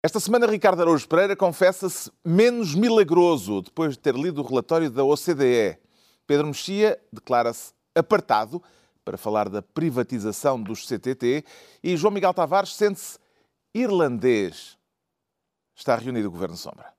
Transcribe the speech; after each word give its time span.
Esta 0.00 0.20
semana, 0.20 0.46
Ricardo 0.46 0.80
Araújo 0.80 1.08
Pereira 1.08 1.34
confessa-se 1.34 2.08
menos 2.24 2.72
milagroso 2.72 3.62
depois 3.62 3.94
de 3.94 3.98
ter 3.98 4.14
lido 4.14 4.40
o 4.40 4.46
relatório 4.46 4.88
da 4.88 5.02
OCDE. 5.02 5.76
Pedro 6.24 6.46
Mexia 6.46 6.96
declara-se 7.12 7.72
apartado 7.96 8.62
para 9.04 9.18
falar 9.18 9.48
da 9.48 9.60
privatização 9.60 10.62
dos 10.62 10.86
CTT 10.86 11.44
e 11.82 11.96
João 11.96 12.12
Miguel 12.12 12.32
Tavares 12.32 12.76
sente-se 12.76 13.18
irlandês. 13.74 14.78
Está 15.74 15.96
reunido 15.96 16.28
o 16.28 16.30
Governo 16.30 16.56
Sombra. 16.56 16.94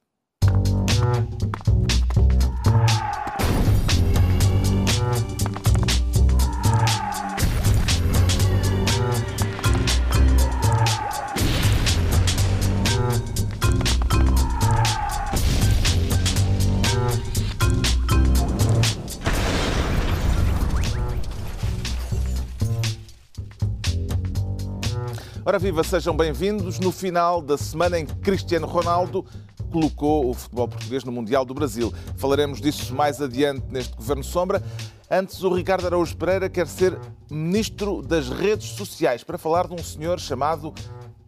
Ora 25.50 25.58
viva, 25.58 25.84
sejam 25.84 26.16
bem-vindos 26.16 26.78
no 26.78 26.92
final 26.92 27.42
da 27.42 27.58
semana 27.58 27.98
em 27.98 28.06
que 28.06 28.14
Cristiano 28.18 28.68
Ronaldo 28.68 29.26
colocou 29.72 30.30
o 30.30 30.34
futebol 30.36 30.68
português 30.68 31.04
no 31.04 31.12
Mundial 31.12 31.44
do 31.44 31.56
Brasil. 31.56 31.92
Falaremos 32.18 32.62
disso 32.62 32.94
mais 32.94 33.20
adiante 33.20 33.66
neste 33.68 33.96
Governo 33.96 34.24
Sombra. 34.24 34.62
Antes, 35.10 35.42
o 35.42 35.52
Ricardo 35.52 35.88
Araújo 35.88 36.16
Pereira 36.16 36.52
quer 36.52 36.68
ser 36.68 36.96
Ministro 37.32 38.04
das 38.04 38.30
Redes 38.30 38.68
Sociais 38.74 39.24
para 39.24 39.40
falar 39.40 39.68
de 39.68 39.74
um 39.74 39.84
senhor 39.84 40.20
chamado 40.20 40.72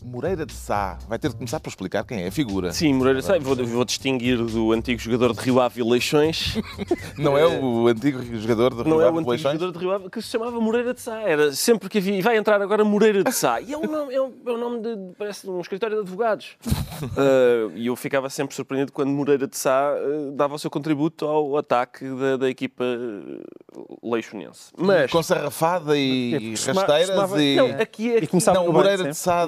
Moreira 0.03 0.45
de 0.45 0.53
Sá. 0.53 0.97
Vai 1.07 1.19
ter 1.19 1.29
de 1.29 1.35
começar 1.35 1.59
por 1.59 1.69
explicar 1.69 2.03
quem 2.03 2.23
é 2.23 2.27
a 2.27 2.31
figura. 2.31 2.71
Sim, 2.73 2.93
Moreira 2.93 3.19
de 3.19 3.25
Sá. 3.25 3.37
Vou, 3.39 3.55
vou 3.55 3.85
distinguir 3.85 4.37
do 4.37 4.71
antigo 4.71 4.99
jogador 4.99 5.33
de 5.33 5.39
Rio 5.41 5.59
Ave 5.61 5.81
e 5.81 5.83
Leixões. 5.83 6.57
Não 7.17 7.37
é 7.37 7.45
o 7.45 7.87
antigo 7.87 8.21
jogador 8.37 8.71
de 8.73 8.81
Rio 8.83 8.89
Não 8.89 9.01
é 9.01 9.07
Ave 9.07 9.17
o 9.17 9.17
e 9.17 9.19
antigo 9.19 9.29
Leixões? 9.31 9.53
jogador 9.53 9.71
de 9.71 9.79
Rio 9.79 9.91
Ave 9.93 10.09
que 10.09 10.21
se 10.21 10.29
chamava 10.29 10.59
Moreira 10.59 10.93
de 10.93 11.01
Sá. 11.01 11.21
Era 11.21 11.51
sempre 11.53 11.87
que 11.89 11.97
havia. 11.99 12.17
E 12.17 12.21
vai 12.21 12.37
entrar 12.37 12.61
agora 12.61 12.83
Moreira 12.83 13.23
de 13.23 13.31
Sá. 13.31 13.61
E 13.61 13.73
é 13.73 13.77
um 13.77 13.83
nome, 13.85 14.13
é 14.13 14.21
um, 14.21 14.33
é 14.45 14.51
um 14.51 14.57
nome 14.57 14.79
de. 14.81 15.13
parece 15.17 15.49
um 15.49 15.59
escritório 15.61 15.95
de 15.97 16.01
advogados. 16.01 16.57
Ah, 17.17 17.71
E 17.75 17.87
eu 17.87 17.95
ficava 17.95 18.29
sempre 18.29 18.55
surpreendido 18.55 18.91
quando 18.91 19.09
Moreira 19.09 19.47
de 19.47 19.57
Sá 19.57 19.91
ah, 19.91 19.97
dava 20.33 20.53
o 20.53 20.59
seu 20.59 20.69
contributo 20.69 21.25
ao 21.25 21.57
ataque 21.57 22.05
da, 22.07 22.37
da 22.37 22.47
equipa 22.49 22.83
ah, 22.83 23.79
leixonense. 24.03 24.71
Mas. 24.77 25.09
Com 25.11 25.23
sarrafada 25.23 25.97
e 25.97 26.51
costuma- 26.51 26.81
rasteiras 26.81 27.07
costumava- 27.09 27.41
e... 27.43 27.55
Não, 27.55 27.65
aqui 27.81 28.11
é. 28.11 28.17
E 28.23 28.27
começava 28.27 28.57
Não, 28.59 28.65
o 28.65 28.67
banco 28.67 28.77
Moreira 28.77 29.03
de. 29.05 29.13
Sá 29.17 29.47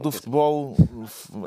do, 0.00 0.10
futebol 0.12 0.76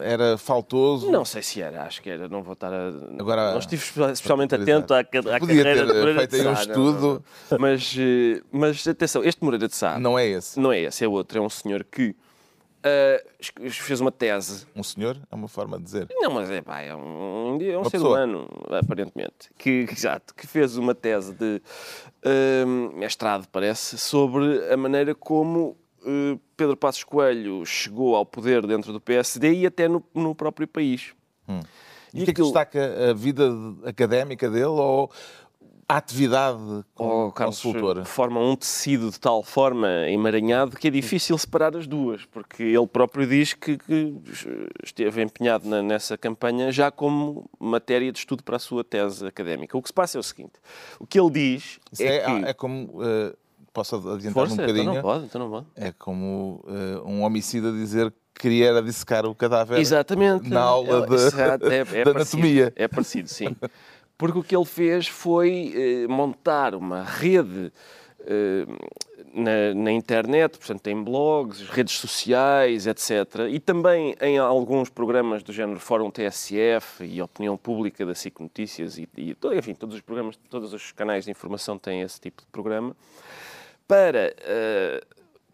era 0.01 0.37
faltoso. 0.37 1.11
Não 1.11 1.23
sei 1.25 1.41
se 1.41 1.61
era, 1.61 1.83
acho 1.83 2.01
que 2.01 2.09
era, 2.09 2.27
não 2.29 2.41
vou 2.43 2.53
estar 2.53 2.71
a. 2.73 2.87
Agora- 3.19 3.51
não 3.51 3.59
estive 3.59 3.83
espe- 3.83 4.11
especialmente 4.11 4.55
atento 4.55 4.93
à, 4.93 4.99
à 4.99 5.03
Podia 5.03 5.63
carreira 5.63 5.85
ter 5.85 5.93
de 5.93 5.99
Moreira 5.99 6.19
feito 6.19 6.31
de 6.37 6.41
um 6.41 6.43
Sá. 6.43 6.51
não, 6.51 6.61
estudo. 6.61 7.01
não, 7.01 7.13
não. 7.51 7.59
Mas, 7.59 7.95
eh, 7.99 8.41
mas 8.51 8.87
atenção, 8.87 9.23
este 9.23 9.43
Moreira 9.43 9.67
de 9.67 9.75
Sá 9.75 9.99
Não 9.99 10.17
é 10.17 10.27
esse. 10.27 10.59
não 10.59 10.71
é 10.71 10.79
esse, 10.79 11.03
é 11.03 11.07
outro. 11.07 11.37
É 11.37 11.41
um 11.41 11.49
senhor 11.49 11.83
que 11.83 12.15
es- 13.61 13.77
fez 13.77 14.01
uma 14.01 14.11
tese. 14.11 14.65
Um 14.75 14.81
senhor 14.83 15.15
é 15.31 15.35
uma 15.35 15.47
forma 15.47 15.77
de 15.77 15.83
dizer. 15.83 16.07
Não, 16.11 16.31
mas 16.31 16.49
é, 16.49 16.61
pá, 16.61 16.81
é 16.81 16.95
um, 16.95 17.59
é 17.61 17.77
um 17.77 17.83
ser 17.83 17.91
pessoa. 17.91 18.17
humano, 18.17 18.47
aparentemente. 18.71 19.51
Que, 19.57 19.85
exato, 19.91 20.33
que 20.33 20.47
fez 20.47 20.77
uma 20.77 20.95
tese 20.95 21.31
de 21.33 21.61
ah, 22.23 22.65
mestrado, 22.95 23.47
parece, 23.51 23.97
sobre 23.99 24.71
a 24.71 24.77
maneira 24.77 25.13
como 25.13 25.77
Pedro 26.57 26.75
Passos 26.77 27.03
Coelho 27.03 27.65
chegou 27.65 28.15
ao 28.15 28.25
poder 28.25 28.65
dentro 28.65 28.91
do 28.93 28.99
PSD 29.01 29.53
e 29.53 29.65
até 29.65 29.87
no, 29.87 30.03
no 30.13 30.33
próprio 30.35 30.67
país. 30.67 31.13
E 32.13 32.21
o 32.21 32.25
que 32.25 32.31
é 32.31 32.33
que 32.33 32.41
destaca 32.41 33.09
a 33.09 33.13
vida 33.13 33.49
académica 33.85 34.49
dele 34.49 34.65
ou 34.65 35.11
a 35.87 35.97
atividade 35.97 36.57
como 36.95 37.27
Oh, 37.27 37.31
Carlos, 37.33 37.61
forma 38.05 38.39
um 38.39 38.55
tecido 38.55 39.11
de 39.11 39.19
tal 39.19 39.43
forma 39.43 39.89
emaranhado 40.07 40.77
que 40.77 40.87
é 40.87 40.91
difícil 40.91 41.37
separar 41.37 41.75
as 41.75 41.85
duas, 41.85 42.25
porque 42.25 42.63
ele 42.63 42.87
próprio 42.87 43.27
diz 43.27 43.53
que, 43.53 43.77
que 43.77 44.15
esteve 44.83 45.21
empenhado 45.21 45.67
na- 45.67 45.81
nessa 45.81 46.17
campanha 46.17 46.71
já 46.71 46.89
como 46.89 47.49
matéria 47.59 48.09
de 48.09 48.19
estudo 48.19 48.41
para 48.41 48.55
a 48.55 48.59
sua 48.59 48.85
tese 48.85 49.25
académica. 49.27 49.77
O 49.77 49.81
que 49.81 49.89
se 49.89 49.93
passa 49.93 50.17
é 50.17 50.21
o 50.21 50.23
seguinte: 50.23 50.53
o 50.97 51.05
que 51.05 51.19
ele 51.19 51.29
diz 51.29 51.77
Isso 51.91 52.03
é, 52.03 52.17
é, 52.17 52.25
que. 52.25 52.45
é 52.45 52.53
como. 52.53 53.03
eh, 53.03 53.35
posso 53.73 53.95
adiantar 53.95 54.29
um 54.43 54.47
Força, 54.47 54.53
então 54.53 54.65
bocadinho? 54.67 54.93
não 54.93 55.01
pode, 55.01 55.25
então 55.25 55.41
não 55.41 55.49
pode. 55.49 55.65
É 55.75 55.91
como 55.91 56.63
eh, 56.67 57.01
um 57.05 57.23
homicida 57.23 57.71
dizer 57.71 58.11
que 58.33 58.41
queria 58.41 58.69
era 58.69 58.81
dissecar 58.81 59.25
o 59.25 59.35
cadáver 59.35 59.79
Exatamente. 59.79 60.49
na 60.49 60.61
aula 60.61 61.05
de, 61.07 61.13
Exato, 61.13 61.67
é- 61.67 61.79
é 61.79 61.83
de 62.03 62.09
anatomia. 62.09 62.73
É 62.75 62.87
parecido, 62.87 63.27
sim. 63.29 63.55
Porque 64.17 64.37
o 64.39 64.43
que 64.43 64.55
ele 64.55 64.65
fez 64.65 65.07
foi 65.07 65.73
eh, 65.75 66.07
montar 66.07 66.75
uma 66.75 67.03
rede 67.03 67.71
eh, 68.25 68.65
na, 69.33 69.73
na 69.73 69.91
internet, 69.91 70.57
portanto, 70.57 70.85
em 70.87 71.03
blogs, 71.03 71.61
redes 71.69 71.97
sociais, 71.97 72.85
etc. 72.85 73.47
E 73.49 73.59
também 73.59 74.15
em 74.21 74.37
alguns 74.37 74.89
programas 74.89 75.41
do 75.43 75.53
género 75.53 75.79
Fórum 75.79 76.11
TSF 76.11 77.03
e 77.03 77.21
Opinião 77.21 77.55
Pública 77.57 78.05
da 78.05 78.13
SIC 78.13 78.39
Notícias 78.41 78.97
e, 78.97 79.07
e 79.17 79.35
enfim, 79.57 79.73
todos 79.73 79.95
os 79.95 80.01
programas, 80.01 80.37
todos 80.49 80.73
os 80.73 80.91
canais 80.91 81.25
de 81.25 81.31
informação 81.31 81.77
têm 81.77 82.01
esse 82.01 82.19
tipo 82.19 82.41
de 82.41 82.47
programa 82.49 82.95
para 83.91 84.33
eh, 84.39 85.03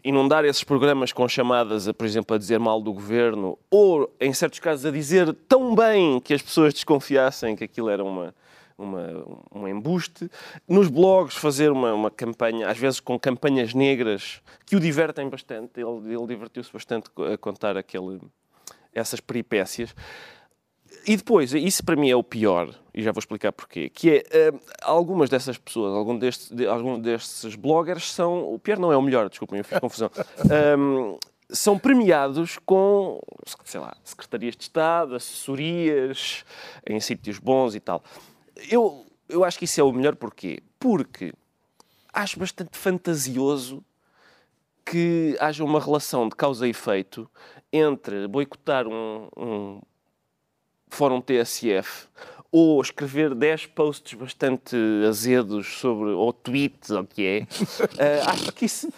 inundar 0.03 0.45
esses 0.45 0.63
programas 0.63 1.11
com 1.11 1.27
chamadas, 1.27 1.87
a, 1.87 1.93
por 1.93 2.05
exemplo, 2.05 2.35
a 2.35 2.37
dizer 2.37 2.59
mal 2.59 2.79
do 2.79 2.93
governo, 2.93 3.57
ou, 3.67 4.15
em 4.19 4.31
certos 4.31 4.59
casos, 4.59 4.85
a 4.85 4.91
dizer 4.91 5.33
tão 5.49 5.73
bem 5.73 6.19
que 6.19 6.35
as 6.35 6.41
pessoas 6.43 6.71
desconfiassem 6.71 7.55
que 7.55 7.63
aquilo 7.63 7.89
era 7.89 8.03
uma, 8.03 8.35
uma, 8.77 9.25
um 9.51 9.67
embuste. 9.67 10.29
Nos 10.67 10.87
blogs, 10.87 11.33
fazer 11.33 11.71
uma, 11.71 11.95
uma 11.95 12.11
campanha, 12.11 12.69
às 12.69 12.77
vezes 12.77 12.99
com 12.99 13.17
campanhas 13.17 13.73
negras, 13.73 14.39
que 14.67 14.75
o 14.75 14.79
divertem 14.79 15.27
bastante. 15.29 15.81
Ele, 15.81 16.13
ele 16.13 16.27
divertiu-se 16.27 16.71
bastante 16.71 17.09
a 17.33 17.39
contar 17.39 17.75
aquele, 17.75 18.21
essas 18.93 19.19
peripécias. 19.19 19.95
E 21.07 21.17
depois, 21.17 21.55
isso 21.55 21.83
para 21.83 21.95
mim 21.95 22.11
é 22.11 22.15
o 22.15 22.23
pior, 22.23 22.69
e 22.97 23.03
já 23.03 23.11
vou 23.11 23.19
explicar 23.19 23.51
porquê, 23.51 23.89
que 23.89 24.09
é, 24.09 24.23
eh, 24.31 24.53
algumas 24.81 25.29
dessas 25.29 25.55
pessoas, 25.55 25.93
algum 25.93 26.17
destes, 26.17 26.49
de, 26.49 26.65
algum 26.65 26.99
destes 26.99 27.53
bloggers 27.53 28.11
são, 28.11 28.51
o 28.51 28.57
pior 28.57 28.79
não 28.79 28.91
é 28.91 28.97
o 28.97 29.01
melhor, 29.03 29.29
desculpem, 29.29 29.59
eu 29.59 29.63
fiz 29.63 29.79
confusão, 29.79 30.09
Ahm, 30.49 31.15
são 31.47 31.77
premiados 31.77 32.57
com, 32.65 33.21
sei 33.63 33.79
lá, 33.79 33.95
secretarias 34.03 34.55
de 34.57 34.63
Estado, 34.63 35.13
assessorias, 35.13 36.43
em 36.87 36.99
sítios 36.99 37.37
bons 37.37 37.75
e 37.75 37.79
tal. 37.79 38.03
Eu, 38.67 39.05
eu 39.29 39.43
acho 39.43 39.59
que 39.59 39.65
isso 39.65 39.79
é 39.79 39.83
o 39.83 39.91
melhor 39.93 40.15
porquê? 40.15 40.63
Porque 40.79 41.31
acho 42.11 42.39
bastante 42.39 42.75
fantasioso 42.75 43.85
que 44.83 45.37
haja 45.39 45.63
uma 45.63 45.79
relação 45.79 46.27
de 46.27 46.35
causa 46.35 46.65
e 46.65 46.71
efeito 46.71 47.29
entre 47.71 48.27
boicotar 48.27 48.87
um, 48.87 49.29
um 49.37 49.81
fórum 50.89 51.21
TSF 51.21 52.07
ou 52.51 52.81
escrever 52.81 53.35
10 53.35 53.67
posts 53.67 54.13
bastante 54.13 54.75
azedos 55.07 55.67
sobre, 55.79 56.09
ou 56.11 56.31
tweets, 56.31 56.89
ou 56.91 57.01
o 57.01 57.07
que 57.07 57.25
é, 57.25 57.47
eh, 57.97 58.21
acho 58.25 58.51
que 58.51 58.65
isso. 58.65 58.89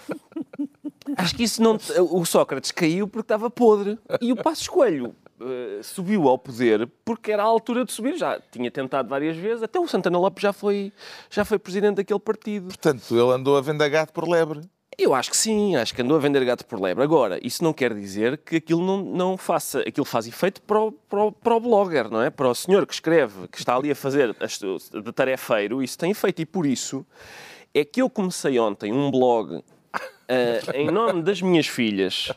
Acho 1.17 1.35
que 1.35 1.43
isso 1.43 1.61
não. 1.61 1.77
O 2.11 2.23
Sócrates 2.25 2.71
caiu 2.71 3.07
porque 3.07 3.25
estava 3.25 3.49
podre. 3.49 3.97
E 4.21 4.31
o 4.31 4.35
Passos 4.35 4.67
Coelho 4.67 5.15
eh, 5.41 5.79
subiu 5.81 6.27
ao 6.27 6.38
poder 6.38 6.88
porque 7.03 7.31
era 7.31 7.41
a 7.41 7.45
altura 7.45 7.83
de 7.83 7.91
subir. 7.91 8.15
Já 8.17 8.39
tinha 8.51 8.69
tentado 8.69 9.09
várias 9.09 9.35
vezes. 9.35 9.63
Até 9.63 9.79
o 9.79 9.88
Santana 9.88 10.19
Lopes 10.19 10.41
já 10.41 10.53
foi, 10.53 10.91
já 11.29 11.43
foi 11.43 11.57
presidente 11.57 11.95
daquele 11.95 12.19
partido. 12.19 12.67
Portanto, 12.67 13.03
ele 13.11 13.33
andou 13.33 13.57
a 13.57 13.61
vender 13.61 13.89
gato 13.89 14.13
por 14.13 14.27
lebre. 14.27 14.61
Eu 14.97 15.13
acho 15.13 15.29
que 15.29 15.38
sim, 15.38 15.75
acho 15.75 15.94
que 15.94 16.01
andou 16.01 16.17
a 16.17 16.19
vender 16.19 16.44
gato 16.44 16.66
por 16.66 16.79
lebre. 16.79 17.03
Agora, 17.03 17.39
isso 17.41 17.63
não 17.63 17.72
quer 17.72 17.94
dizer 17.94 18.38
que 18.38 18.57
aquilo 18.57 18.85
não, 18.85 18.97
não 18.97 19.38
faça, 19.38 19.79
aquilo 19.79 20.05
faz 20.05 20.27
efeito 20.27 20.61
para 20.61 20.79
o, 20.79 20.91
para, 20.91 21.24
o, 21.24 21.31
para 21.31 21.56
o 21.56 21.59
blogger, 21.59 22.09
não 22.09 22.21
é? 22.21 22.30
Para 22.30 22.50
o 22.50 22.56
senhor 22.56 22.86
que 22.86 22.94
escreve, 22.94 23.47
que 23.47 23.57
está 23.59 23.75
ali 23.75 23.91
a 23.91 23.95
fazer 23.95 24.36
de 24.36 25.12
tarefeiro, 25.13 25.81
isso 25.81 25.97
tem 25.97 26.12
efeito. 26.12 26.41
E 26.41 26.45
por 26.45 26.65
isso 26.65 27.06
é 27.74 27.86
que 27.86 28.01
eu 28.01 28.09
comecei 28.09 28.59
ontem 28.59 28.91
um 28.91 29.09
blog 29.09 29.63
ah, 30.30 30.71
em 30.75 30.91
nome 30.91 31.21
das 31.24 31.41
minhas 31.41 31.68
filhas, 31.68 32.31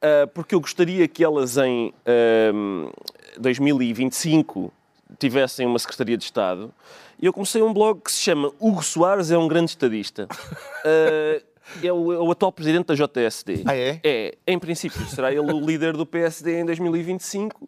ah, 0.00 0.26
porque 0.32 0.54
eu 0.54 0.60
gostaria 0.60 1.06
que 1.06 1.22
elas 1.22 1.56
em 1.56 1.92
ah, 2.06 2.90
2025 3.38 4.72
tivessem 5.18 5.66
uma 5.66 5.78
Secretaria 5.78 6.16
de 6.16 6.24
Estado. 6.24 6.72
E 7.20 7.26
eu 7.26 7.32
comecei 7.32 7.60
um 7.60 7.72
blog 7.72 8.00
que 8.00 8.12
se 8.12 8.20
chama 8.20 8.52
Hugo 8.60 8.82
Soares 8.82 9.32
é 9.32 9.36
um 9.36 9.48
grande 9.48 9.70
estadista. 9.70 10.28
Ah, 10.30 11.42
é 11.82 11.92
o, 11.92 12.12
é 12.12 12.18
o 12.18 12.30
atual 12.30 12.52
presidente 12.52 12.86
da 12.86 12.94
JSD. 12.94 13.62
Ah, 13.66 13.76
é? 13.76 14.00
É, 14.04 14.38
em 14.46 14.58
princípio, 14.58 15.04
será 15.06 15.30
ele 15.30 15.52
o 15.52 15.60
líder 15.60 15.96
do 15.96 16.06
PSD 16.06 16.60
em 16.60 16.64
2025. 16.64 17.66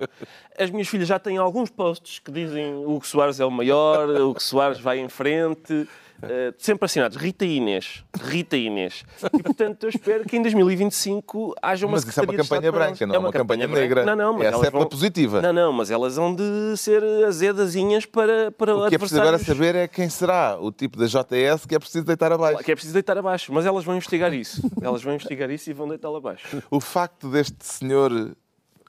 As 0.58 0.70
minhas 0.70 0.88
filhas 0.88 1.08
já 1.08 1.18
têm 1.18 1.36
alguns 1.36 1.70
posts 1.70 2.18
que 2.18 2.30
dizem 2.30 2.74
o 2.74 2.96
Hugo 2.96 3.06
Soares 3.06 3.40
é 3.40 3.44
o 3.44 3.50
maior, 3.50 4.08
o 4.08 4.30
Hugo 4.30 4.42
Soares 4.42 4.80
vai 4.80 4.98
em 4.98 5.08
frente. 5.08 5.88
Uh, 6.22 6.54
sempre 6.58 6.84
assinados 6.84 7.16
Rita 7.16 7.44
Inês. 7.44 8.04
Rita 8.22 8.56
Inês. 8.56 9.04
E, 9.32 9.42
portanto, 9.42 9.84
eu 9.84 9.88
espero 9.90 10.24
que 10.24 10.36
em 10.36 10.42
2025 10.42 11.54
haja 11.62 11.86
uma 11.86 11.92
Mas 11.92 12.04
isso 12.04 12.20
é 12.20 12.22
uma 12.22 12.34
campanha 12.34 12.72
branca, 12.72 13.06
não 13.06 13.14
é 13.14 13.18
uma 13.18 13.32
campanha 13.32 13.66
negra. 13.66 14.04
Não, 14.04 14.16
não, 14.16 14.32
mas 14.34 14.46
Essa 14.46 14.56
elas 14.56 14.66
é 14.66 14.70
vão... 14.70 14.86
positiva. 14.86 15.42
Não, 15.42 15.52
não, 15.52 15.72
mas 15.72 15.90
elas 15.90 16.16
vão 16.16 16.34
de 16.34 16.76
ser 16.76 17.02
azedazinhas 17.26 18.06
para, 18.06 18.50
para 18.52 18.76
O 18.76 18.88
que 18.88 18.94
é 18.94 18.98
preciso 18.98 19.20
agora 19.20 19.38
saber 19.38 19.74
é 19.74 19.88
quem 19.88 20.08
será 20.08 20.58
o 20.60 20.70
tipo 20.70 20.98
da 20.98 21.06
JS 21.06 21.66
que 21.66 21.74
é 21.74 21.78
preciso 21.78 22.04
deitar 22.04 22.32
abaixo. 22.32 22.62
Que 22.64 22.72
é 22.72 22.74
preciso 22.74 22.94
deitar 22.94 23.16
abaixo, 23.18 23.52
mas 23.52 23.66
elas 23.66 23.84
vão 23.84 23.94
investigar 23.94 24.32
isso. 24.32 24.62
Elas 24.82 25.02
vão 25.02 25.14
investigar 25.14 25.50
isso 25.50 25.70
e 25.70 25.72
vão 25.72 25.88
deitá-lo 25.88 26.16
abaixo. 26.16 26.62
O 26.70 26.80
facto 26.80 27.28
deste 27.28 27.64
senhor, 27.64 28.36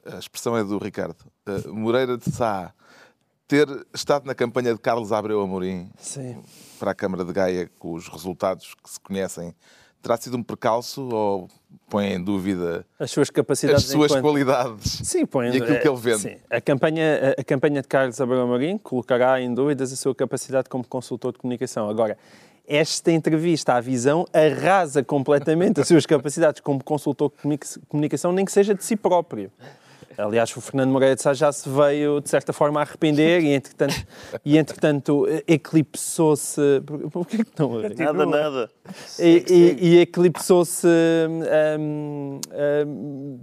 a 0.04 0.18
expressão 0.18 0.56
é 0.56 0.64
do 0.64 0.78
Ricardo, 0.78 1.16
eh, 1.46 1.68
Moreira 1.68 2.16
de 2.16 2.30
Sá, 2.30 2.72
ter 3.52 3.68
estado 3.92 4.24
na 4.24 4.34
campanha 4.34 4.72
de 4.72 4.80
Carlos 4.80 5.12
Abreu 5.12 5.42
Amorim 5.42 5.90
Sim. 5.98 6.38
para 6.80 6.92
a 6.92 6.94
Câmara 6.94 7.22
de 7.22 7.34
Gaia 7.34 7.70
com 7.78 7.92
os 7.92 8.08
resultados 8.08 8.74
que 8.82 8.88
se 8.88 8.98
conhecem, 8.98 9.54
terá 10.00 10.16
sido 10.16 10.38
um 10.38 10.42
percalço 10.42 11.06
ou 11.12 11.48
põe 11.86 12.14
em 12.14 12.24
dúvida 12.24 12.86
As 12.98 13.10
suas 13.10 13.28
capacidades 13.28 13.84
as 13.84 13.90
suas 13.90 14.10
enquanto... 14.10 14.22
qualidades 14.22 15.00
Sim, 15.04 15.26
põe 15.26 15.48
e 15.48 15.58
aquilo 15.58 15.78
que 15.78 15.86
ele 15.86 15.96
vende? 15.98 16.22
Sim. 16.22 16.36
A, 16.48 16.62
campanha, 16.62 17.34
a, 17.38 17.44
campanha 17.44 17.82
de 17.82 17.88
Carlos 17.88 18.18
Abreu 18.22 18.40
Amorim 18.40 18.78
colocará 18.78 19.38
em 19.38 19.52
dúvidas 19.52 19.92
a 19.92 19.96
sua 19.96 20.14
capacidade 20.14 20.70
como 20.70 20.82
consultor 20.86 21.32
de 21.32 21.38
comunicação. 21.38 21.90
Agora, 21.90 22.16
esta 22.66 23.12
entrevista 23.12 23.74
à 23.74 23.82
visão 23.82 24.24
arrasa 24.32 25.04
completamente 25.04 25.78
as 25.78 25.88
suas 25.88 26.06
capacidades 26.06 26.62
como 26.62 26.82
consultor 26.82 27.30
de 27.30 27.42
comuni- 27.42 27.58
comunicação, 27.86 28.32
nem 28.32 28.46
que 28.46 28.52
seja 28.52 28.74
de 28.74 28.82
si 28.82 28.96
próprio. 28.96 29.52
Aliás, 30.18 30.54
o 30.56 30.60
Fernando 30.60 30.90
Moreira 30.90 31.14
de 31.14 31.22
Sá 31.22 31.32
já 31.34 31.50
se 31.52 31.68
veio, 31.68 32.20
de 32.20 32.28
certa 32.28 32.52
forma, 32.52 32.80
a 32.80 32.82
arrepender 32.82 33.42
e, 33.42 33.52
entretanto, 33.54 33.94
e, 34.44 34.58
entretanto 34.58 35.26
eclipsou-se... 35.48 36.60
Por 36.86 37.10
por 37.10 37.26
que 37.26 37.36
é 37.40 37.44
que 37.44 37.50
rir? 37.88 37.96
Nada, 37.98 38.26
nada. 38.26 38.70
E, 39.18 39.44
e- 39.48 39.88
e 39.88 39.98
eclipsou-se 40.00 40.86
hum, 41.78 42.40
hum, 42.86 43.38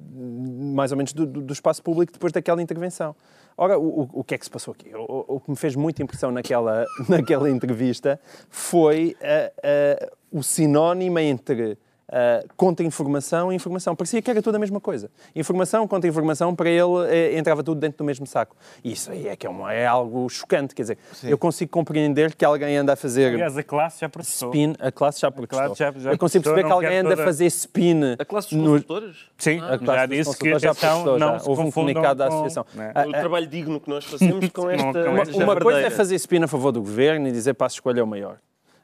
mais 0.75 0.92
ou 0.92 0.98
menos 0.98 1.13
do, 1.13 1.25
do- 1.25 1.42
espaço 1.54 1.81
público 1.83 2.13
depois 2.13 2.31
daquela 2.31 2.62
intervenção. 2.62 3.15
Ora, 3.57 3.77
o, 3.77 4.10
o- 4.13 4.24
que 4.24 4.36
é 4.36 4.38
que 4.38 4.45
se 4.45 4.51
passou 4.51 4.74
aqui? 4.74 4.89
O, 4.95 5.25
o- 5.36 5.39
que 5.39 5.50
me 5.50 5.57
fez 5.57 5.75
muita 5.75 6.01
impressão 6.01 6.31
naquela, 6.31 6.86
naquela 7.10 7.50
entrevista 7.50 8.19
foi 8.50 9.15
ah, 9.22 9.51
ah, 9.63 10.10
o 10.31 10.42
sinónimo 10.44 11.19
entre 11.19 11.77
ah, 12.11 12.44
contra-informação 12.57 13.51
e 13.51 13.56
informação. 13.56 13.95
Parecia 13.95 14.21
que 14.21 14.29
era 14.29 14.41
tudo 14.41 14.56
a 14.56 14.59
mesma 14.59 14.79
coisa. 14.79 15.09
Informação 15.35 15.88
contra 15.88 16.09
informação, 16.09 16.56
para 16.56 16.69
ele 16.69 17.07
eh, 17.09 17.38
entrava 17.38 17.63
tudo 17.63 17.79
dentro 17.79 18.00
do 18.00 18.03
mesmo 18.03 18.25
saco. 18.25 18.56
E 18.83 18.91
isso 18.91 19.11
aí 19.11 19.27
é, 19.27 19.35
que 19.35 19.45
é, 19.45 19.50
uma- 19.50 19.73
é 19.73 19.85
algo 19.85 20.27
chocante. 20.29 20.73
Quer 20.73 20.81
dizer, 20.83 20.97
eu 21.23 21.38
consigo 21.38 21.71
compreender 21.71 22.33
que 22.35 22.44
alguém 22.45 22.77
anda 22.77 22.94
a 22.94 22.95
fazer 22.95 23.33
Aliás, 23.33 23.57
a 23.57 23.63
classe 23.63 24.01
já 24.01 24.09
processou. 24.09 24.50
spin, 24.50 24.73
a 24.79 24.91
classe 24.91 25.21
já 25.21 25.31
protestou. 25.31 25.65
classe 25.75 25.79
já- 25.79 25.91
já 25.91 26.11
eu 26.11 26.17
consigo 26.17 26.44
protestou, 26.44 26.53
perceber 26.53 26.63
que 26.67 26.71
alguém 26.73 26.97
anda 27.00 27.09
a 27.09 27.11
toda- 27.15 27.23
fazer 27.25 27.45
spin. 27.47 28.00
A 28.19 28.25
classe 28.25 28.50
dos 28.55 28.57
no- 28.63 28.71
consultores? 28.71 29.15
Sim, 29.38 29.59
A 29.59 29.77
classe 29.77 30.00
já 30.00 30.05
dos 30.05 30.17
disse 30.17 30.38
que 30.38 30.59
já 30.59 30.73
protestou, 30.75 31.19
não 31.19 31.39
já. 31.39 31.44
Houve 31.50 31.62
um 31.63 31.71
comunicado 31.71 32.15
da 32.19 32.27
com- 32.27 32.33
associação. 32.33 32.65
né? 32.73 32.91
Ah, 33.00 33.07
O 33.07 33.12
trabalho 33.12 33.47
digno 33.47 33.79
que 33.79 33.89
nós 33.89 34.03
fazemos 34.05 34.50
com 34.50 34.69
esta. 34.69 35.03
com 35.03 35.09
Uma, 35.09 35.53
uma 35.53 35.55
coisa 35.62 35.79
é 35.81 35.89
fazer 35.89 36.15
spin 36.15 36.44
a 36.44 36.47
favor 36.47 36.71
do 36.71 36.81
governo 36.81 37.27
e 37.27 37.31
dizer 37.31 37.53
para 37.53 37.67
a 37.67 37.69
escolha 37.69 38.00
é 38.00 38.03
o 38.03 38.07
maior. 38.07 38.38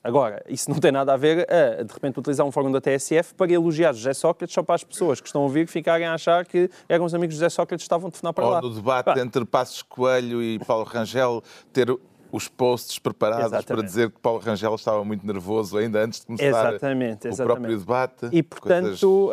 Agora, 0.06 0.44
isso 0.48 0.69
não 0.69 0.78
tem 0.78 0.92
nada 0.92 1.13
a 1.13 1.18
ver 1.18 1.48
a, 1.52 1.81
de 1.81 1.92
repente, 1.92 2.19
utilizar 2.19 2.46
um 2.46 2.52
fórum 2.52 2.72
da 2.72 2.80
TSF 2.80 3.34
para 3.34 3.52
elogiar 3.52 3.92
José 3.92 4.13
Sócrates 4.13 4.54
só 4.54 4.62
para 4.62 4.75
as 4.75 4.84
pessoas 4.84 5.19
que 5.19 5.25
estão 5.25 5.42
a 5.42 5.46
ouvir 5.46 5.68
ficarem 5.68 6.06
a 6.06 6.13
achar 6.13 6.46
que 6.46 6.69
eram 6.88 7.06
os 7.06 7.16
amigos 7.16 7.34
de 7.34 7.40
José 7.40 7.50
Sócrates 7.50 7.81
que 7.81 7.88
estavam 7.88 8.10
a 8.10 8.12
telefonar 8.12 8.31
para 8.31 8.48
lá. 8.48 8.56
Ou 8.57 8.69
no 8.69 8.75
debate 8.75 9.06
Pá, 9.06 9.19
entre 9.19 9.44
Passos 9.46 9.81
Coelho 9.81 10.44
e 10.44 10.60
Paulo 10.60 10.84
Rangel 10.86 11.42
ter 11.74 11.90
os 12.31 12.48
posts 12.48 13.00
preparados 13.00 13.48
para 13.48 13.57
Exatamente. 13.60 13.86
dizer 13.86 14.12
que 14.12 14.19
Paulo 14.19 14.39
Rangel 14.39 14.75
estava 14.75 15.04
muito 15.06 15.25
nervoso 15.25 15.77
ainda 15.77 16.04
antes 16.04 16.19
de 16.19 16.25
começar 16.25 16.48
Exatamente, 16.74 17.27
o 17.27 17.30
exatamente. 17.30 17.56
próprio 17.62 17.80
debate. 17.80 18.27
E, 18.31 18.44
portanto, 18.44 19.31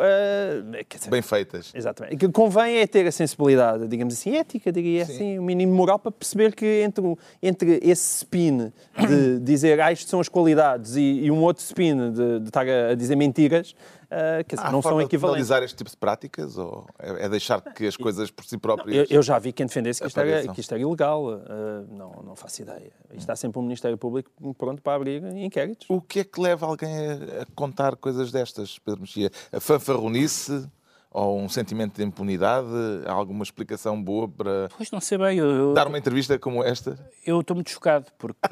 quer 0.87 0.97
dizer, 0.97 1.09
bem 1.09 1.21
feitas. 1.21 1.71
Exatamente. 1.73 2.15
O 2.15 2.17
que 2.19 2.29
convém 2.29 2.77
é 2.77 2.87
ter 2.87 3.05
a 3.07 3.11
sensibilidade, 3.11 3.87
digamos 3.87 4.13
assim, 4.13 4.35
ética, 4.37 4.71
diria 4.71 5.03
assim, 5.03 5.37
o 5.37 5.43
mínimo 5.43 5.73
moral 5.73 5.99
para 5.99 6.11
perceber 6.11 6.53
que 6.55 6.65
entre, 6.83 7.03
o- 7.03 7.17
entre 7.41 7.79
esse 7.83 8.17
spin 8.17 8.71
de 9.07 9.39
dizer 9.43 9.79
ah, 9.81 9.91
isto 9.91 10.09
são 10.09 10.19
as 10.19 10.29
qualidades 10.29 10.95
e, 10.95 11.01
e 11.23 11.31
um 11.31 11.41
outro 11.41 11.63
spin 11.63 12.11
de, 12.11 12.39
de 12.39 12.47
estar 12.47 12.65
a, 12.67 12.91
a 12.91 12.95
dizer 12.95 13.15
mentiras, 13.15 13.75
ah, 14.13 14.43
quer 14.43 14.55
dizer, 14.57 14.67
Há 14.67 14.71
não 14.71 14.81
são 14.81 15.01
equivalentes. 15.01 15.49
analisar 15.49 15.63
este 15.63 15.75
tipo 15.77 15.89
de 15.89 15.97
práticas 15.97 16.57
ou 16.57 16.85
é 16.99 17.25
é 17.25 17.29
deixar 17.29 17.61
que 17.61 17.87
as 17.87 17.97
coisas 17.97 18.29
por 18.29 18.45
si 18.45 18.57
próprias... 18.57 19.09
Eu, 19.09 19.17
eu 19.17 19.21
já 19.23 19.39
vi 19.39 19.51
quem 19.51 19.65
defendesse 19.65 20.01
que 20.01 20.07
isto, 20.07 20.19
era, 20.19 20.47
que 20.47 20.61
isto 20.61 20.71
era 20.73 20.81
ilegal. 20.81 21.29
ah, 21.29 21.83
não, 21.89 22.11
não 22.23 22.35
faço 22.35 22.61
ideia. 22.61 22.91
Isto 23.09 23.17
está 23.19 23.35
sempre 23.35 23.59
um 23.59 23.63
Ministério 23.63 23.97
Público 23.97 24.31
pronto 24.57 24.81
para 24.81 24.95
abrir 24.95 25.23
inquéritos. 25.37 25.87
O 25.89 25.99
que 26.01 26.19
é 26.19 26.23
que 26.23 26.39
leva 26.39 26.65
alguém 26.65 26.89
a, 26.95 27.41
a 27.41 27.45
contar 27.55 27.95
coisas 27.95 28.31
destas, 28.31 28.77
Pedro 28.79 29.01
Mexia? 29.01 29.31
A 29.51 29.59
fanfarronice 29.59 30.67
ou 31.11 31.39
um 31.39 31.47
sentimento 31.47 31.95
de 31.97 32.03
impunidade? 32.03 32.67
Há 33.05 33.11
alguma 33.11 33.43
explicação 33.43 34.01
boa 34.03 34.27
para 34.27 34.69
Pois 34.75 34.89
não 34.91 34.99
sei 34.99 35.17
bem, 35.17 35.37
eu- 35.37 35.49
eu 35.49 35.73
dar 35.73 35.87
uma 35.87 35.97
entrevista 35.97 36.37
como 36.39 36.63
esta? 36.63 36.97
eu 37.25 37.39
estou 37.41 37.55
muito 37.55 37.69
chocado 37.69 38.07
porque 38.17 38.47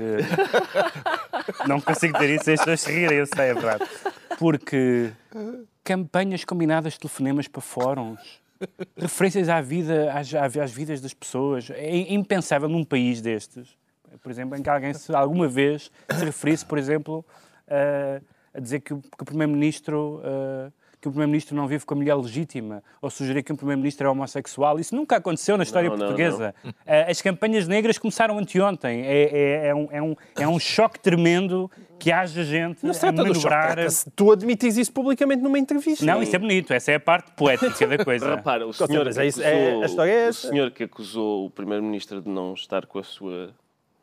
não 1.67 1.81
consigo 1.81 2.13
dizer 2.17 2.35
isso 2.35 2.45
sem 2.45 2.53
as 2.53 2.59
pessoas 2.59 2.81
se 2.81 2.91
rirem, 2.91 3.17
eu 3.17 3.25
sei, 3.25 3.45
é 3.49 3.53
verdade. 3.53 3.85
Porque 4.37 5.11
campanhas 5.83 6.44
combinadas 6.44 6.94
de 6.94 7.00
telefonemas 7.00 7.48
para 7.48 7.62
fóruns, 7.62 8.42
referências 8.95 9.50
à 9.50 9.62
vida, 9.62 10.12
às, 10.13 10.33
às 10.33 10.72
vidas 10.72 11.01
das 11.01 11.13
pessoas, 11.13 11.69
é 11.72 12.13
impensável 12.13 12.69
num 12.69 12.83
país 12.83 13.22
destes, 13.22 13.78
por 14.22 14.31
exemplo, 14.31 14.57
em 14.57 14.62
que 14.62 14.69
alguém 14.69 14.94
se, 14.94 15.13
alguma 15.16 15.48
vez 15.48 15.92
se 16.10 16.25
referisse, 16.25 16.66
por 16.66 16.78
exemplo, 16.78 17.25
a, 17.68 18.22
a 18.57 18.60
dizer 18.60 18.81
que 18.81 18.94
o, 18.94 19.01
o 19.19 19.25
Primeiro-Ministro. 19.25 20.22
ah, 20.24 20.72
que 21.01 21.07
o 21.07 21.12
Primeiro-Ministro 21.12 21.56
não 21.56 21.68
vive 21.68 21.83
com 21.83 21.95
a 21.95 21.98
mulher 21.98 22.13
legítima, 22.13 22.83
ou 23.01 23.09
sugerir 23.09 23.42
que 23.42 23.51
o 23.51 23.57
Primeiro-Ministro 23.57 24.06
é 24.06 24.09
homossexual. 24.09 24.80
Isso 24.80 24.95
nunca 24.95 25.15
aconteceu 25.15 25.57
na 25.57 25.63
história 25.63 25.89
Não, 25.89 25.98
não, 25.98 26.06
portuguesa. 26.06 26.53
Ah, 26.86 27.09
As 27.09 27.21
campanhas 27.21 27.68
negras 27.68 27.98
começaram 27.98 28.38
anteontem. 28.38 29.01
É, 29.01 29.24
é, 29.24 29.68
é, 29.69 29.75
um, 29.75 29.88
é, 29.92 30.01
um, 30.01 30.15
é 30.38 30.48
um 30.48 30.59
choque 30.59 31.00
tremendo 31.00 31.69
que 31.98 32.12
haja 32.12 32.44
gente 32.44 32.86
Não 32.86 32.94
se 32.94 33.00
a 33.00 33.12
trata 33.12 33.24
do 33.24 33.36
choque, 33.36 33.53
manobrar. 33.56 33.77
Tu 34.15 34.31
admites 34.31 34.77
isso 34.77 34.92
publicamente 34.92 35.42
numa 35.42 35.57
entrevista. 35.57 36.06
Não, 36.06 36.21
isso 36.21 36.36
é 36.36 36.39
bonito. 36.39 36.71
Essa 36.71 36.92
é 36.92 36.95
a 36.95 37.00
parte 37.00 37.31
poética 37.31 37.88
da 37.88 37.97
coisa. 38.06 38.36
Repara, 38.36 38.68
o 38.68 38.74
senhor, 38.74 39.07
é 39.07 39.09
é- 39.09 39.27
acusou, 39.27 39.81
a 39.81 39.86
história 39.86 40.12
é 40.12 40.30
o 40.30 40.33
senhor 40.33 40.71
que 40.71 40.83
acusou 40.83 41.45
o 41.47 41.50
primeiro-ministro 41.50 42.21
de 42.21 42.30
não 42.30 42.54
estar 42.54 42.86
com 42.86 43.00
a 43.00 43.04
sua 43.04 43.54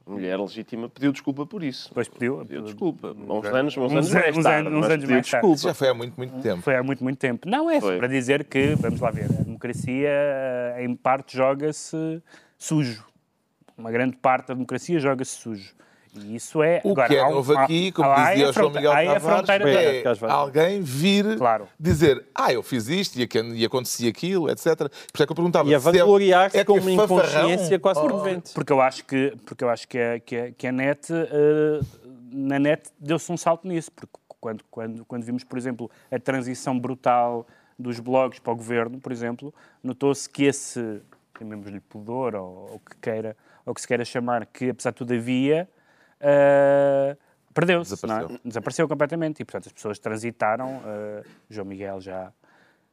mulher 0.09 0.39
legítima 0.39 0.89
pediu 0.89 1.13
desculpa 1.13 1.45
por 1.47 1.63
isso. 1.63 1.89
Depois 1.89 2.09
pediu. 2.09 2.39
Pediu 2.39 2.63
desculpa. 2.63 3.13
Uns 3.13 3.45
anos, 3.47 3.77
uns 3.77 3.93
Uns 3.93 3.93
anos 3.93 4.11
mais 4.13 4.25
anos- 4.35 4.45
tarde, 4.45 4.69
uns 4.69 4.75
anos 4.87 4.89
mais 5.09 5.09
tarde. 5.09 5.21
desculpa. 5.31 5.57
Já 5.59 5.75
foi 5.75 5.89
há 5.89 5.95
muito, 5.95 6.15
muito 6.17 6.41
tempo. 6.41 6.63
Foi 6.63 6.77
há 6.77 6.83
muito, 6.83 7.03
muito 7.05 7.19
tempo. 7.19 7.49
Não, 7.49 7.71
é 7.71 7.81
Foi. 7.81 7.99
para 7.99 8.09
dizer 8.09 8.45
que, 8.45 8.75
vamos 8.77 9.01
lá 9.01 9.11
ver, 9.11 9.25
a 9.25 9.43
democracia, 9.43 10.11
em 10.79 10.95
parte, 10.97 11.37
joga-se 11.37 12.23
sujo. 12.57 13.05
Uma 13.77 13.91
grande 13.93 14.17
parte 14.17 14.49
da 14.49 14.55
democracia 14.55 14.99
joga-se 14.99 15.33
sujo. 15.37 15.75
E 16.15 16.35
isso 16.37 16.63
é. 16.63 16.81
O 16.85 16.93
agora, 16.93 17.09
que 17.09 17.17
é 17.17 17.21
há 17.21 17.29
um- 17.29 17.33
novo 17.35 17.57
há- 17.57 17.63
aqui, 17.65 17.93
como 17.93 18.09
há- 18.11 18.31
dizia 18.31 18.47
a 18.47 18.51
o 18.51 18.53
João 18.53 18.71
Miguel 18.71 18.93
a 18.93 18.95
Tavares, 18.97 19.23
fronteira 19.23 19.71
é 19.71 20.03
Vaz. 20.03 20.23
alguém 20.23 20.81
vir 20.81 21.37
Claro. 21.37 21.69
dizer 21.79 22.25
ah, 22.35 22.53
eu 22.53 22.63
fiz 22.63 22.89
isto 22.89 23.19
e 23.19 23.29
e 23.55 23.65
acontecia 23.65 24.09
aquilo, 24.09 24.51
etc. 24.51 24.77
Por 24.77 24.91
isso 25.15 25.23
é 25.23 25.27
que 25.27 25.33
eu 25.33 25.37
perguntava 25.37 25.69
E 25.69 25.75
a 25.75 25.77
é- 25.77 25.81
vangloriar-se 25.81 26.57
é 26.57 26.61
que 26.61 26.67
com 26.67 26.79
é 26.79 26.81
uma 26.81 26.91
inconsciência 26.91 27.79
quase 27.79 28.01
fervente. 28.01 28.53
Porque 28.55 28.73
eu 28.73 28.81
acho 28.81 29.05
que, 29.05 29.37
porque 29.45 29.63
eu 29.65 29.69
acho 29.71 29.87
que, 29.89 29.99
a, 29.99 30.19
que, 30.21 30.37
a, 30.37 30.51
que 30.53 30.67
a 30.67 30.73
net, 30.73 31.13
eh, 31.13 31.81
na 32.33 32.59
net, 32.59 32.91
deu-se 32.99 33.31
um 33.31 33.37
salto 33.37 33.67
nisso. 33.69 33.91
Porque 33.93 34.13
quando, 34.41 34.65
quando, 34.71 35.05
quando 35.05 35.23
vimos, 35.25 35.45
por 35.45 35.59
exemplo, 35.59 35.91
a 36.11 36.19
transição 36.19 36.79
brutal 36.79 37.47
dos 37.79 38.01
blogs 38.01 38.39
para 38.39 38.53
o 38.53 38.57
governo, 38.57 38.99
por 38.99 39.13
exemplo, 39.13 39.53
notou-se 39.83 40.29
que 40.29 40.45
esse, 40.45 41.01
chamemos-lhe 41.39 41.81
pudor, 41.81 42.35
ou 42.35 42.75
o 42.77 42.81
que 42.81 42.97
queira, 43.01 43.37
ou 43.65 43.73
que 43.75 43.81
se 43.81 43.87
queira 43.87 44.05
chamar, 44.05 44.45
que 44.47 44.71
apesar 44.71 44.91
de 44.91 44.97
tudo 44.97 45.15
havia, 45.15 45.69
eh, 46.21 47.17
perdeu-se. 47.55 47.91
não 48.07 48.15
é? 48.15 48.19
Desapareceu. 48.19 48.41
Desapareceu 48.45 48.89
completamente. 48.89 49.41
E, 49.41 49.45
portanto, 49.45 49.67
as 49.67 49.73
pessoas 49.73 49.99
transitaram. 49.99 50.81
eh, 50.87 51.23
João 51.51 51.67
Miguel 51.67 52.01
já 52.01 52.33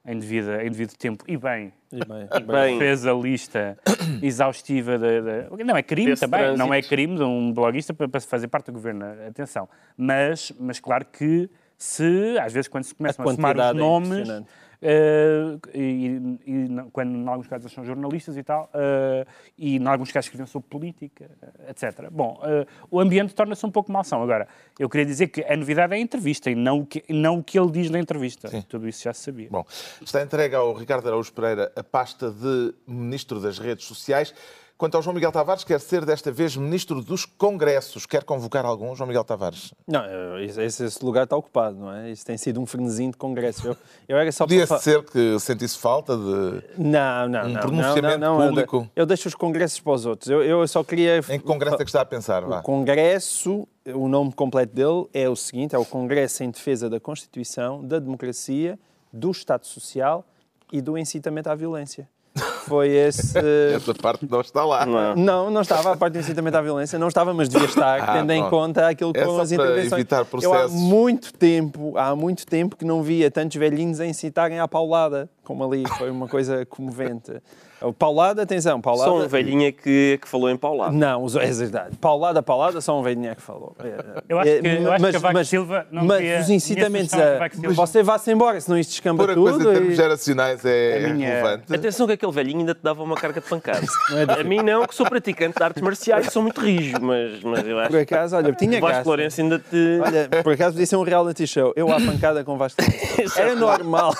em 0.08 0.20
devido, 0.20 0.52
em 0.62 0.70
devido 0.70 0.94
tempo 0.96 1.24
e 1.28 1.36
bem 1.36 1.74
E 1.92 1.98
bem, 2.06 2.28
Bem, 2.46 2.78
fez 2.78 3.08
a 3.08 3.14
lista 3.14 3.76
exaustiva 4.22 4.98
da. 5.00 5.22
da- 5.22 5.64
Não 5.66 5.76
é 5.76 5.82
crime 5.82 6.12
Desse 6.12 6.22
também, 6.28 6.56
não 6.56 6.68
é 6.68 6.78
trânsito. 6.78 6.90
crime 6.90 7.16
de 7.16 7.24
um 7.24 7.52
bloguista 7.52 7.94
para, 7.94 8.20
fazer 8.20 8.48
parte 8.48 8.68
do 8.68 8.74
governo, 8.74 9.04
atenção. 9.28 9.68
Mas, 9.98 10.52
mas 10.60 10.80
claro 10.80 11.06
que 11.06 11.50
se, 11.78 12.38
às 12.40 12.54
vezes, 12.54 12.68
quando 12.68 12.84
se 12.84 12.94
começam 12.96 13.26
a, 13.28 13.34
somar 13.34 13.58
os 13.58 13.64
quantidade 13.64 13.78
é 14.42 14.44
eh, 14.82 15.58
e, 15.74 16.38
e 16.46 16.52
não- 16.70 16.90
quando 16.90 17.16
em 17.16 17.28
alguns 17.28 17.48
casos 17.48 17.72
são 17.72 17.84
jornalistas 17.86 18.38
e 18.38 18.44
tal, 18.44 18.70
eh, 18.74 19.26
e 19.58 19.78
em 19.78 19.88
alguns 19.88 20.12
casos 20.12 20.28
escrevem 20.28 20.46
sobre 20.48 20.68
política, 20.70 21.30
eh, 21.42 21.72
etc. 21.72 22.10
Bom, 22.12 22.40
eh, 22.44 22.66
o 22.90 23.00
ambiente 23.00 23.34
torna-se 23.34 23.66
um 23.66 23.72
pouco 23.72 23.92
malsão. 23.92 24.22
Agora, 24.22 24.48
eu 24.80 24.90
queria 24.90 25.06
dizer 25.06 25.28
que 25.28 25.44
a 25.44 25.56
novidade 25.56 25.94
é 25.94 25.98
a 25.98 26.00
entrevista 26.00 26.50
e 26.50 26.56
não 26.56 26.80
o 26.80 26.86
que, 26.86 27.04
não 27.10 27.40
o 27.40 27.44
que 27.44 27.58
ele 27.60 27.72
diz 27.72 27.90
na 27.90 28.00
entrevista. 28.00 28.48
Sim. 28.48 28.62
Tudo 28.62 28.88
isso 28.88 29.04
já 29.04 29.14
se 29.14 29.22
sabia. 29.22 29.48
Bom, 29.50 29.66
está 30.02 30.22
entregue 30.22 30.56
ao 30.56 30.74
Ricardo 30.74 31.08
Araújo 31.08 31.32
Pereira 31.34 31.72
a 31.76 31.84
pasta 31.84 32.32
de 32.32 32.74
Ministro 32.88 33.40
das 33.40 33.60
Redes 33.60 33.86
Sociais. 33.86 34.34
Quanto 34.78 34.96
ao 34.96 35.02
João 35.02 35.14
Miguel 35.14 35.32
Tavares, 35.32 35.64
quer 35.64 35.80
ser 35.80 36.04
desta 36.04 36.30
vez 36.34 36.58
ministro 36.58 37.02
dos 37.02 37.26
Congressos. 37.26 38.06
Quer 38.06 38.26
convocar 38.26 38.66
algum, 38.66 38.94
João 38.94 39.08
Miguel 39.08 39.24
Tavares? 39.24 39.74
Não, 39.88 40.04
eu- 40.06 40.44
esse, 40.44 40.84
esse 40.84 41.04
lugar 41.06 41.24
está 41.24 41.38
ocupado, 41.38 41.78
não 41.78 41.94
é? 41.94 42.12
Isso 42.12 42.26
tem 42.26 42.36
sido 42.38 42.60
um 42.60 42.66
frenesim 42.66 43.10
de 43.10 43.16
congresso. 43.16 43.70
Eu, 43.70 43.78
eu 44.10 44.18
era 44.18 44.30
só 44.34 44.44
Podia 44.44 44.68
para 44.68 44.78
ser 44.80 45.02
que 45.04 45.40
sentisse 45.40 45.78
falta 45.78 46.18
de. 46.18 46.62
Não, 46.78 47.30
não, 47.30 47.46
um 47.46 47.50
não. 47.54 47.62
pronunciamento 47.62 48.18
não, 48.20 48.38
não, 48.38 48.48
público. 48.50 48.78
Eu, 48.94 49.04
eu 49.04 49.06
deixo 49.06 49.30
os 49.30 49.36
congressos 49.36 49.80
para 49.80 49.94
os 49.94 50.06
outros. 50.06 50.30
Eu, 50.30 50.44
eu 50.44 50.68
só 50.68 50.84
queria. 50.84 51.20
Em 51.20 51.40
que 51.40 51.46
congresso 51.46 51.76
é 51.76 51.80
que 51.80 51.84
está 51.86 52.02
a 52.02 52.06
pensar? 52.06 52.44
O 52.44 52.50
Vá. 52.50 52.62
Congresso, 52.62 53.66
o 53.94 54.10
nome 54.10 54.34
completo 54.34 54.76
dele 54.76 55.08
é 55.14 55.30
o 55.30 55.38
seguinte: 55.38 55.74
é 55.74 55.78
o 55.80 55.86
Congresso 55.86 56.44
em 56.44 56.52
Defesa 56.52 56.90
da 56.90 57.00
Constituição, 57.00 57.82
da 57.82 57.98
Democracia, 57.98 58.78
do 59.14 59.32
Estado 59.32 59.66
Social 59.66 60.26
e 60.70 60.82
do 60.82 60.98
incitamento 60.98 61.48
à 61.48 61.56
violência. 61.56 62.10
Foi 62.68 62.90
esse. 62.90 63.38
Essa 63.76 63.94
parte 63.94 64.28
não 64.30 64.42
está 64.42 64.66
lá. 64.66 64.86
Não. 64.86 65.16
Não, 65.16 65.52
não 65.52 65.62
estava 65.62 65.94
a 65.94 65.98
parte 65.98 66.14
do 66.14 66.20
incitamento 66.20 66.58
à 66.58 66.62
violência, 66.62 66.98
não 66.98 67.08
estava, 67.08 67.34
mas 67.34 67.48
devia 67.48 67.68
estar, 67.68 68.00
Ah, 68.02 68.14
tendo 68.14 68.32
em 68.32 68.50
conta 68.50 68.88
aquilo 68.88 69.14
que 69.14 69.20
É 69.20 69.26
foram 69.26 69.40
as 69.42 69.52
intervenções. 69.52 69.92
evitar 69.94 70.18
Eu 70.18 70.22
há 70.22 70.26
processos. 70.26 70.72
muito 70.72 71.34
tempo, 71.34 71.98
há 71.98 72.16
muito 72.16 72.46
tempo 72.46 72.76
que 72.76 72.86
não 72.86 73.04
via 73.04 73.30
tantos 73.30 73.58
velhinhos 73.58 74.00
a 74.00 74.06
incitarem 74.06 74.60
à 74.60 74.68
paulada, 74.68 75.30
como 75.44 75.64
ali, 75.64 75.84
foi 75.98 76.10
uma 76.10 76.28
coisa 76.28 76.66
comovente. 76.66 77.32
O 77.82 77.92
Paulada, 77.94 78.42
atenção, 78.42 78.80
paulada... 78.82 79.10
Só 79.12 79.18
um 79.18 79.28
velhinha 79.28 79.72
que, 79.72 80.18
que 80.22 80.28
falou 80.28 80.50
em 80.50 80.56
paulado. 80.58 80.94
Não, 80.96 81.24
os- 81.24 81.36
é 81.36 81.46
verdade. 81.52 81.96
Paulada, 81.98 82.42
paulada, 82.42 82.80
só 82.82 82.98
um 83.00 83.04
velhinho 83.04 83.36
que 83.36 83.42
falou. 83.42 83.76
É, 83.84 84.22
Eu 84.30 84.40
acho 84.40 84.50
é, 84.50 84.60
que- 84.62 84.68
eu 84.68 84.92
acho 84.94 85.06
que 85.06 85.12
Cavaco 85.12 85.46
Silva 85.46 85.86
não 85.92 86.06
Mas 86.06 86.44
os 86.44 86.50
incitamentos 86.50 87.14
é 87.14 87.38
a... 87.38 87.72
Você 87.74 88.02
vá-se 88.02 88.32
embora, 88.32 88.60
senão 88.62 88.78
isto 88.80 88.92
descamba 88.92 89.24
Por 89.24 89.32
a 89.32 89.34
tudo. 89.34 89.52
coisa 89.52 89.70
em 89.70 89.74
termos 89.74 89.94
e- 89.94 89.96
geracionais 89.96 90.66
é 90.66 91.06
A 91.06 91.10
minha- 91.14 91.28
relevante. 91.30 91.76
Atenção 91.76 92.08
que 92.08 92.14
aquele 92.14 92.32
velhinho 92.32 92.60
ainda 92.60 92.74
te 92.74 92.82
dava 92.82 93.04
uma 93.04 93.16
carga 93.16 93.42
de 93.42 93.48
pancada. 93.48 93.86
é 94.38 94.42
a 94.42 94.44
mim 94.44 94.62
não, 94.62 94.86
que 94.88 94.96
sou 94.96 95.06
praticante 95.08 95.58
de 95.58 95.64
artes 95.64 95.82
marciais 95.82 96.28
e 96.28 96.32
sou 96.32 96.42
muito 96.42 96.62
rijo, 96.62 96.96
mas, 97.02 97.42
mas 97.44 97.68
eu 97.68 97.78
acho 97.80 97.90
Por 97.92 98.00
acaso, 98.00 98.36
olha, 98.38 98.54
tinha 98.54 98.80
que 98.80 98.86
o 98.86 98.88
Vasco. 98.88 99.08
Lourenço 99.08 99.42
ainda 99.42 99.60
te... 99.60 100.00
Olha, 100.04 100.44
por 100.44 100.54
acaso 100.54 100.72
podia 100.74 100.86
ser 100.86 100.96
um 100.96 101.04
reality 101.04 101.46
show. 101.46 101.74
Eu 101.76 101.92
à 101.92 101.98
pancada 102.00 102.44
com 102.44 102.58
Vasco 102.58 102.82
Lourenço. 102.82 103.38
Era 103.40 103.56
normal. 103.56 104.14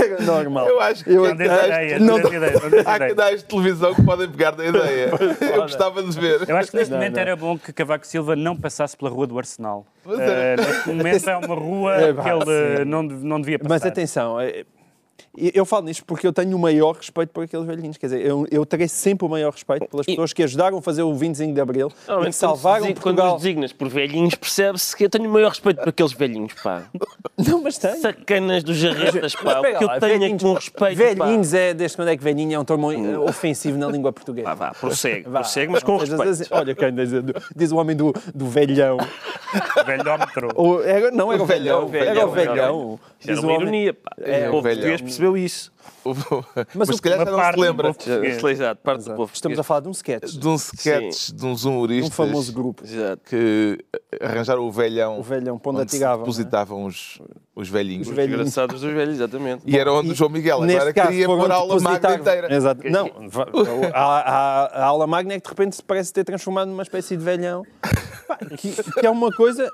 Era 0.00 0.22
normal. 0.22 0.68
Eu 0.68 0.80
acho 0.80 1.04
que 1.04 1.10
Eu- 1.10 1.22
Não 1.22 1.30
há 1.30 1.32
ideias, 1.66 2.00
não- 2.00 2.18
não 2.18 2.30
não 2.30 2.99
dês 3.08 3.12
há 3.12 3.14
canais 3.22 3.42
de 3.42 3.48
televisão 3.48 3.94
que 3.94 4.02
podem 4.02 4.28
pegar 4.28 4.50
da 4.52 4.64
ideia. 4.66 5.10
Eu 5.54 5.62
gostava 5.62 6.02
de 6.02 6.18
ver. 6.20 6.48
Eu 6.48 6.56
acho 6.56 6.70
que 6.70 6.76
neste 6.76 6.90
Não, 6.90 6.98
momento 6.98 7.14
não. 7.14 7.20
era 7.20 7.36
bom 7.36 7.58
que 7.58 7.72
Cavaco 7.72 8.06
Silva 8.06 8.36
não 8.36 8.56
passasse 8.56 8.96
pela 8.96 9.10
rua 9.10 9.26
do 9.26 9.38
Arsenal. 9.38 9.86
Pois 10.04 10.18
é. 10.20 10.54
Eh, 10.54 10.56
neste 10.56 10.88
momento 10.88 11.30
é 11.30 11.36
uma 11.36 11.54
rua 11.54 11.94
É, 12.00 12.12
que 12.12 12.28
ele 12.28 12.44
sim. 12.44 12.80
eh, 12.80 12.84
não, 12.84 13.02
não 13.02 13.40
devia 13.40 13.58
passar. 13.58 13.68
Mas 13.74 13.84
atenção, 13.86 14.40
é- 14.40 14.64
eu 15.36 15.64
falo 15.64 15.84
nisto 15.86 16.04
porque 16.04 16.26
eu 16.26 16.32
tenho 16.32 16.56
o 16.56 16.58
maior 16.60 16.96
respeito 16.96 17.30
por 17.30 17.44
aqueles 17.44 17.64
velhinhos. 17.66 17.96
Quer 17.96 18.06
dizer, 18.06 18.26
eu, 18.26 18.46
eu 18.50 18.66
terei 18.66 18.88
sempre 18.88 19.26
o 19.26 19.28
maior 19.30 19.52
respeito 19.52 19.86
pelas 19.86 20.04
pessoas 20.04 20.32
que 20.32 20.42
ajudaram 20.42 20.78
a 20.78 20.82
fazer 20.82 21.02
o 21.02 21.14
25 21.14 21.54
de 21.54 21.60
Abril 21.60 21.88
e 21.88 22.06
Normalmente, 22.08 22.32
que 22.32 22.38
salvaram 22.38 22.78
quando, 22.80 22.88
se- 22.88 22.94
Portugal. 22.94 23.26
quando 23.28 23.36
os 23.36 23.42
designas 23.42 23.72
por 23.72 23.88
velhinhos, 23.88 24.34
percebe-se 24.34 24.96
que 24.96 25.04
eu 25.04 25.10
tenho 25.10 25.28
o 25.28 25.32
maior 25.32 25.50
respeito 25.50 25.78
por 25.80 25.88
aqueles 25.88 26.12
velhinhos, 26.12 26.52
pá. 26.54 26.82
Não, 27.48 27.62
mas 27.62 27.78
tem. 27.78 27.94
Sacanas 28.00 28.62
dos 28.64 28.76
jarretas, 28.76 29.34
pá. 29.34 29.60
O 29.60 29.62
Pega 29.62 29.78
que 29.78 29.84
lá, 29.84 29.94
eu 29.96 30.00
tenho 30.00 30.12
é 30.14 30.18
velhinhos- 30.18 30.42
que 30.42 30.46
um 30.48 30.52
respeito, 30.54 31.16
pá. 31.16 31.24
Velhinhos 31.26 31.54
é, 31.54 31.74
desde 31.74 31.96
quando 31.96 32.08
é 32.08 32.16
que 32.16 32.22
velhinho 32.24 32.54
é 32.54 32.58
um 32.58 32.64
termo 32.64 32.92
eh, 32.92 33.18
ofensivo 33.18 33.78
na 33.78 33.86
língua 33.86 34.12
portuguesa? 34.12 34.48
Vá, 34.54 34.54
vá, 34.54 34.74
prossegue, 34.74 35.26
Vá, 35.30 35.40
prossegue, 35.40 35.72
mas 35.72 35.82
com 35.82 35.92
não 35.92 35.98
respeito. 35.98 36.22
assim. 36.28 36.44
Olha 36.50 36.74
quem 36.74 36.92
diz, 36.94 37.10
diz 37.56 37.72
o 37.72 37.76
homem 37.76 37.96
do, 37.96 38.12
do 38.34 38.46
velhão. 38.46 38.98
Velhómetro. 39.86 40.82
Era, 40.84 41.10
não 41.10 41.32
era 41.32 41.42
o 41.42 41.46
velhão, 41.46 41.86
velhão, 41.88 42.06
era 42.08 42.26
o 42.26 42.30
velhão, 42.30 43.00
Isso 43.20 43.30
era 43.30 43.40
uma 43.40 43.52
ironia, 43.52 43.94
pá. 43.94 44.10
É, 44.18 44.48
o 44.48 44.52
povo 44.52 44.68
português 44.68 45.00
percebeu 45.00 45.36
isso. 45.36 45.72
Mas, 46.74 46.88
o- 46.88 46.92
se 46.94 47.02
calhar 47.02 47.18
já 47.24 47.30
não 47.30 47.52
se 47.52 47.58
lembra. 47.60 47.94
Exato, 48.50 48.80
parte 48.82 49.04
do 49.04 49.14
povo 49.14 49.30
Estamos 49.32 49.58
a 49.58 49.62
falar 49.62 49.80
de 49.80 49.88
um 49.88 49.90
sketch. 49.92 50.32
de 50.32 50.48
um 50.48 50.54
sketch 50.54 51.30
de 51.32 51.46
uns 51.46 51.64
humoristas 51.64 52.08
Um 52.10 52.12
famoso 52.12 52.52
grupo. 52.52 52.84
Exato. 52.84 53.22
que 53.28 53.78
arranjaram 54.20 54.66
o 54.66 54.72
velhão, 54.72 55.18
O 55.18 55.22
velhão, 55.22 55.58
para 55.58 55.70
onde 55.72 55.80
onde 55.82 55.90
se 55.90 55.96
atiravam, 55.98 56.20
depositavam 56.24 56.84
os, 56.84 57.20
os 57.54 57.68
velhinhos. 57.68 58.06
Os 58.06 58.10
Os 58.10 58.16
velhinhos. 58.16 58.40
engraçados 58.40 58.80
dos 58.80 58.92
velhos, 58.92 59.14
exatamente. 59.16 59.62
E 59.66 59.76
era 59.78 59.92
onde 59.92 60.10
o 60.10 60.14
João 60.14 60.30
Miguel 60.30 60.62
agora 60.62 60.92
caso, 60.92 61.08
queria 61.08 61.26
pôr 61.26 61.50
a 61.50 61.54
aula 61.54 61.80
magna 61.80 62.14
inteira. 62.14 62.54
Exato. 62.54 62.82
Não, 62.88 63.10
a, 63.94 64.00
a- 64.00 64.64
a 64.82 64.84
aula 64.86 65.06
magna 65.06 65.34
é 65.34 65.40
que 65.40 65.44
de 65.44 65.50
repente 65.50 65.76
se 65.76 65.82
parece 65.82 66.12
ter 66.12 66.24
transformado 66.24 66.68
numa 66.68 66.82
espécie 66.82 67.16
de 67.16 67.22
velhão. 67.24 67.64
Que, 68.58 68.70
que 69.00 69.06
é 69.06 69.10
uma 69.10 69.30
coisa. 69.32 69.68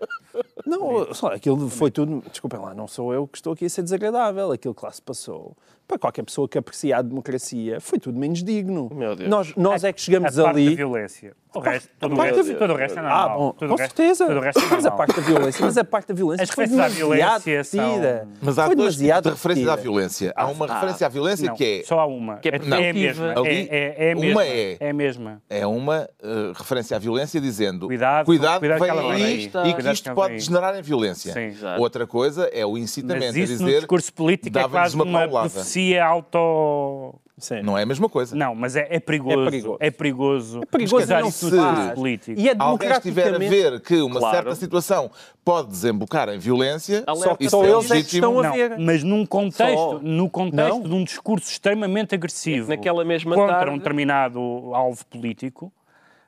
Não, 0.66 1.12
só, 1.14 1.28
aquilo 1.28 1.68
foi 1.68 1.90
tudo. 1.90 2.22
Desculpem 2.30 2.58
lá, 2.58 2.74
não 2.74 2.88
sou 2.88 3.12
eu 3.12 3.26
que 3.28 3.36
estou 3.36 3.52
aqui 3.52 3.66
a 3.66 3.70
ser 3.70 3.82
desagradável. 3.82 4.50
Aquilo 4.50 4.74
que 4.74 4.82
lá 4.84 4.90
se 4.90 5.02
passou. 5.02 5.54
Para 5.86 5.98
qualquer 5.98 6.24
pessoa 6.24 6.48
que 6.48 6.58
aprecia 6.58 6.96
a 6.96 7.02
democracia, 7.02 7.80
foi 7.80 7.98
tudo 7.98 8.18
menos 8.18 8.42
digno. 8.42 8.90
Meu 8.92 9.14
Deus. 9.14 9.30
Nós, 9.30 9.54
nós 9.54 9.84
é 9.84 9.92
que 9.92 10.00
chegamos 10.00 10.36
a 10.38 10.44
parte 10.44 10.56
ali. 10.56 10.70
da 10.70 10.76
violência. 10.76 11.36
O 11.56 11.60
resto, 11.60 11.88
todo, 11.98 12.12
o 12.12 12.16
parte 12.16 12.34
resto, 12.36 12.52
da- 12.52 12.58
todo 12.58 12.72
o 12.72 12.76
resto 12.76 12.98
é 12.98 13.02
normal. 13.02 13.30
Ah, 13.30 13.36
bom, 13.36 13.50
Tudo 13.52 13.68
com 13.68 13.74
o 13.74 13.76
resto- 13.78 13.96
certeza. 13.96 14.26
Todo 14.26 14.36
o 14.36 14.40
resto 14.40 14.60
é 14.60 14.68
mas 14.70 14.86
a 14.86 14.90
parte 14.90 15.16
da 15.16 15.22
violência, 15.22 15.64
mas 15.64 15.78
a 15.78 15.84
parte 15.84 16.08
da 16.08 16.14
violência 16.14 16.42
As 16.44 16.50
foi 16.50 16.64
referências 16.66 16.94
à 17.02 17.04
demasiado 17.04 17.42
violência 17.42 17.64
são-. 17.64 18.28
Mas 18.42 18.58
há 18.58 18.66
foi 18.66 18.76
dois 18.76 18.96
tipos 18.96 19.22
de 19.22 19.28
referências 19.30 19.68
à 19.68 19.76
violência. 19.76 20.32
Há 20.36 20.46
uma 20.46 20.66
referência 20.66 21.06
à 21.06 21.10
violência 21.10 21.46
Não, 21.48 21.54
que 21.56 21.64
é 21.64 21.84
Só 21.86 22.00
há 22.00 22.06
uma. 22.06 22.36
Que 22.38 22.48
é 22.48 22.54
é, 22.54 22.58
preventiva. 22.58 22.84
é 22.84 22.90
a 22.90 22.92
mesma. 22.94 23.32
Ali, 23.40 23.68
é, 23.70 23.76
é, 23.76 24.08
é 24.08 24.12
a 24.12 24.16
uma 24.16 24.20
mesma. 24.24 24.44
é. 24.44 24.76
É 24.80 24.90
a 24.90 24.92
mesma. 24.92 25.42
é 25.50 25.66
uma 25.66 26.08
eh, 26.22 26.52
referência 26.54 26.96
à 26.96 27.00
violência 27.00 27.40
dizendo 27.40 27.86
Cuidado, 27.86 28.26
cuidado, 28.26 28.58
cuidado 28.60 28.78
vem 28.80 28.90
que 28.92 28.98
ela 28.98 29.12
aí 29.14 29.44
e 29.44 29.48
que 29.48 29.72
Cuidado 29.74 29.92
isto 29.94 30.08
que 30.10 30.14
pode 30.14 30.34
degenerar 30.34 30.76
em 30.78 30.82
violência. 30.82 31.32
Sim. 31.32 31.40
Exato. 31.46 31.80
Outra 31.80 32.06
coisa 32.06 32.48
é 32.52 32.64
o 32.66 32.76
incitamento 32.78 33.26
Mas 33.26 33.36
a 33.36 33.38
isso 33.38 33.52
no 33.62 33.66
dizer 33.66 33.78
discurso 33.78 34.12
político 34.12 34.56
é 34.58 34.60
dava-lhes 34.62 34.94
quase 34.94 34.96
uma 34.96 35.04
uma 35.26 35.40
profecia 35.42 36.04
auto... 36.04 37.14
Sim. 37.38 37.60
não 37.62 37.76
é 37.76 37.82
a 37.82 37.86
mesma 37.86 38.08
coisa. 38.08 38.34
Não, 38.34 38.54
mas 38.54 38.76
é, 38.76 38.86
é 38.90 38.98
perigoso. 38.98 39.40
É 39.40 39.44
perigoso. 39.50 39.76
É 39.80 39.90
perigoso. 39.90 40.60
É 40.62 40.66
perigoso 40.66 41.04
usar 41.04 41.20
não 41.20 41.28
isso 41.28 41.50
se 41.50 41.94
político. 41.94 42.40
E 42.40 42.48
é 42.48 42.54
Alguém 42.58 42.90
estiver 42.90 43.34
a 43.34 43.38
ver 43.38 43.80
que 43.80 43.96
uma 44.00 44.18
Claro. 44.18 44.36
certa 44.36 44.54
situação 44.54 45.10
pode 45.44 45.68
desembocar 45.68 46.30
em 46.30 46.38
violência, 46.38 47.04
Só 47.14 47.36
que 47.36 47.44
isso 47.44 47.50
só 47.50 47.64
é 47.64 47.70
eles 47.70 47.84
é 47.84 47.88
que 47.88 47.92
legítimo. 47.94 48.16
estão 48.26 48.40
a 48.40 48.42
Não, 48.42 48.52
ver. 48.54 48.78
mas 48.78 49.02
num 49.04 49.26
contexto, 49.26 49.76
Só. 49.76 49.98
no 50.02 50.30
contexto 50.30 50.78
Não. 50.78 50.82
de 50.82 50.94
um 50.94 51.04
discurso 51.04 51.50
extremamente 51.50 52.14
agressivo 52.14 52.68
Naquela 52.70 53.04
mesma 53.04 53.34
contra 53.34 53.54
tarde- 53.56 53.70
um 53.70 53.76
determinado 53.78 54.40
alvo 54.74 55.04
político, 55.04 55.70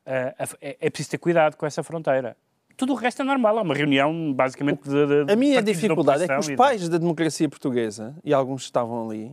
eh, 0.04 0.34
é, 0.60 0.76
é 0.78 0.90
preciso 0.90 1.10
ter 1.12 1.18
cuidado 1.18 1.56
com 1.56 1.64
essa 1.64 1.82
fronteira. 1.82 2.36
Tudo 2.76 2.92
o 2.92 2.96
resto 2.96 3.22
é 3.22 3.24
normal, 3.24 3.58
é 3.58 3.62
uma 3.62 3.74
reunião 3.74 4.32
basicamente 4.34 4.82
de, 4.88 5.24
de- 5.24 5.32
A 5.32 5.36
minha 5.36 5.60
dificuldade 5.62 6.24
é 6.24 6.28
que 6.28 6.34
os 6.38 6.50
pais 6.50 6.86
da 6.88 6.98
democracia 6.98 7.48
portuguesa, 7.48 8.14
e 8.22 8.32
alguns 8.32 8.62
estavam 8.64 9.08
ali, 9.08 9.32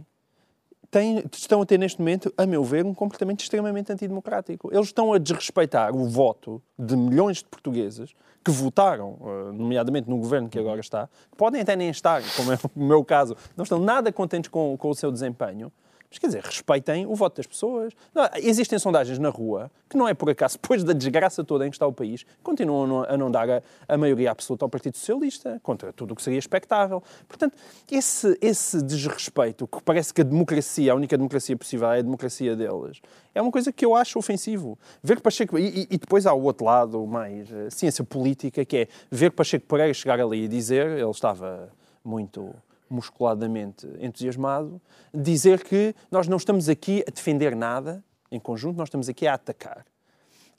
têm- 1.00 1.24
estão 1.34 1.62
a 1.62 1.66
ter 1.66 1.78
neste 1.78 2.00
momento, 2.00 2.34
a 2.38 2.46
meu 2.46 2.64
ver, 2.64 2.86
um 2.86 2.94
comportamento 2.94 3.42
extremamente 3.42 3.92
antidemocrático. 3.92 4.70
Eles 4.74 4.88
estão 4.88 5.12
a 5.12 5.18
desrespeitar 5.18 5.94
o 5.94 6.08
voto 6.08 6.62
de 6.80 6.96
milhões 6.96 7.38
de 7.40 7.46
portugueses 7.46 8.14
que 8.44 8.50
votaram, 8.52 9.18
eh, 9.22 9.52
nomeadamente 9.52 10.10
no 10.10 10.18
governo 10.18 10.48
que 10.48 10.58
agora 10.58 10.80
está, 10.80 11.10
podem 11.36 11.60
até 11.62 11.75
nem 11.75 11.90
estar, 11.90 12.22
como 12.38 12.54
é 12.54 12.58
o 12.75 12.80
meu 12.80 13.04
caso, 13.04 13.36
não 13.58 13.64
estão 13.64 13.78
nada 13.80 14.10
contentes 14.12 14.50
com, 14.50 14.78
com 14.78 14.90
o 14.90 14.96
seu 14.96 15.12
desempenho. 15.12 15.70
Mas 16.09 16.19
quer 16.19 16.27
dizer, 16.27 16.43
respeitem 16.43 17.05
o 17.05 17.15
voto 17.15 17.38
das 17.38 17.47
pessoas. 17.47 17.93
Não, 18.13 18.29
existem 18.35 18.79
sondagens 18.79 19.19
na 19.19 19.29
rua 19.29 19.69
que 19.89 19.97
não 19.97 20.07
é 20.07 20.13
por 20.13 20.29
acaso, 20.29 20.57
depois 20.62 20.83
da 20.83 20.93
desgraça 20.93 21.43
toda 21.43 21.65
em 21.65 21.69
que 21.69 21.75
está 21.75 21.88
o 21.88 21.93
país, 21.93 22.25
continuam 22.43 23.03
a 23.03 23.17
não, 23.17 23.29
dar 23.29 23.50
a, 23.50 23.62
a 23.88 23.97
maioria 23.97 24.31
absoluta 24.31 24.65
ao 24.65 24.69
Partido 24.69 24.97
Socialista, 24.97 25.59
contra 25.63 25.93
tudo 25.93 26.13
o 26.13 26.15
que 26.15 26.21
seria 26.24 26.39
expectável. 26.39 27.01
Portanto, 27.27 27.57
esse, 27.91 28.38
esse 28.41 28.81
desrespeito, 28.81 29.67
que 29.67 29.81
parece 29.83 30.13
que 30.13 30.21
a 30.21 30.24
democracia, 30.24 30.91
a 30.91 30.95
única 30.95 31.17
democracia 31.17 31.55
possível 31.55 31.89
é 31.91 32.00
a 32.00 32.01
democracia 32.01 32.55
deles, 32.55 33.01
é 33.33 33.41
uma 33.41 33.51
coisa 33.51 33.71
que 33.71 33.85
eu 33.85 33.95
acho 33.95 34.17
ofensivo. 34.17 34.79
Ver 35.03 35.17
que 35.17 35.21
Pacheco. 35.21 35.59
E, 35.59 35.88
e- 35.89 35.97
depois 35.97 36.25
há 36.25 36.33
o 36.33 36.43
outro 36.43 36.65
lado, 36.65 37.05
mais 37.05 37.51
eh, 37.51 37.69
ciência 37.69 38.03
política, 38.03 38.63
que 38.63 38.77
é 38.77 38.88
ver 39.12 39.31
Pacheco 39.31 39.65
Pereira 39.67 39.93
chegar 39.93 40.19
ali 40.19 40.43
e 40.43 40.47
dizer, 40.47 40.88
ele 40.88 41.09
estava 41.09 41.69
muito 42.03 42.53
musculadamente 42.89 43.88
entusiasmado, 44.00 44.82
dizer 45.13 45.63
que 45.63 45.96
nós 46.12 46.27
não 46.27 46.38
estamos 46.38 46.70
aqui 46.70 47.04
a 47.08 47.12
defender 47.12 47.56
nada 47.56 48.04
em 48.32 48.39
conjunto, 48.39 48.77
nós 48.77 48.88
estamos 48.88 49.10
aqui 49.10 49.27
a 49.27 49.34
atacar. 49.34 49.86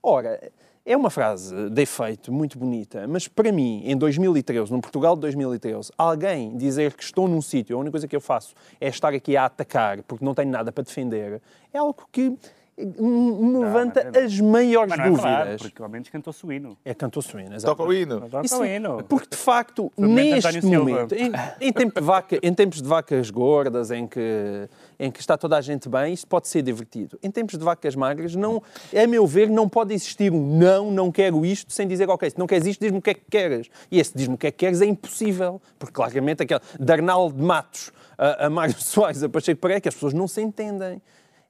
Ora, 0.02 0.40
é 0.84 0.96
uma 0.96 1.10
frase 1.10 1.68
de 1.68 1.82
efeito 1.82 2.32
muito 2.32 2.56
bonita, 2.56 3.08
mas 3.08 3.26
para 3.26 3.50
mim, 3.50 3.82
em 3.84 3.96
2013, 3.96 4.70
no 4.70 4.80
Portugal 4.80 5.16
de 5.16 5.22
2013, 5.22 5.90
alguém 5.98 6.56
dizer 6.56 6.94
que 6.94 7.02
estou 7.02 7.26
num 7.26 7.42
sítio, 7.42 7.76
a 7.76 7.80
única 7.80 7.90
coisa 7.90 8.06
que 8.06 8.14
eu 8.14 8.20
faço 8.20 8.54
é 8.80 8.86
estar 8.86 9.12
aqui 9.12 9.36
a 9.36 9.46
atacar 9.46 10.02
porque 10.04 10.24
não 10.24 10.32
tenho 10.32 10.50
nada 10.50 10.70
para 10.70 10.84
defender, 10.84 11.42
é 11.72 11.78
algo 11.78 12.06
que 12.12 12.38
me 12.78 13.58
levanta 13.64 14.02
mas 14.04 14.14
é- 14.14 14.24
as 14.24 14.40
maiores 14.40 14.90
Mas 14.90 14.98
não 14.98 15.06
é 15.06 15.10
dúvidas. 15.44 15.62
porque 15.62 15.82
ao 15.82 15.88
menos 15.88 16.08
cantou 16.10 16.32
suíno. 16.32 16.76
É 16.84 16.92
cantor 16.92 17.22
suíno, 17.22 17.58
Toca 17.60 17.82
o 17.82 17.92
hino. 17.92 18.22
Isso, 18.44 18.60
o 18.60 18.64
hino. 18.66 19.02
porque 19.08 19.28
de 19.30 19.36
facto, 19.36 19.90
Somente 19.94 20.30
neste 20.44 20.66
momento, 20.66 21.14
em, 21.14 21.32
em 21.60 21.72
tempo 21.72 21.98
de 22.00 22.06
vaca- 22.06 22.38
em 22.42 22.52
tempos 22.52 22.82
de 22.82 22.88
vacas 22.88 23.30
gordas, 23.30 23.90
em 23.90 24.06
que, 24.06 24.68
em 24.98 25.10
que 25.10 25.20
está 25.20 25.38
toda 25.38 25.56
a 25.56 25.60
gente 25.60 25.88
bem, 25.88 26.12
isto 26.12 26.26
pode 26.26 26.48
ser 26.48 26.60
divertido. 26.62 27.18
Em 27.22 27.30
tempos 27.30 27.56
de 27.58 27.64
vacas 27.64 27.94
magras, 27.96 28.34
não, 28.36 28.62
a 28.94 29.06
meu 29.06 29.26
ver, 29.26 29.48
não 29.48 29.68
pode 29.68 29.94
existir 29.94 30.30
um 30.32 30.58
não, 30.58 30.90
não 30.90 31.10
quero 31.10 31.46
isto, 31.46 31.72
sem 31.72 31.88
dizer, 31.88 32.08
ok, 32.10 32.28
se 32.30 32.38
não 32.38 32.46
queres 32.46 32.66
isto, 32.66 32.80
diz-me 32.80 32.98
o 32.98 33.02
que 33.02 33.10
é 33.10 33.14
que 33.14 33.24
queres. 33.30 33.68
E 33.90 33.98
esse 33.98 34.12
diz-me 34.14 34.34
o 34.34 34.38
que 34.38 34.48
é 34.48 34.50
que 34.50 34.58
queres 34.58 34.82
é 34.82 34.86
impossível, 34.86 35.60
porque 35.78 35.94
claramente 35.94 36.42
aquele 36.42 36.60
Darnal 36.78 37.32
de 37.32 37.40
Matos, 37.42 37.90
a, 38.18 38.46
a 38.46 38.50
Mário 38.50 38.74
Soares, 38.80 39.22
a 39.22 39.28
Pacheco 39.30 39.60
Pereira, 39.60 39.80
que 39.80 39.88
as 39.88 39.94
pessoas 39.94 40.12
não 40.12 40.28
se 40.28 40.40
entendem. 40.42 41.00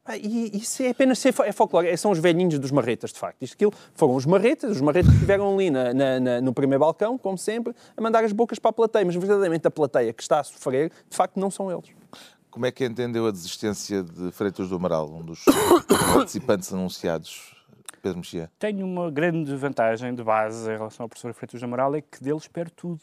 Ah, 0.07 0.17
e 0.17 0.57
isso 0.57 0.83
é 0.83 0.91
apenas 0.91 1.19
ser, 1.19 1.35
é 1.45 1.53
folclore, 1.53 1.97
são 1.97 2.13
os 2.13 2.19
velhinhos 2.19 2.59
dos 2.59 2.71
marretas, 2.71 3.13
de 3.13 3.19
facto. 3.19 3.43
Isto, 3.43 3.55
aquilo, 3.55 3.73
foram 3.95 4.15
os 4.15 4.25
marretas, 4.25 4.71
os 4.71 4.81
marretas 4.81 5.09
que 5.09 5.17
estiveram 5.17 5.53
ali 5.53 5.69
na, 5.69 5.93
na, 5.93 6.21
na, 6.21 6.41
no 6.41 6.53
primeiro 6.53 6.81
balcão, 6.81 7.19
como 7.19 7.37
sempre, 7.37 7.75
a 7.97 8.01
mandar 8.01 8.25
as 8.25 8.33
bocas 8.33 8.59
para 8.59 8.71
a 8.71 8.73
plateia, 8.73 9.05
mas 9.05 9.17
verdadeiramente 9.17 9.67
a 9.67 9.71
plateia 9.71 10.13
que 10.13 10.23
está 10.23 10.39
a 10.41 10.45
sofrer, 10.45 10.93
de 11.11 11.17
facto, 11.17 11.41
não 11.41 11.51
são 11.51 11.71
eles. 11.73 11.91
Como 12.51 12.65
é 12.65 12.71
que 12.71 12.85
entendeu 12.85 13.27
a 13.27 13.31
desistência 13.31 14.03
de 14.03 14.31
Freitas 14.31 14.69
do 14.69 14.77
Amaral, 14.77 15.13
um 15.13 15.23
dos 15.23 15.45
participantes 16.15 16.73
anunciados, 16.73 17.55
Pedro 18.01 18.19
Mexia? 18.19 18.51
Tenho 18.59 18.87
uma 18.87 19.11
grande 19.11 19.55
vantagem 19.57 20.15
de 20.15 20.23
base 20.23 20.71
em 20.71 20.77
relação 20.77 21.05
ao 21.05 21.09
professor 21.09 21.35
Freitas 21.35 21.61
do 21.61 21.65
Amaral, 21.65 21.95
é 21.97 22.01
que 22.01 22.23
dele 22.23 22.39
espero 22.39 22.71
tudo. 22.71 23.01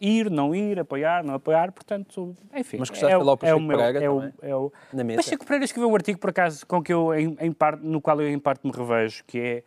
Ir, 0.00 0.30
não 0.30 0.54
ir, 0.54 0.78
apoiar, 0.80 1.22
não 1.22 1.34
apoiar, 1.34 1.70
portanto, 1.72 2.36
enfim. 2.54 2.78
Mas 2.78 2.90
gostaste 2.90 3.14
é, 3.14 3.16
lá 3.16 3.32
o 3.32 3.38
é 3.42 3.54
o 3.54 3.60
meu, 3.60 3.78
Pereira 3.78 4.04
é 4.04 4.10
o, 4.10 4.14
também? 4.16 4.32
é 4.42 4.56
o, 4.56 4.72
Na 4.92 5.04
mesa. 5.04 5.22
Pacheco 5.22 5.44
Pereira 5.44 5.64
escreveu 5.64 5.90
um 5.90 5.94
artigo, 5.94 6.18
por 6.18 6.30
acaso, 6.30 6.66
com 6.66 6.82
que 6.82 6.92
eu, 6.92 7.14
em, 7.14 7.36
em 7.40 7.52
parte, 7.52 7.84
no 7.84 8.00
qual 8.00 8.20
eu 8.20 8.28
em 8.28 8.38
parte 8.38 8.66
me 8.66 8.72
revejo, 8.72 9.22
que 9.24 9.38
é, 9.38 9.62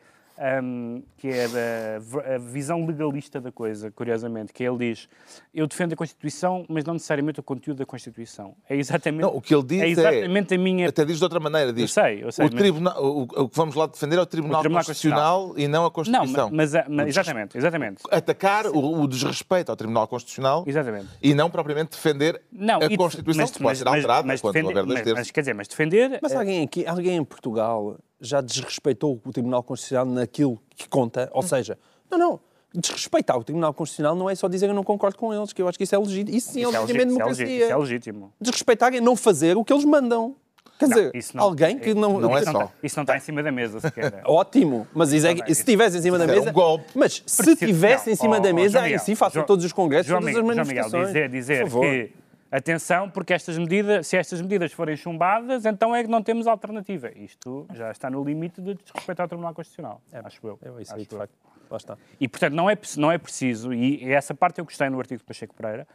hum, 0.63 1.03
que 1.17 1.27
é 1.27 1.47
da 1.47 2.35
a 2.35 2.37
visão 2.37 2.85
legalista 2.85 3.41
da 3.41 3.51
coisa, 3.51 3.91
curiosamente, 3.91 4.53
que 4.53 4.63
ele 4.63 4.77
diz, 4.77 5.09
eu 5.53 5.65
defendo 5.67 5.93
a 5.93 5.95
Constituição, 5.95 6.65
mas 6.69 6.83
não 6.85 6.93
necessariamente 6.93 7.39
o 7.39 7.43
conteúdo 7.43 7.77
da 7.79 7.85
Constituição. 7.85 8.55
É 8.69 8.75
exatamente, 8.75 9.21
Não, 9.21 9.35
o 9.35 9.41
que 9.41 9.53
ele 9.53 9.63
diz 9.63 9.81
é 9.81 9.85
é- 9.85 9.89
exatamente 9.89 10.53
a 10.53 10.57
minha... 10.57 10.89
Até 10.89 11.03
diz 11.05 11.17
de 11.17 11.23
outra 11.23 11.39
maneira, 11.39 11.73
diz. 11.73 11.83
Eu 11.83 11.87
sei, 12.03 12.23
eu 12.23 12.31
sei, 12.31 12.45
o, 12.45 12.49
mas- 12.51 12.59
tribunal, 12.61 13.03
o, 13.03 13.21
o 13.23 13.49
que 13.49 13.55
vamos 13.57 13.75
lá 13.75 13.87
defender 13.87 14.17
é 14.17 14.21
o 14.21 14.25
Tribunal, 14.25 14.59
O 14.59 14.63
Tribunal 14.63 14.85
Constitucional, 14.85 15.53
e 15.57 15.67
não 15.67 15.81
a 15.81 15.83
Não, 15.83 15.91
Constituição. 15.91 16.49
mas, 16.51 16.73
mas, 16.73 16.85
mas 16.87 17.07
exatamente, 17.07 17.57
exatamente. 17.57 18.03
Atacar 18.11 18.67
o, 18.67 19.01
o 19.01 19.07
desrespeito 19.07 19.71
ao 19.71 19.75
Tribunal 19.75 20.07
Constitucional 20.07 20.63
Exatamente. 20.67 21.07
e 21.21 21.33
não 21.33 21.49
propriamente 21.49 21.91
defender 21.91 22.41
Não, 22.51 22.77
a 22.77 22.95
Constituição, 22.97 23.41
mas- 23.43 23.51
que 23.51 23.57
pode 23.59 23.63
mas- 23.69 23.77
ser 23.79 23.87
alterada 23.87 24.37
quando 24.39 24.53
defender- 24.53 24.67
houver 24.69 24.83
dois 24.85 24.93
mas- 24.99 25.03
terços. 25.03 25.19
Mas 25.19 25.31
quer 25.31 25.41
dizer, 25.41 25.53
mas 25.55 25.67
defender. 25.67 26.19
Mas 26.21 26.31
eh, 26.31 26.37
alguém 26.37 26.63
aqui, 26.63 26.85
alguém 26.85 27.15
em 27.17 27.23
Portugal 27.23 27.97
já 28.19 28.41
desrespeitou 28.41 29.19
o 29.23 29.31
Tribunal 29.31 29.63
Constitucional 29.63 30.05
naquilo 30.05 30.59
que 30.75 30.87
conta? 30.87 31.29
Ou 31.33 31.41
seja, 31.43 31.77
não, 32.09 32.17
não. 32.17 32.39
Desrespeitar 32.75 33.37
o 33.37 33.43
Tribunal 33.43 33.73
Constitucional 33.73 34.15
não 34.15 34.29
é 34.29 34.35
só 34.35 34.47
dizer 34.47 34.67
eu 34.69 34.73
não 34.73 34.83
concordo 34.83 35.17
com 35.17 35.33
eles, 35.33 35.53
que 35.53 35.61
eu 35.61 35.67
acho 35.67 35.77
que 35.77 35.83
isso 35.85 35.95
é 35.95 35.97
legítimo. 35.97 36.37
Isso 36.37 36.51
sim 36.51 36.59
é 36.59 36.67
isso 36.67 36.75
é 36.75 36.79
legítimo 36.79 37.01
é 37.01 37.05
democracia. 37.05 37.45
isso 37.63 37.71
é 37.71 37.77
legítimo. 37.77 38.33
Desrespeitar 38.41 38.93
é 38.93 38.99
não 39.01 39.15
fazer 39.15 39.55
o 39.57 39.63
que 39.63 39.71
eles 39.73 39.85
mandam. 39.85 40.35
Quer 40.77 40.87
Não, 40.89 40.95
dizer, 41.11 41.33
não- 41.33 41.43
alguém 41.43 41.79
que 41.79 41.93
não. 41.95 42.19
não 42.19 42.37
é 42.37 42.41
Isso 42.41 42.51
só. 42.51 42.61
está- 42.61 42.73
Isso 42.83 42.95
não 42.97 43.03
está 43.03 43.17
em 43.17 43.19
cima 43.19 43.41
da 43.41 43.51
mesa 43.51 43.79
sequer. 43.79 44.21
Ótimo, 44.27 44.85
mas 44.93 45.11
isso 45.11 45.25
é- 45.25 45.33
Tá 45.33 45.45
se 45.45 45.51
estivesse 45.53 45.97
em 45.97 46.01
cima 46.03 46.19
da 46.19 46.25
é 46.25 46.27
um 46.27 46.29
mesa. 46.39 46.51
golpe. 46.51 46.85
Mas 46.93 47.23
se 47.25 47.49
estivesse 47.51 48.11
em 48.11 48.15
cima 48.15 48.39
da 48.39 48.53
mesa, 48.53 48.81
aí 48.81 48.99
sim 48.99 49.15
façam 49.15 49.43
todos 49.43 49.65
os 49.65 49.73
congressos, 49.73 50.07
João 50.07 50.19
todas 50.19 50.35
as 50.35 50.41
João 50.41 50.47
Miguel, 50.49 50.65
manifestações. 50.65 51.07
dizer, 51.07 51.29
dizer 51.29 51.63
que 51.67 52.11
atenção, 52.51 53.09
porque 53.09 53.33
estas 53.33 53.57
medidas, 53.57 54.07
se 54.07 54.17
estas 54.17 54.41
medidas 54.41 54.71
forem 54.71 54.95
chumbadas, 54.95 55.65
então 55.65 55.95
é 55.95 56.03
que 56.03 56.09
não 56.09 56.21
temos 56.21 56.47
alternativa. 56.47 57.11
Isto 57.15 57.67
já 57.73 57.91
está 57.91 58.09
no 58.09 58.23
limite 58.23 58.61
de 58.61 58.75
desrespeitar 58.75 59.25
o 59.25 59.29
Tribunal 59.29 59.53
Constitucional, 59.53 60.01
acho 60.11 60.45
eu. 60.47 60.59
É 60.61 60.81
isso 60.81 60.95
aí, 60.95 61.05
de 61.05 61.13
eu. 61.13 61.19
facto. 61.19 61.33
Lá 61.69 61.77
está. 61.77 61.97
E, 62.19 62.27
portanto, 62.27 62.53
não 62.53 62.69
é, 62.69 62.77
não 62.97 63.11
é 63.11 63.17
preciso, 63.17 63.73
e 63.73 64.11
essa 64.11 64.33
parte 64.33 64.59
eu 64.59 64.65
gostei 64.65 64.89
no 64.89 64.99
artigo 64.99 65.19
de 65.19 65.25
Pacheco 65.25 65.53
Pereira, 65.53 65.87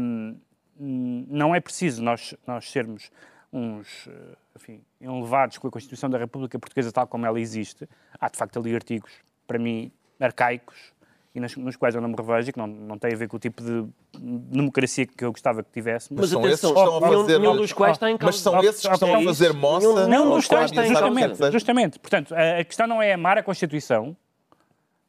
hum, 0.00 0.36
hum, 0.78 1.26
não 1.28 1.54
é 1.54 1.60
preciso 1.60 2.02
nós, 2.02 2.34
nós 2.46 2.70
sermos 2.70 3.10
uns, 3.52 4.06
eh, 4.08 4.36
enfim, 4.56 4.84
enlevados 5.00 5.56
com 5.56 5.68
a 5.68 5.70
Constituição 5.70 6.10
da 6.10 6.18
República 6.18 6.58
Portuguesa 6.58 6.92
tal 6.92 7.06
como 7.06 7.24
ela 7.24 7.40
existe. 7.40 7.88
Há, 8.20 8.28
de 8.28 8.36
facto, 8.36 8.58
ali 8.58 8.74
artigos, 8.74 9.10
para 9.46 9.58
mim, 9.58 9.90
arcaicos, 10.20 10.92
e 11.36 11.40
nos, 11.40 11.54
nos 11.56 11.76
quais 11.76 11.94
eu 11.94 12.00
não 12.00 12.08
me 12.08 12.14
revejo, 12.16 12.48
e 12.48 12.52
que 12.52 12.58
não, 12.58 12.66
não 12.66 12.98
tem 12.98 13.12
a 13.12 13.16
ver 13.16 13.28
com 13.28 13.36
o 13.36 13.40
tipo 13.40 13.62
de 13.62 13.86
democracia 14.18 15.06
que 15.06 15.24
eu 15.24 15.30
gostava 15.30 15.62
que 15.62 15.70
tivéssemos. 15.70 16.18
Mas 16.20 16.30
Mas 16.32 16.42
são 16.42 16.48
esses 16.50 16.60
que 16.60 16.66
atenção, 16.66 16.84
estão 16.84 16.96
a 16.96 17.08
nenhum, 17.10 17.22
fazer- 17.22 17.38
nenhum 17.38 17.56
dos 17.56 17.72
quais 17.72 17.92
está 17.96 18.10
em 18.10 18.16
causa. 18.16 18.26
Mas 18.32 18.40
são 18.40 18.60
esses 18.60 18.80
que 18.86 18.92
estão 18.94 19.14
a 19.14 19.22
fazer 19.22 19.52
moça 19.52 20.06
Não, 20.08 20.32
aos 20.32 20.42
justamente, 20.44 20.48
quais 20.48 20.70
necessário 20.70 20.86
que 20.86 20.88
justamente, 21.20 21.36
seja. 21.36 21.50
justamente. 21.52 21.98
Portanto, 21.98 22.34
a, 22.34 22.58
a 22.60 22.64
questão 22.64 22.86
não 22.86 23.02
é 23.02 23.12
amar 23.12 23.36
a 23.38 23.42
Constituição, 23.42 24.16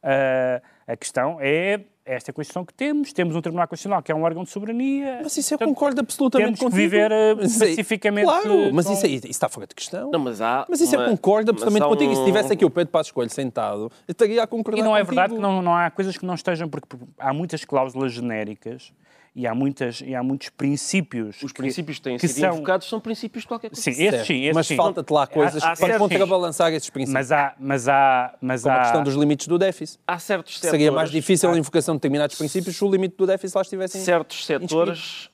a, 0.02 0.60
a 0.88 0.96
questão 0.96 1.36
é 1.40 1.80
esta 2.04 2.32
Constituição 2.32 2.64
que 2.64 2.72
temos, 2.72 3.12
temos 3.12 3.36
um 3.36 3.40
Tribunal 3.42 3.68
Constitucional 3.68 4.02
que 4.02 4.10
é 4.10 4.14
um 4.14 4.22
órgão 4.22 4.42
de 4.42 4.48
soberania. 4.48 5.20
Mas 5.22 5.36
isso 5.36 5.52
eu 5.52 5.58
Portanto, 5.58 5.74
concordo 5.74 6.00
absolutamente 6.00 6.46
temos 6.46 6.58
que 6.60 6.64
contigo. 6.64 6.80
viver, 6.80 7.12
eh, 7.12 7.34
Mas 7.34 7.50
isso 7.52 7.62
aí- 7.64 7.70
pacificamente 7.72 8.24
Claro, 8.24 8.72
mas 8.72 8.86
com- 8.86 8.92
isso 8.94 9.04
aí 9.06 9.14
isso 9.16 9.26
está 9.26 9.46
fora 9.50 9.66
de 9.66 9.74
questão. 9.74 10.10
Não, 10.10 10.18
mas 10.18 10.40
há. 10.40 10.64
Mas 10.70 10.80
isso 10.80 10.94
eu 10.96 11.00
uma- 11.00 11.10
concordo 11.10 11.52
mas 11.52 11.62
absolutamente 11.62 11.84
há 11.84 11.88
contigo. 11.88 12.12
E 12.12 12.16
se 12.16 12.22
um- 12.22 12.24
tivesse 12.24 12.52
aqui 12.54 12.64
o 12.64 12.70
Pedro 12.70 12.90
Passos 12.90 13.12
Coelho 13.12 13.30
sentado, 13.30 13.92
eu 14.08 14.12
estaria 14.12 14.42
a 14.42 14.46
concordar 14.46 14.80
E 14.80 14.82
não 14.82 14.96
é 14.96 15.00
contigo. 15.00 15.14
verdade 15.16 15.34
que 15.34 15.40
não, 15.40 15.60
não 15.60 15.74
há 15.76 15.90
coisas 15.90 16.16
que 16.16 16.24
não 16.24 16.34
estejam, 16.34 16.66
porque 16.66 16.96
há 17.18 17.32
muitas 17.34 17.62
cláusulas 17.66 18.10
genéricas 18.12 18.90
e 19.40 19.46
há, 19.46 19.54
muitas, 19.54 20.00
e 20.00 20.14
há 20.16 20.22
muitos 20.22 20.48
princípios. 20.48 21.40
Os 21.42 21.52
que- 21.52 21.58
princípios 21.62 21.98
que 21.98 22.02
têm 22.02 22.16
que 22.18 22.26
sido 22.26 22.40
são- 22.40 22.54
invocados 22.54 22.88
são 22.88 22.98
princípios 22.98 23.42
de 23.42 23.48
qualquer 23.48 23.68
coisa. 23.70 23.80
Sim, 23.80 23.90
esses 23.90 24.26
sim, 24.26 24.42
esses 24.42 24.54
mas 24.54 24.66
sim. 24.66 24.74
falta-te 24.74 25.12
lá 25.12 25.26
coisas 25.28 25.62
Há- 25.62 25.72
há 25.72 25.76
para 25.76 25.96
contrabalançar 25.98 26.72
esses 26.72 26.90
princípios. 26.90 27.12
Mas 27.14 27.30
há, 27.30 27.54
mas 27.58 27.88
há, 27.88 28.34
mas 28.40 28.62
Como 28.64 28.74
a 28.74 28.78
há, 28.78 28.82
questão 28.82 29.04
dos 29.04 29.14
limites 29.14 29.46
do 29.46 29.56
déficit. 29.56 30.00
Há 30.06 30.18
certos 30.18 30.54
setores. 30.54 30.70
Seria 30.72 30.90
mais 30.90 31.10
difícil 31.10 31.50
a 31.50 31.56
invocação 31.56 31.94
de 31.94 31.98
determinados 32.00 32.36
princípios 32.36 32.76
se 32.76 32.84
o 32.84 32.90
limite 32.90 33.16
do 33.16 33.26
déficit 33.26 33.54
lá 33.54 33.62
estivesse 33.62 33.98
certos 33.98 34.44
setores. 34.44 35.30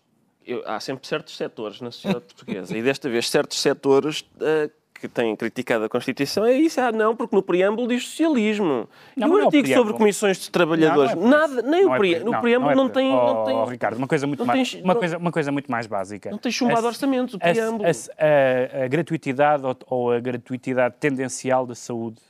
eu- 0.47 0.63
há 0.67 0.79
sempre 0.81 1.07
certos 1.09 1.35
setores 1.37 1.81
na 1.81 1.91
sociedade 1.91 2.27
portuguesa. 2.27 2.77
E 2.77 2.83
desta 2.83 3.09
vez, 3.09 3.31
certos 3.31 3.59
setores 3.59 4.25
eh, 4.41 4.69
que 4.95 5.09
têm 5.09 5.35
criticado 5.37 5.85
a 5.85 5.89
Constituição 5.89 6.45
é 6.45 6.55
isso. 6.55 6.81
Ah, 6.81 6.91
não, 6.93 7.15
porque 7.15 7.35
no 7.35 7.43
preâmbulo 7.43 7.89
diz 7.89 8.05
socialismo. 8.07 8.89
Não, 9.17 9.27
e 9.27 9.31
mas 9.31 9.31
o 9.31 9.33
não 9.33 9.39
é 9.39 9.43
o 9.43 9.47
artigo 9.47 9.69
sobre 9.69 9.93
comissões 9.95 10.39
de 10.39 10.51
trabalhadores. 10.51 11.15
Não, 11.15 11.23
não 11.23 11.27
é 11.29 11.41
nada, 11.41 11.63
nem 11.63 11.85
o 11.85 11.95
é 11.95 11.99
preâmbulo. 11.99 12.25
no 12.25 12.33
não, 12.33 12.41
preâmbulo 12.41 12.73
é 12.73 12.75
não, 12.75 12.89
tem. 12.89 13.13
Oh, 13.13 13.35
não 13.35 13.45
tem 13.45 13.57
oh, 13.57 13.65
Ricardo, 13.65 13.99
uma 13.99 14.07
coisa 14.07 14.27
muito, 14.27 14.47
mais, 14.47 14.71
tens- 14.71 14.83
uma 14.83 14.95
coisa, 14.95 15.19
uma 15.19 15.33
coisa 15.33 15.53
muito 15.53 15.71
mais 15.71 15.87
básica. 15.87 16.31
Não 16.31 16.39
tem 16.39 16.51
chumbado 16.53 16.87
A- 16.87 16.91
orçamentos, 16.91 17.35
o 17.35 17.39
preâmbulo. 17.39 17.85
A, 17.85 17.91
a- 17.91 18.85
a 18.85 18.89
gratuitidade 18.89 19.65
ou, 19.65 19.77
ou 19.89 20.13
a 20.13 20.21
gratuitidade 20.21 20.95
tendencial 20.99 21.67
da 21.67 21.75
saúde 21.75 22.21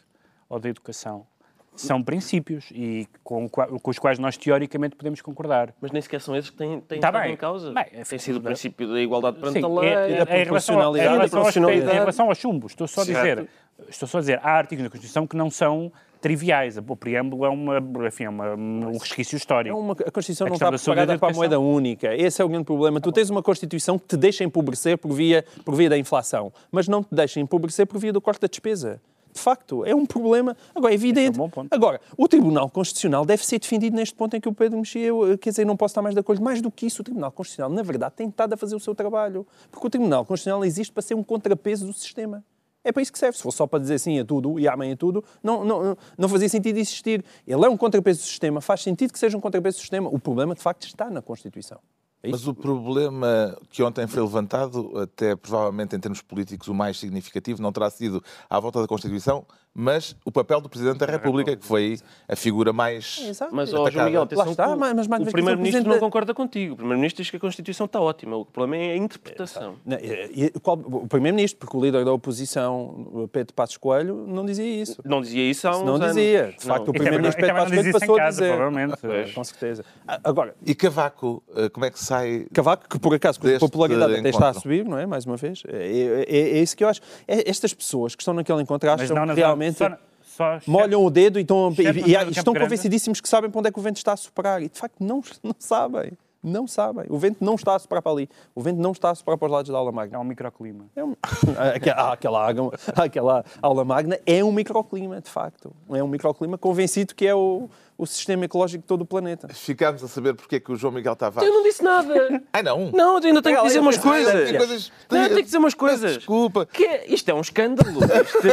ou 0.49 0.59
da 0.59 0.69
educação 0.69 1.27
são 1.77 2.03
princípios 2.03 2.67
e 2.73 3.07
com, 3.23 3.49
com 3.49 3.91
os 3.91 3.99
quais 3.99 4.19
nós 4.19 4.37
teoricamente 4.37 4.95
podemos 4.97 5.21
concordar. 5.21 5.75
Mas 5.81 5.91
nem 5.91 6.01
sequer 6.01 6.21
são 6.21 6.37
esses 6.37 6.51
que 6.51 6.57
têm, 6.57 6.81
têm 6.81 7.01
Tá 7.01 7.09
estado 7.09 7.23
bem. 7.23 7.33
em 7.33 7.37
causa. 7.37 7.73
Bem, 7.73 7.85
tem 8.09 8.19
sido 8.19 8.37
o 8.37 8.41
princípio 8.41 8.89
da 8.93 9.01
igualdade 9.01 9.39
perante 9.39 9.59
Sim, 9.59 9.65
a 9.65 9.69
lei. 9.69 9.89
é- 9.91 9.93
é- 9.93 10.25
da 10.25 10.39
em 10.39 10.45
relação, 10.45 10.81
ao- 10.81 10.97
em 10.97 11.01
proporcionalidade. 11.01 11.03
relação 11.03 11.21
aos- 11.23 11.31
proporcionalidade. 11.31 11.97
em 11.97 12.01
relação 12.01 12.29
aos 12.29 12.39
chumbos, 12.39 12.73
estou 12.73 12.87
só 12.87 13.01
a 13.03 13.05
dizer, 13.05 13.49
estou 13.89 14.09
só 14.09 14.19
a 14.19 14.21
dizer, 14.21 14.41
há 14.43 14.51
artigos 14.53 14.85
na 14.85 14.91
Constituição 14.91 15.27
que 15.27 15.37
não 15.37 15.51
são 15.51 15.91
triviais. 16.21 16.79
O 16.79 16.97
preâmbulo 16.97 17.45
é, 17.45 17.49
uma, 17.51 17.79
enfim, 18.07 18.25
é 18.25 18.29
uma- 18.31 18.55
um 18.55 18.97
resquício 18.97 19.37
É 19.37 19.39
histórico. 19.39 19.77
uma- 19.79 19.93
a 19.93 20.11
Constituição 20.11 20.47
A 20.47 20.51
não 20.51 20.55
está 20.55 20.71
preparada 20.73 21.13
da 21.13 21.19
para 21.19 21.29
a 21.33 21.37
moeda 21.37 21.61
única. 21.61 22.15
Esse 22.15 22.41
é 22.41 22.45
o 22.45 22.49
grande 22.49 22.65
problema. 22.65 22.99
Tu 23.01 23.13
tens 23.13 23.29
uma 23.29 23.43
Constituição 23.43 23.99
que 23.99 24.07
te 24.07 24.17
deixa 24.17 24.43
empobrecer 24.43 24.97
por 24.97 25.13
via, 25.13 25.45
por 25.65 25.75
via 25.75 25.91
da 25.91 25.99
inflação, 25.99 26.51
mas 26.73 26.89
não 26.89 27.03
te 27.03 27.09
deixa 27.15 27.41
empobrecer 27.41 27.87
por 27.87 27.99
via 27.99 28.11
do 28.13 28.23
corte 28.23 28.41
da 28.41 28.47
despesa. 28.49 29.03
De 29.35 29.41
facto, 29.41 29.85
é 29.85 29.93
um 29.93 30.07
problema. 30.07 30.57
Agora, 30.73 30.93
é 30.93 30.95
evidente. 30.95 31.31
um 31.37 31.43
bom 31.43 31.51
ponto. 31.51 31.75
Agora, 31.75 32.01
o 32.17 32.29
Tribunal 32.29 32.71
Constitucional 32.71 33.27
deve 33.27 33.45
ser 33.45 33.59
defendido 33.59 33.97
neste 33.97 34.15
ponto 34.15 34.37
em 34.37 34.41
que 34.41 34.49
o 34.49 34.53
Pedro 34.55 34.79
mexia. 34.79 35.07
Eu, 35.09 35.37
Quer 35.37 35.51
dizer, 35.51 35.65
não 35.67 35.77
posso 35.77 35.91
estar 35.91 36.03
mais 36.03 36.15
de 36.15 36.21
acordo. 36.21 36.41
Mais 36.41 36.63
do 36.63 36.71
que 36.71 36.87
isso, 36.87 37.03
o 37.03 37.05
Tribunal 37.05 37.33
Constitucional, 37.33 37.69
na 37.71 37.83
verdade, 37.83 38.15
tem 38.15 38.29
estado 38.29 38.53
a 38.53 38.57
fazer 38.57 38.77
o 38.77 38.81
seu 38.81 38.95
trabalho. 38.95 39.45
Porque 39.73 39.85
o 39.85 39.91
Tribunal 39.91 40.25
Constitucional 40.25 40.65
existe 40.65 40.93
para 40.93 41.03
ser 41.03 41.15
um 41.15 41.23
contrapeso 41.25 41.85
do 41.85 41.93
sistema. 41.93 42.45
É 42.85 42.93
para 42.93 43.03
isso 43.03 43.11
que 43.13 43.19
serve. 43.19 43.37
Se 43.37 43.43
fosse 43.43 43.57
só 43.57 43.67
para 43.67 43.81
dizer 43.81 43.99
sim 43.99 44.21
a 44.21 44.25
tudo 44.25 44.61
e 44.61 44.69
amém 44.69 44.93
a 44.93 44.97
tudo, 44.97 45.25
não, 45.43 45.65
não- 45.65 45.97
não 46.17 46.29
fazia 46.29 46.49
sentido 46.49 46.77
existir. 46.79 47.25
Ele 47.45 47.65
é 47.65 47.69
um 47.69 47.77
contrapeso 47.77 48.21
do 48.21 48.25
sistema, 48.27 48.61
faz 48.61 48.83
sentido 48.83 49.13
que 49.13 49.19
seja 49.19 49.37
um 49.37 49.41
contrapeso 49.41 49.79
do 49.79 49.81
sistema. 49.81 50.09
O 50.11 50.19
problema, 50.19 50.55
de 50.55 50.61
facto, 50.61 50.85
está 50.87 51.11
na 51.11 51.21
Constituição. 51.21 51.79
É? 52.25 52.31
Mas 52.31 52.47
o 52.47 52.55
problema 52.55 53.57
que 53.69 53.83
ontem 53.83 54.07
foi 54.07 54.23
levantado, 54.23 54.99
até 54.99 55.37
provavelmente 55.37 55.95
em 55.95 56.01
termos 56.01 56.23
políticos 56.23 56.69
o 56.69 56.75
mais 56.75 56.99
significativo, 56.99 57.61
não 57.61 57.71
terá 57.71 57.91
sido 57.91 58.25
à 58.49 58.59
volta 58.59 58.81
da 58.81 58.89
Constituição, 58.89 59.47
mas 59.75 60.15
o 60.25 60.31
papel 60.31 60.61
do 60.61 60.69
Presidente 60.69 60.99
da 60.99 61.07
República, 61.07 61.57
que 61.57 61.65
foi 61.67 61.99
a 62.29 62.37
figura 62.37 62.73
mais. 62.73 63.19
Exato. 63.27 63.55
Mas, 63.55 63.73
ó. 63.75 63.91
João 63.91 64.05
Miguel, 64.07 64.23
atenção 64.23 64.51
está, 64.51 64.65
que 64.67 64.71
o- 64.73 64.77
mas- 64.79 64.93
o 64.93 65.01
o 65.01 65.07
Primeiro-Ministro 65.07 65.59
Presidente- 65.61 65.89
não 65.89 65.99
concorda 65.99 66.33
contigo. 66.33 66.75
O 66.75 66.77
Primeiro-Ministro 66.77 67.23
diz 67.23 67.31
que 67.31 67.37
a 67.37 67.41
Constituição 67.41 67.87
está 67.87 68.01
ótima. 68.01 68.37
O 68.37 68.45
problema 68.45 68.83
é 68.85 68.93
a 68.93 68.97
interpretação. 68.97 69.75
Não, 69.85 69.97
e- 69.99 70.45
e- 70.55 70.61
qual- 70.61 70.79
o 70.79 71.07
Primeiro-Ministro, 71.09 71.59
porque 71.59 71.77
o 71.77 71.81
líder 71.81 72.05
da 72.05 72.13
oposição, 72.13 73.09
o 73.13 73.29
Pedro 73.29 73.53
Passos 73.55 73.77
Coelho, 73.77 74.25
não 74.29 74.45
dizia 74.47 74.65
isso. 74.83 75.01
Não 75.05 75.21
dizia 75.21 75.51
isso 75.51 75.67
há 75.67 75.77
uns 75.77 75.83
Não 75.85 75.95
anos. 75.97 76.09
dizia. 76.09 76.55
De 76.59 76.67
Não. 76.67 76.75
facto, 76.75 76.83
o 76.83 76.87
não- 76.87 76.93
Primeiro-Ministro 76.93 77.41
e 77.41 77.47
Pedro 77.47 77.57
Passos 77.57 77.75
Coelho 77.77 77.93
passou 77.93 78.17
em 78.17 78.21
a 78.21 78.25
casa, 78.25 78.41
dizer. 78.43 78.55
provavelmente. 78.57 78.99
Pois, 79.01 79.33
Com 79.35 79.45
certeza. 79.45 79.85
Ah, 80.07 80.21
Agora, 80.25 80.55
E 80.65 80.75
Cavaco, 80.75 81.43
eh, 81.57 81.69
como 81.69 81.85
é 81.85 81.91
que 81.91 81.99
sai? 81.99 82.47
Cavaco, 82.53 82.89
que 82.89 82.99
por 82.99 83.15
acaso 83.15 83.41
com 83.41 83.59
popularidade 83.59 84.15
até 84.17 84.29
está 84.31 84.49
a 84.51 84.55
subir, 84.55 84.85
não 84.85 84.99
é? 84.99 85.07
Mais 85.07 85.25
uma 85.27 85.37
vez. 85.37 85.63
É, 85.69 86.25
é- 86.29 86.59
é 86.59 86.63
isso 86.63 86.77
que 86.77 86.85
eu 86.85 86.89
acho. 86.89 87.01
É- 87.27 87.49
estas 87.51 87.75
pessoas 87.75 88.15
que 88.15 88.23
estão 88.23 88.33
naquele 88.35 88.63
encontro 88.63 88.91
acham 88.91 89.15
na 89.27 89.35
realmente 89.71 90.01
só, 90.23 90.59
só 90.61 90.71
molham 90.71 91.05
o 91.05 91.11
dedo 91.11 91.39
e 91.39 91.43
estão, 91.43 91.73
chefe 91.75 92.01
e- 92.01 92.03
e- 92.13 92.17
e 92.17 92.31
estão 92.31 92.53
convencidíssimos 92.55 93.21
que 93.21 93.29
sabem 93.29 93.51
para 93.51 93.59
onde 93.61 93.69
é 93.69 93.73
que 93.73 93.79
o 93.79 93.83
vento 93.83 93.97
está 93.97 94.13
a 94.13 94.17
soprar. 94.17 94.63
E 94.63 94.69
de 94.69 94.79
facto 94.79 94.97
não, 95.01 95.23
não 95.43 95.55
sabem. 95.59 96.13
Não 96.47 96.67
sabem. 96.67 97.07
O 97.09 97.17
vento 97.17 97.39
não 97.43 97.55
está 97.55 97.75
a 97.75 97.79
soprar 97.79 98.03
para 98.03 98.13
ali. 98.13 98.29
O 98.55 98.61
vento 98.61 98.79
não 98.79 98.93
está 98.93 99.09
a 99.11 99.15
soprar 99.15 99.39
para 99.39 99.47
os 99.47 99.53
lados 99.53 99.71
da 99.73 99.79
aula 99.79 99.91
magna. 99.91 100.19
É 100.19 100.21
um 100.21 100.25
microclima. 100.25 100.85
É 100.95 101.03
um... 101.03 101.17
aquela, 101.75 102.13
aquela, 102.13 102.51
aquela 102.97 103.45
aula 103.63 103.83
magna 103.83 104.19
é 104.27 104.45
um 104.45 104.53
microclima, 104.53 105.23
de 105.23 105.31
facto. 105.31 105.73
É 105.91 106.03
um 106.03 106.09
microclima 106.09 106.59
convencido 106.59 107.15
que 107.15 107.27
é 107.27 107.35
o, 107.35 107.71
o 107.97 108.07
sistema 108.07 108.45
ecológico 108.45 108.83
de 108.83 108.89
todo 108.89 109.03
o 109.03 109.07
planeta. 109.07 109.49
Ficámos 109.49 110.03
a 110.03 110.09
saber 110.09 110.35
porque 110.35 110.57
é 110.57 110.61
que 110.61 110.73
o 110.73 110.77
João 110.77 110.93
Miguel 110.93 111.15
Tavares. 111.15 111.49
Eu 111.49 111.55
não 111.55 111.63
disse 111.63 111.83
nada. 111.83 112.43
Ai 112.53 112.63
não! 112.63 112.91
Não, 112.93 113.19
eu 113.19 113.25
ainda 113.25 113.41
tenho 113.43 113.57
que 113.61 113.67
dizer 113.67 113.79
umas 113.81 113.97
coisas. 113.99 114.51
coisas- 114.57 114.93
Não, 115.11 115.19
eu 115.23 115.25
tenho 115.29 115.37
que 115.39 115.45
dizer 115.45 115.59
umas 115.59 115.75
coisas. 115.75 116.17
Desculpa, 116.19 116.67
Que 116.67 116.85
é- 116.85 117.07
isto 117.13 117.29
é 117.29 117.35
um 117.35 117.41
escândalo. 117.41 118.01
Isto- 118.05 118.47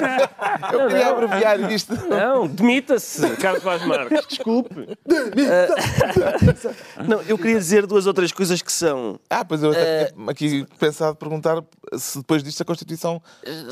eu 0.74 0.80
Não, 0.80 0.88
queria 0.88 1.06
não. 1.06 1.12
abreviar 1.18 1.72
isto. 1.72 1.94
Não, 2.08 2.48
demita-se, 2.48 3.36
Carlos 3.38 3.64
Vaz 3.64 3.84
Marques, 3.86 4.26
desculpe. 4.30 4.98
Ah, 6.98 7.04
não, 7.08 7.22
eu 7.24 7.38
queria 7.38 7.58
dizer 7.58 7.86
duas 7.88 8.06
ou 8.08 8.14
três 8.14 8.32
coisas 8.32 8.62
que 8.62 8.72
são. 8.72 9.20
Ah, 9.30 9.44
pois 9.44 9.64
eu 9.64 9.72
até 9.72 10.06
tinha 10.12 10.30
aqui 10.30 10.66
pensado 10.80 11.16
perguntar 11.16 11.64
se 11.98 12.20
depois 12.20 12.44
disto 12.44 12.62
a 12.62 12.66
Constituição 12.66 13.22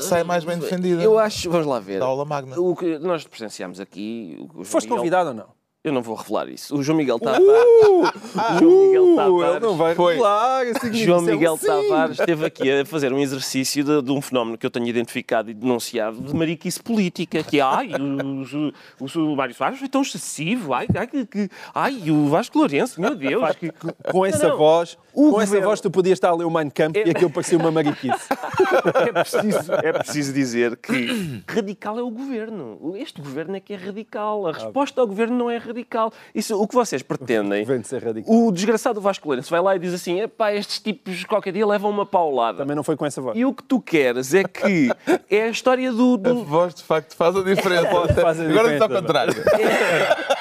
sai 0.00 0.24
mais 0.24 0.44
bem 0.44 0.58
defendida 0.58 1.02
Eu 1.02 1.18
acho, 1.18 1.50
vamos 1.50 1.66
lá 1.66 1.80
ver. 1.80 2.00
da 2.00 2.06
aula 2.06 2.24
magna. 2.24 2.58
O 2.58 2.74
que 2.74 2.98
nós 2.98 3.26
presenciámos 3.26 3.80
aqui. 3.80 4.38
Foste 4.64 4.86
Miguel- 4.86 4.96
convidado 4.98 5.28
ou 5.30 5.34
não? 5.34 5.59
Eu 5.82 5.94
não 5.94 6.02
vou 6.02 6.14
revelar 6.14 6.46
isso. 6.50 6.76
O 6.76 6.82
João 6.82 6.98
Miguel 6.98 7.18
Tavares. 7.18 7.42
o 7.48 8.58
João 8.58 8.86
Miguel 8.86 9.16
Tavares. 9.16 9.56
ele 9.56 9.60
não 9.66 9.76
vai 9.78 9.94
revelar. 9.94 10.64
João 10.92 11.22
Miguel 11.22 11.56
sim. 11.56 11.66
Tavares 11.66 12.20
esteve 12.20 12.44
aqui 12.44 12.70
a 12.70 12.84
fazer 12.84 13.10
um 13.14 13.18
exercício 13.18 13.82
de, 13.82 14.02
de 14.02 14.12
um 14.12 14.20
fenómeno 14.20 14.58
que 14.58 14.66
eu 14.66 14.70
tenho 14.70 14.86
identificado 14.86 15.50
e 15.50 15.54
denunciado 15.54 16.20
de 16.20 16.34
mariquice 16.36 16.82
política, 16.82 17.42
que 17.42 17.60
é 17.60 17.62
ai, 17.62 17.92
o, 17.98 18.42
o, 19.02 19.32
o 19.32 19.36
Mário 19.36 19.54
Soares 19.54 19.78
foi 19.78 19.88
tão 19.88 20.02
excessivo, 20.02 20.74
ai, 20.74 20.86
ai, 20.94 21.06
que, 21.06 21.24
que- 21.24 21.48
ai, 21.74 22.10
o 22.10 22.28
Vasco 22.28 22.58
Lourenço, 22.58 23.00
meu 23.00 23.14
Deus. 23.14 23.42
que- 23.56 23.72
Com 24.12 24.26
essa 24.26 24.48
não. 24.50 24.58
voz, 24.58 24.98
O 25.14 25.30
com 25.30 25.40
essa 25.40 25.46
governo- 25.46 25.66
voz 25.68 25.80
tu 25.80 25.90
podias 25.90 26.16
estar 26.16 26.28
a 26.28 26.34
ler 26.34 26.44
o 26.44 26.50
Mein 26.50 26.68
Kampf 26.68 26.98
e 27.06 27.10
aquilo 27.10 27.30
parecia 27.30 27.56
uma 27.56 27.70
mariquice. 27.70 28.28
É 28.70 29.12
preciso, 29.12 29.72
é 29.72 29.92
preciso 29.92 30.32
dizer 30.32 30.76
que 30.76 31.42
radical 31.48 31.98
é 31.98 32.02
o 32.02 32.10
governo. 32.10 32.94
Este 32.96 33.20
governo 33.20 33.56
é 33.56 33.60
que 33.60 33.72
é 33.72 33.76
radical. 33.76 34.46
A 34.46 34.52
resposta 34.52 35.00
ao 35.00 35.06
governo 35.06 35.36
não 35.36 35.50
é 35.50 35.56
radical. 35.56 35.69
Isso, 36.34 36.60
o 36.60 36.66
que 36.66 36.74
vocês 36.74 37.02
pretendem. 37.02 37.64
Vem 37.64 37.80
de 37.80 37.88
ser 37.88 38.02
radical. 38.04 38.34
O 38.34 38.50
desgraçado 38.52 39.00
Vasco 39.00 39.26
Lourenço 39.28 39.50
vai 39.50 39.60
lá 39.60 39.76
e 39.76 39.78
diz 39.78 39.92
assim: 39.94 40.20
epá, 40.20 40.52
estes 40.52 40.78
tipos 40.80 41.24
qualquer 41.24 41.52
dia 41.52 41.66
levam 41.66 41.90
uma 41.90 42.04
paulada. 42.06 42.58
Também 42.58 42.76
não 42.76 42.82
foi 42.84 42.96
com 42.96 43.06
essa 43.06 43.20
voz. 43.20 43.36
E 43.38 43.44
o 43.44 43.52
que 43.54 43.62
tu 43.62 43.80
queres 43.80 44.34
é 44.34 44.44
que 44.44 44.90
é 45.30 45.42
a 45.42 45.48
história 45.48 45.92
do. 45.92 46.14
A 46.14 46.16
do 46.16 46.44
voz 46.44 46.74
de 46.74 46.82
facto 46.82 47.14
faz 47.16 47.36
a 47.36 47.42
diferença. 47.42 47.88
Faz 48.20 48.40
a 48.40 48.44
Agora 48.44 48.72
está 48.72 48.84
ao 48.84 48.88
diferença. 48.88 49.02
contrário. 49.02 49.34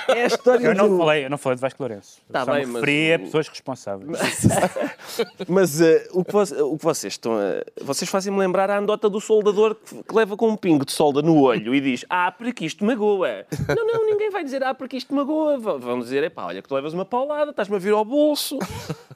é 0.08 0.24
a 0.24 0.28
história 0.28 0.66
Eu 0.68 0.76
não 0.76 0.90
do. 0.90 0.98
falei, 0.98 1.26
eu 1.26 1.30
não 1.30 1.38
falei 1.38 1.56
de 1.56 1.62
Vasco 1.62 1.82
Lourenço. 1.84 2.18
Tá 2.32 2.46
Só 2.46 2.52
bem, 2.54 2.66
me 2.66 2.74
mas 2.74 2.82
a 2.84 3.20
pessoas 3.20 3.48
responsáveis. 3.48 4.20
Mas 5.48 5.82
eh, 5.82 6.08
o, 6.12 6.24
que 6.24 6.32
vo- 6.32 6.66
o 6.74 6.78
que 6.78 6.84
vocês 6.86 7.14
estão 7.14 7.34
a. 7.34 7.64
Vocês 7.84 8.10
fazem-me 8.10 8.38
lembrar 8.40 8.70
a 8.70 8.78
andota 8.78 9.10
do 9.10 9.20
soldador 9.20 9.76
que, 9.76 10.04
que 10.04 10.16
leva 10.16 10.36
com 10.38 10.48
um 10.50 10.56
pingo 10.56 10.86
de 10.86 10.92
solda 10.92 11.22
no 11.22 11.40
olho 11.42 11.74
e 11.74 11.82
diz: 11.82 12.06
Ah, 12.10 12.32
porque 12.32 12.66
isto 12.66 12.84
magoa. 12.86 13.46
Não, 13.76 13.86
não, 13.88 14.06
ninguém 14.06 14.30
vai 14.30 14.44
dizer: 14.44 14.64
Ah, 14.64 14.74
porque 14.74 14.98
isto 14.98 15.14
magoa. 15.14 15.19
V- 15.26 15.78
Vão 15.80 16.00
dizer: 16.00 16.24
Epá, 16.24 16.46
olha 16.46 16.62
que 16.62 16.68
tu 16.68 16.76
levas 16.76 16.94
uma 16.94 17.06
paulada, 17.06 17.52
estás-me 17.52 17.76
a 17.76 17.80
vir 17.80 17.94
ao 17.94 18.04
bolso. 18.06 18.58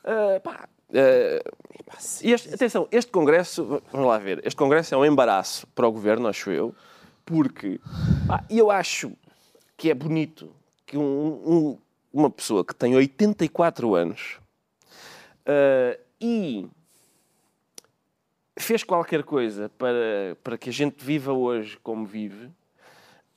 Ah, 0.03 0.39
pá. 0.43 0.67
e 2.21 2.31
este- 2.31 2.53
atenção, 2.53 2.87
este 2.91 3.11
Congresso, 3.11 3.81
vamos 3.91 4.07
lá 4.07 4.17
ver, 4.17 4.39
este 4.45 4.55
Congresso 4.57 4.93
é 4.93 4.97
um 4.97 5.05
embaraço 5.05 5.65
para 5.67 5.87
o 5.87 5.91
Governo, 5.91 6.27
acho 6.27 6.51
eu, 6.51 6.73
porque 7.25 7.79
pá, 8.27 8.43
eu 8.49 8.69
acho 8.69 9.11
que 9.77 9.89
é 9.89 9.93
bonito 9.93 10.49
que 10.85 10.97
um- 10.97 11.41
um- 11.45 11.77
uma 12.13 12.29
pessoa 12.29 12.63
que 12.63 12.75
tem 12.75 12.95
84 12.95 13.95
anos 13.95 14.37
ah, 15.45 15.97
e 16.21 16.67
fez 18.57 18.83
qualquer 18.83 19.23
coisa 19.23 19.69
para, 19.77 20.37
para 20.43 20.57
que 20.57 20.69
a 20.69 20.73
gente 20.73 21.03
viva 21.03 21.33
hoje 21.33 21.77
como 21.81 22.05
vive 22.05 22.49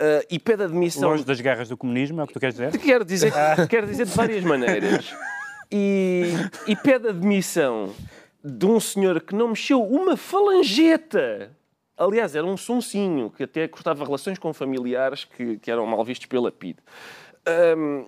ah, 0.01 0.25
e 0.31 0.39
pede 0.39 0.63
admissão. 0.63 1.11
Longe 1.11 1.25
das 1.25 1.41
guerras 1.41 1.69
do 1.69 1.77
comunismo, 1.77 2.21
é 2.21 2.25
o 2.25 2.27
que 2.27 2.33
tu 2.33 2.41
queres 2.41 2.55
dizer? 2.55 2.77
Quero 2.79 3.05
dizer, 3.05 3.33
quero 3.69 3.87
dizer 3.87 4.07
de 4.07 4.13
várias 4.13 4.45
maneiras. 4.45 5.15
E, 5.71 6.33
e 6.67 6.77
pede 6.77 7.09
admissão 7.09 7.93
de 8.45 8.67
um 8.67 8.79
senhor 8.79 9.21
que 9.21 9.35
não 9.35 9.49
mexeu 9.49 9.83
uma 9.83 10.17
falangeta. 10.17 11.51
Aliás, 11.97 12.37
era 12.37 12.47
um 12.47 12.57
sonsinho 12.57 13.31
que 13.31 13.43
até 13.43 13.67
cortava 13.67 14.05
relações 14.05 14.39
com 14.39 14.53
familiares 14.53 15.25
que, 15.25 15.59
que 15.59 15.71
eram 15.71 15.87
mal 15.87 16.05
vistos 16.05 16.27
pela 16.27 16.53
PID. 16.53 16.79
Ahm, 17.47 18.07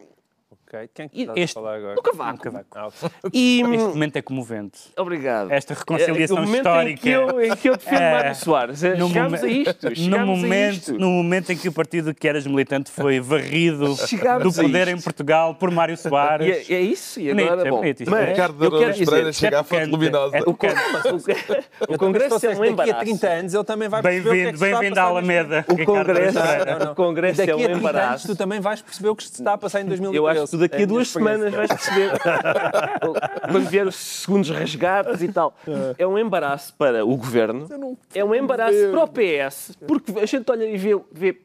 Ok, 0.71 0.91
Quem 0.95 1.07
é 1.07 1.09
que 1.09 1.17
E 1.19 1.21
estás 1.23 1.39
a 1.39 1.41
este- 1.41 1.55
falar 1.55 1.77
agora? 1.77 2.03
cavaco. 2.03 2.35
Um 2.35 2.37
cavaco. 2.37 2.67
Ah. 2.77 2.89
E, 3.33 3.61
Este 3.63 3.69
momento 3.89 4.17
é 4.17 4.23
comovente. 4.23 4.79
Obrigado. 4.99 5.51
Esta 5.51 5.73
reconciliação 5.73 6.37
É, 6.37 6.41
momento 6.43 6.57
histórica. 6.59 6.91
Em 6.93 6.97
que 6.97 7.09
eu, 7.09 7.41
em 7.41 7.57
que 7.57 7.71
eu 7.71 7.77
defendo 7.79 8.01
É, 8.03 8.13
Mário 8.13 8.35
Soares. 8.35 8.85
É, 8.85 8.95
no 8.95 9.09
Chegámos 9.09 9.43
a 9.43 9.49
isto. 9.49 9.89
No 9.89 9.97
Chegámos 9.97 10.39
a 10.39 10.43
momento, 10.43 10.75
isto. 10.75 10.99
no 10.99 11.09
momento 11.11 11.53
em 11.53 11.57
que 11.57 11.69
o 11.69 11.73
partido 11.73 12.15
que 12.15 12.29
eras 12.29 12.47
militante 12.47 12.91
foi 12.91 13.19
varrido 13.19 13.97
Chegámos 14.07 14.55
do 14.55 14.63
poder 14.63 14.89
em 14.89 15.01
Portugal 15.01 15.55
por 15.55 15.71
Mário 15.71 15.95
E 15.95 15.97
Soares. 15.97 16.69
é, 16.71 16.75
é 16.75 16.81
isso. 16.83 17.19
E 17.19 17.29
Bonito, 17.31 17.47
agora, 17.51 17.67
é 17.69 17.71
bom, 17.71 17.77
bonito 17.79 18.01
isto. 18.03 18.11
mas 18.11 18.29
Ricardo 18.29 18.65
eu 18.65 18.71
quero 18.71 18.85
Araújo 18.85 19.05
Pereira 19.07 19.33
chega 19.33 19.61
à 19.61 19.65
fonte 19.65 19.83
é- 19.83 19.87
luminosa. 19.87 20.37
é- 20.37 20.43
o, 20.43 20.55
Congresso 21.99 22.47
é 22.47 22.51
um 22.51 22.53
Daqui 22.53 22.63
a 22.69 22.71
embaraço. 22.71 23.01
30 23.01 23.27
anos 23.29 23.55
ele 23.55 23.65
também 23.65 23.89
vai 23.89 24.03
perceber 24.03 24.29
o 24.29 24.33
que 24.33 24.39
é 24.49 24.53
que 24.53 24.59
Bem-vindo, 24.59 25.01
à 25.01 25.03
Alameda. 25.05 25.65
O 25.69 25.85
Congresso, 25.85 26.39
Araújo 26.39 26.57
Pereira. 26.65 26.79
Não, 26.79 26.85
não. 26.87 26.93
o 26.93 26.95
Congresso 26.95 27.37
Daqui 27.39 27.51
é 27.51 27.55
a 27.55 27.57
um 27.57 27.59
30 27.61 27.73
anos 27.73 27.81
embaraço. 27.81 28.27
tu 28.29 28.37
também 28.37 28.61
vais 28.61 28.83
perceber 28.83 29.09
o 29.09 29.17
que 29.17 29.23
se 29.25 29.31
está 29.33 29.55
a 29.55 29.59
passar 29.59 29.81
em 29.81 29.87
2013. 29.87 30.58
Tu 30.59 30.61
daqui 30.61 30.75
a 30.75 30.79
minha 30.79 30.87
duas 30.89 31.09
semanas 31.09 31.55
vais 31.55 31.69
perceber. 31.69 32.11
Quando 33.51 33.69
vier 33.69 33.87
os 33.87 33.95
segundos 33.95 34.51
resgates 34.51 35.23
e 35.23 35.33
tal. 35.33 35.57
É 35.97 36.07
um 36.07 36.19
embaraço 36.19 36.75
para 36.75 37.05
o 37.05 37.17
governo. 37.17 37.69
É 38.13 38.25
um 38.25 38.35
embaraço 38.35 38.91
para 38.91 39.05
o 39.05 39.09
PS. 39.09 39.77
Porque 39.87 40.19
a 40.19 40.27
gente 40.27 40.51
olha 40.51 40.65
e 40.65 40.77
vê, 40.77 41.01
vê 41.13 41.41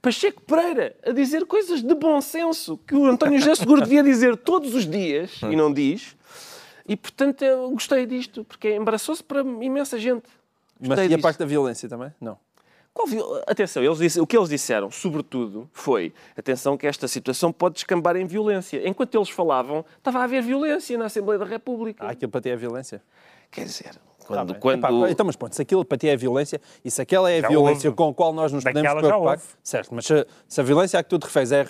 Pacheco 0.00 0.42
Pereira 0.42 0.94
a 1.04 1.10
dizer 1.10 1.44
coisas 1.44 1.82
de 1.82 1.94
bom 1.94 2.20
senso 2.20 2.78
que 2.86 2.94
o 2.94 3.06
António 3.06 3.38
José 3.40 3.56
Seguro 3.56 3.82
devia 3.82 4.02
dizer 4.02 4.36
todos 4.36 4.74
os 4.74 4.88
dias 4.88 5.40
e 5.42 5.56
não 5.56 5.72
diz. 5.72 6.16
E 6.86 6.96
portanto 6.96 7.42
eu 7.42 7.70
gostei 7.70 8.06
disto, 8.06 8.44
porque 8.44 8.68
é 8.68 8.76
embaraçoso 8.76 9.24
para 9.24 9.40
imensa 9.40 9.98
gente. 9.98 10.24
Mas 10.80 10.88
Gostei 10.88 11.04
e 11.04 11.06
a 11.06 11.08
disso. 11.16 11.22
parte 11.22 11.38
da 11.38 11.46
violência 11.46 11.88
também? 11.88 12.12
Não. 12.20 12.36
Atenção, 13.46 13.82
eles 13.82 14.16
o 14.16 14.26
que 14.26 14.36
eles 14.36 14.48
disseram, 14.48 14.90
sobretudo, 14.90 15.68
foi 15.72 16.12
atenção 16.36 16.76
que 16.76 16.86
esta 16.86 17.08
situação 17.08 17.50
pode 17.50 17.76
descambar 17.76 18.16
em 18.16 18.26
violência. 18.26 18.86
Enquanto 18.86 19.14
eles 19.14 19.30
falavam, 19.30 19.84
estava 19.96 20.20
a 20.20 20.24
haver 20.24 20.42
violência 20.42 20.96
na 20.98 21.06
Assembleia 21.06 21.38
da 21.38 21.46
República. 21.46 22.04
Há 22.04 22.10
aquilo 22.10 22.30
para 22.30 22.42
ti 22.42 22.50
é 22.50 22.56
violência. 22.56 23.02
Quer 23.50 23.64
dizer, 23.64 23.98
quando... 24.36 24.52
bem. 24.52 24.60
quando... 24.60 24.78
Epá, 24.78 25.10
então, 25.10 25.26
mas 25.26 25.36
pronto, 25.36 25.54
se 25.54 25.62
aquilo 25.62 25.84
para 25.84 25.98
ti 25.98 26.08
é 26.08 26.16
violência 26.16 26.60
e 26.84 26.90
se 26.90 27.00
aquela 27.02 27.30
é 27.30 27.38
a 27.38 27.42
Já 27.42 27.48
violência 27.48 27.88
houve. 27.90 27.96
com 27.96 28.08
a 28.10 28.14
qual 28.14 28.32
nós 28.32 28.52
nos 28.52 28.62
podemos 28.64 28.82
Daquela 28.82 29.00
já 29.02 29.08
preocupar, 29.08 29.40
certo, 29.62 29.94
mas 29.94 30.06
se, 30.06 30.26
se 30.48 30.60
a 30.60 30.64
violência 30.64 30.98
a 30.98 31.02
que 31.02 31.08
tu 31.08 31.18
te 31.18 31.24
referes 31.24 31.52
é 31.52 31.60
a, 31.60 31.64
a- 31.64 31.66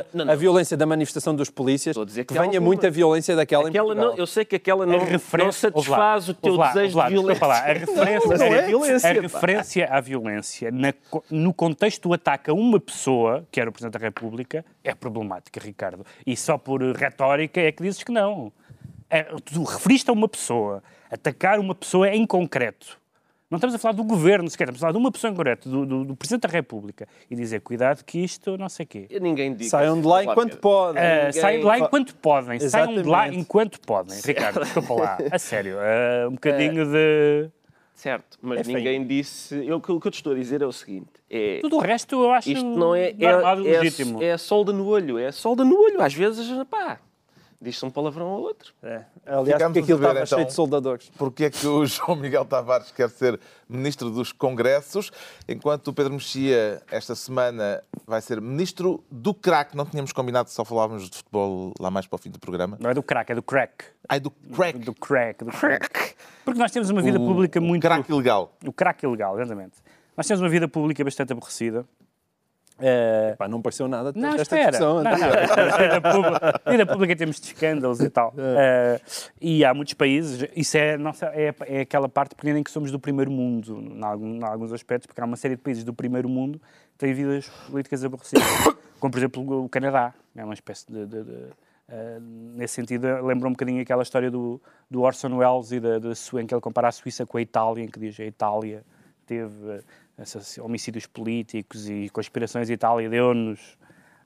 a- 0.00 0.04
Não, 0.14 0.24
não, 0.24 0.32
a 0.32 0.36
violência 0.36 0.76
da 0.76 0.86
manifestação 0.86 1.34
dos 1.34 1.50
polícias, 1.50 1.96
que 1.96 2.24
que 2.24 2.34
venha 2.34 2.60
muita 2.60 2.90
violência 2.90 3.34
daquela 3.36 3.68
Aquela 3.68 3.92
em 3.94 3.96
não, 3.96 4.16
eu 4.16 4.26
sei 4.26 4.44
que 4.44 4.56
aquela 4.56 4.84
não, 4.86 4.98
não 4.98 5.52
satisfaz 5.52 6.28
o 6.28 6.34
teu 6.34 6.54
lá, 6.56 6.72
desejo 6.72 6.98
lá, 6.98 7.06
de 7.08 7.12
violência. 7.14 7.46
lá, 7.46 7.58
a 7.58 7.72
referência, 7.72 8.36
Não, 8.38 8.46
é 8.46 8.58
a- 8.58 8.66
violência, 8.66 9.10
a 9.10 9.12
referência 9.12 9.86
à 9.90 10.00
violência 10.00 10.70
na 10.70 10.92
no 11.30 11.52
contexto 11.52 12.08
do 12.08 12.14
ataque 12.14 12.50
a 12.50 12.54
uma 12.54 12.78
pessoa, 12.80 13.44
que 13.50 13.60
era 13.60 13.68
o 13.68 13.72
Presidente 13.72 13.98
da 13.98 14.04
República, 14.04 14.64
é 14.84 14.94
problemática, 14.94 15.60
Ricardo. 15.62 16.04
E 16.26 16.36
só 16.36 16.56
por 16.58 16.80
retórica 16.96 17.60
é 17.60 17.72
que 17.72 17.82
dizes 17.82 18.02
que 18.02 18.12
não. 18.12 18.52
É, 19.14 19.24
tu 19.44 19.62
referiste 19.64 20.08
a 20.08 20.12
uma 20.14 20.26
pessoa, 20.26 20.82
atacar 21.10 21.58
uma 21.58 21.74
pessoa 21.74 22.08
em 22.08 22.26
concreto. 22.26 22.98
Não 23.50 23.56
estamos 23.58 23.74
a 23.74 23.78
falar 23.78 23.92
do 23.92 24.02
governo 24.02 24.48
sequer, 24.48 24.64
estamos 24.64 24.78
a 24.78 24.84
falar 24.86 24.92
de 24.92 24.98
uma 24.98 25.12
pessoa 25.12 25.30
em 25.30 25.34
concreto, 25.36 25.68
do, 25.68 25.84
do- 25.84 26.04
do 26.06 26.16
Presidente 26.16 26.40
da 26.42 26.48
República. 26.48 27.06
E 27.30 27.36
dizer, 27.36 27.60
cuidado 27.60 28.02
que 28.02 28.18
isto 28.24 28.56
não 28.56 28.70
sei 28.70 28.84
o 28.84 28.86
quê. 28.86 29.08
Ninguém 29.20 29.54
diz. 29.54 29.68
Saiam 29.68 30.00
de 30.00 30.06
lá 30.06 30.24
enquanto 30.24 30.56
podem. 30.56 31.02
Uh, 31.02 31.06
Ninguém- 31.26 31.32
saem 31.32 31.58
de 31.58 31.64
lá 31.66 31.78
enquanto 31.78 32.14
podem. 32.16 32.58
Saiam 32.60 32.86
de 32.94 33.02
lá 33.02 33.24
Exatamente. 33.26 33.38
enquanto 33.38 33.80
podem. 33.82 34.18
Ricardo, 34.24 34.60
desculpa 34.60 34.94
lá. 34.94 35.18
A 35.30 35.38
sério. 35.38 35.76
uh, 35.76 36.28
um 36.30 36.32
bocadinho 36.32 36.86
de. 36.86 37.50
Certo, 37.94 38.38
mas 38.40 38.60
Enfim. 38.60 38.74
ninguém 38.74 39.06
disse... 39.06 39.54
Eu, 39.64 39.76
o 39.76 39.80
que 39.80 39.90
eu 39.90 40.10
te 40.10 40.14
estou 40.14 40.32
a 40.32 40.34
dizer 40.36 40.60
é 40.62 40.66
o 40.66 40.72
seguinte. 40.72 41.06
É... 41.30 41.60
Tudo 41.60 41.76
o 41.76 41.78
resto 41.78 42.16
eu 42.24 42.32
acho 42.32 42.50
Isto 42.50 42.64
não 42.64 42.94
é, 42.96 43.14
e 43.16 43.24
é, 43.24 43.54
legítimo. 43.54 44.20
é, 44.20 44.26
é 44.28 44.32
a 44.32 44.38
solda 44.38 44.72
no 44.72 44.86
olho, 44.88 45.18
é 45.18 45.26
a 45.28 45.32
solda 45.32 45.62
no 45.64 45.78
olho. 45.78 46.00
Às 46.02 46.12
vezes, 46.12 46.48
pá, 46.68 46.98
diz-se 47.62 47.84
um 47.84 47.90
palavrão 47.90 48.26
ao 48.26 48.40
outro. 48.40 48.74
É. 48.82 49.02
Aliás, 49.24 49.46
Ficamos 49.62 49.78
porque 49.78 49.78
aquilo 49.80 49.98
saber, 49.98 50.08
estava 50.08 50.18
então. 50.24 50.38
cheio 50.38 50.46
de 50.46 50.52
soldadores. 50.52 51.10
Porque 51.16 51.44
é 51.44 51.50
que 51.50 51.66
o 51.66 51.86
João 51.86 52.16
Miguel 52.16 52.44
Tavares 52.44 52.90
quer 52.90 53.08
ser 53.08 53.38
Ministro 53.68 54.10
dos 54.10 54.32
Congressos, 54.32 55.10
enquanto 55.48 55.88
o 55.88 55.92
Pedro 55.92 56.12
Mexia, 56.14 56.82
esta 56.90 57.14
semana, 57.14 57.82
vai 58.06 58.20
ser 58.20 58.40
Ministro 58.40 59.02
do 59.10 59.32
Crack. 59.32 59.76
Não 59.76 59.86
tínhamos 59.86 60.12
combinado, 60.12 60.50
só 60.50 60.64
falávamos 60.64 61.08
de 61.08 61.16
futebol 61.16 61.72
lá 61.78 61.90
mais 61.90 62.06
para 62.06 62.16
o 62.16 62.18
fim 62.18 62.30
do 62.30 62.38
programa. 62.40 62.76
Não 62.80 62.90
é 62.90 62.94
do 62.94 63.02
crack, 63.02 63.30
é 63.30 63.34
do 63.34 63.42
crack. 63.42 63.84
Ai, 64.08 64.18
do 64.18 64.30
crack. 64.30 64.78
Do 64.80 64.94
crack, 64.94 65.44
do 65.44 65.52
crack. 65.52 66.14
Porque 66.44 66.58
nós 66.58 66.72
temos 66.72 66.90
uma 66.90 67.00
vida 67.00 67.18
pública 67.18 67.60
o 67.60 67.62
muito. 67.62 67.82
crack 67.82 68.10
ilegal. 68.10 68.52
O 68.66 68.72
crack 68.72 69.04
ilegal, 69.04 69.38
exatamente. 69.38 69.76
Nós 70.16 70.26
temos 70.26 70.42
uma 70.42 70.48
vida 70.48 70.66
pública 70.68 71.02
bastante 71.04 71.32
aborrecida 71.32 71.86
Uh, 72.78 73.36
Pá, 73.36 73.46
não 73.46 73.60
pareceu 73.60 73.86
nada 73.86 74.12
não, 74.14 74.30
esta 74.30 74.42
espera. 74.42 74.70
discussão. 74.70 75.02
Não, 75.02 75.10
não, 75.10 75.78
vida, 75.78 76.00
pública, 76.00 76.60
vida 76.70 76.86
pública 76.86 77.12
em 77.12 77.16
termos 77.16 77.40
de 77.40 77.46
escândalos 77.46 78.00
e 78.00 78.10
tal. 78.10 78.30
Uh, 78.30 79.00
e 79.40 79.64
há 79.64 79.72
muitos 79.72 79.94
países, 79.94 80.48
isso 80.56 80.76
é, 80.76 80.96
nossa, 80.96 81.26
é, 81.26 81.54
é 81.66 81.80
aquela 81.80 82.08
parte 82.08 82.34
pequena 82.34 82.58
em 82.58 82.62
que 82.62 82.70
somos 82.70 82.90
do 82.90 82.98
primeiro 82.98 83.30
mundo, 83.30 83.78
em, 83.78 84.44
alguns 84.44 84.72
aspectos, 84.72 85.06
porque 85.06 85.20
há 85.20 85.24
uma 85.24 85.36
série 85.36 85.56
de 85.56 85.62
países 85.62 85.84
do 85.84 85.92
primeiro 85.92 86.28
mundo 86.28 86.60
que 86.92 86.98
têm 86.98 87.14
vidas 87.14 87.48
políticas 87.70 88.04
aborrecidas, 88.04 88.46
como 88.98 89.10
por 89.12 89.18
exemplo 89.18 89.64
o 89.64 89.68
Canadá, 89.68 90.14
é 90.34 90.44
uma 90.44 90.54
espécie 90.54 90.90
de, 90.90 91.06
de, 91.06 91.24
de 91.24 91.48
Uh, 91.88 92.20
nesse 92.56 92.74
sentido, 92.74 93.06
lembra 93.22 93.46
um 93.48 93.52
bocadinho 93.52 93.82
aquela 93.82 94.02
história 94.02 94.30
do, 94.30 94.58
do 94.90 95.02
Orson 95.02 95.36
Welles 95.36 95.72
e 95.72 95.80
da, 95.80 95.98
da, 95.98 96.10
em 96.10 96.46
que 96.46 96.54
ele 96.54 96.60
compara 96.60 96.88
a 96.88 96.92
Suíça 96.92 97.26
com 97.26 97.36
a 97.36 97.42
Itália, 97.42 97.84
em 97.84 97.88
que 97.88 98.00
diz 98.00 98.16
que 98.16 98.22
a 98.22 98.26
Itália 98.26 98.82
teve 99.26 99.82
uh, 100.18 100.64
homicídios 100.64 101.06
políticos 101.06 101.88
e 101.88 102.08
conspirações, 102.10 102.68
a 102.70 102.72
Itália 102.72 103.08
deu-nos 103.08 103.78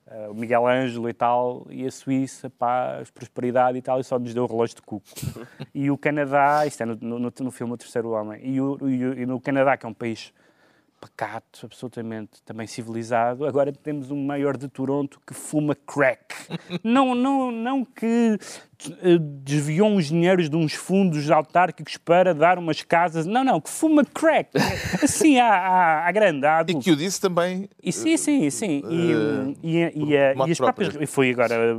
uh, 0.06 0.30
o 0.30 0.34
Miguel 0.34 0.66
Ângelo 0.66 1.08
e 1.08 1.12
tal, 1.12 1.66
e 1.70 1.86
a 1.86 1.90
Suíça, 1.90 2.50
paz, 2.50 3.10
prosperidade 3.10 3.78
e 3.78 3.82
tal, 3.82 4.00
e 4.00 4.04
só 4.04 4.18
nos 4.18 4.32
deu 4.34 4.44
o 4.44 4.46
relógio 4.46 4.76
de 4.76 4.82
cuco. 4.82 5.06
e 5.74 5.90
o 5.90 5.98
Canadá, 5.98 6.66
isto 6.66 6.82
é 6.82 6.86
no, 6.86 6.96
no, 6.96 7.18
no 7.18 7.50
filme 7.50 7.72
O 7.72 7.76
Terceiro 7.76 8.10
Homem, 8.10 8.40
e, 8.44 8.60
o, 8.60 8.78
e, 8.88 9.22
e 9.22 9.26
no 9.26 9.40
Canadá, 9.40 9.76
que 9.76 9.86
é 9.86 9.88
um 9.88 9.94
país 9.94 10.32
pacato, 11.00 11.66
absolutamente 11.66 12.42
também 12.42 12.66
civilizado. 12.66 13.46
Agora 13.46 13.72
temos 13.72 14.10
um 14.10 14.24
maior 14.24 14.56
de 14.56 14.68
Toronto 14.68 15.20
que 15.26 15.34
fuma 15.34 15.74
crack. 15.74 16.34
não, 16.82 17.14
não, 17.14 17.50
não 17.52 17.84
que 17.84 18.06
eh, 18.06 18.44
desviou 19.42 19.88
uns 19.88 20.06
dinheiros 20.06 20.50
de 20.50 20.56
uns 20.56 20.74
fundos 20.74 21.30
autárquicos 21.30 21.96
para 21.96 22.34
dar 22.34 22.58
umas 22.58 22.82
casas. 22.82 23.26
Não, 23.26 23.42
não, 23.42 23.60
que 23.60 23.70
fuma 23.70 24.04
crack. 24.04 24.50
Assim, 25.02 25.38
à 25.38 26.10
grande, 26.12 26.46
à 26.46 26.64
E 26.66 26.74
que 26.74 26.90
o 26.90 26.96
disse 26.96 27.20
também. 27.20 27.68
E, 27.82 27.92
sim, 27.92 28.16
sim, 28.16 28.50
sim. 28.50 28.82
E, 28.88 29.14
uh, 29.14 29.56
e, 29.62 29.76
e, 29.78 30.12
e, 30.12 30.50
as 30.50 30.58
próprias. 30.58 30.94
Foi 31.10 31.30
agora. 31.30 31.76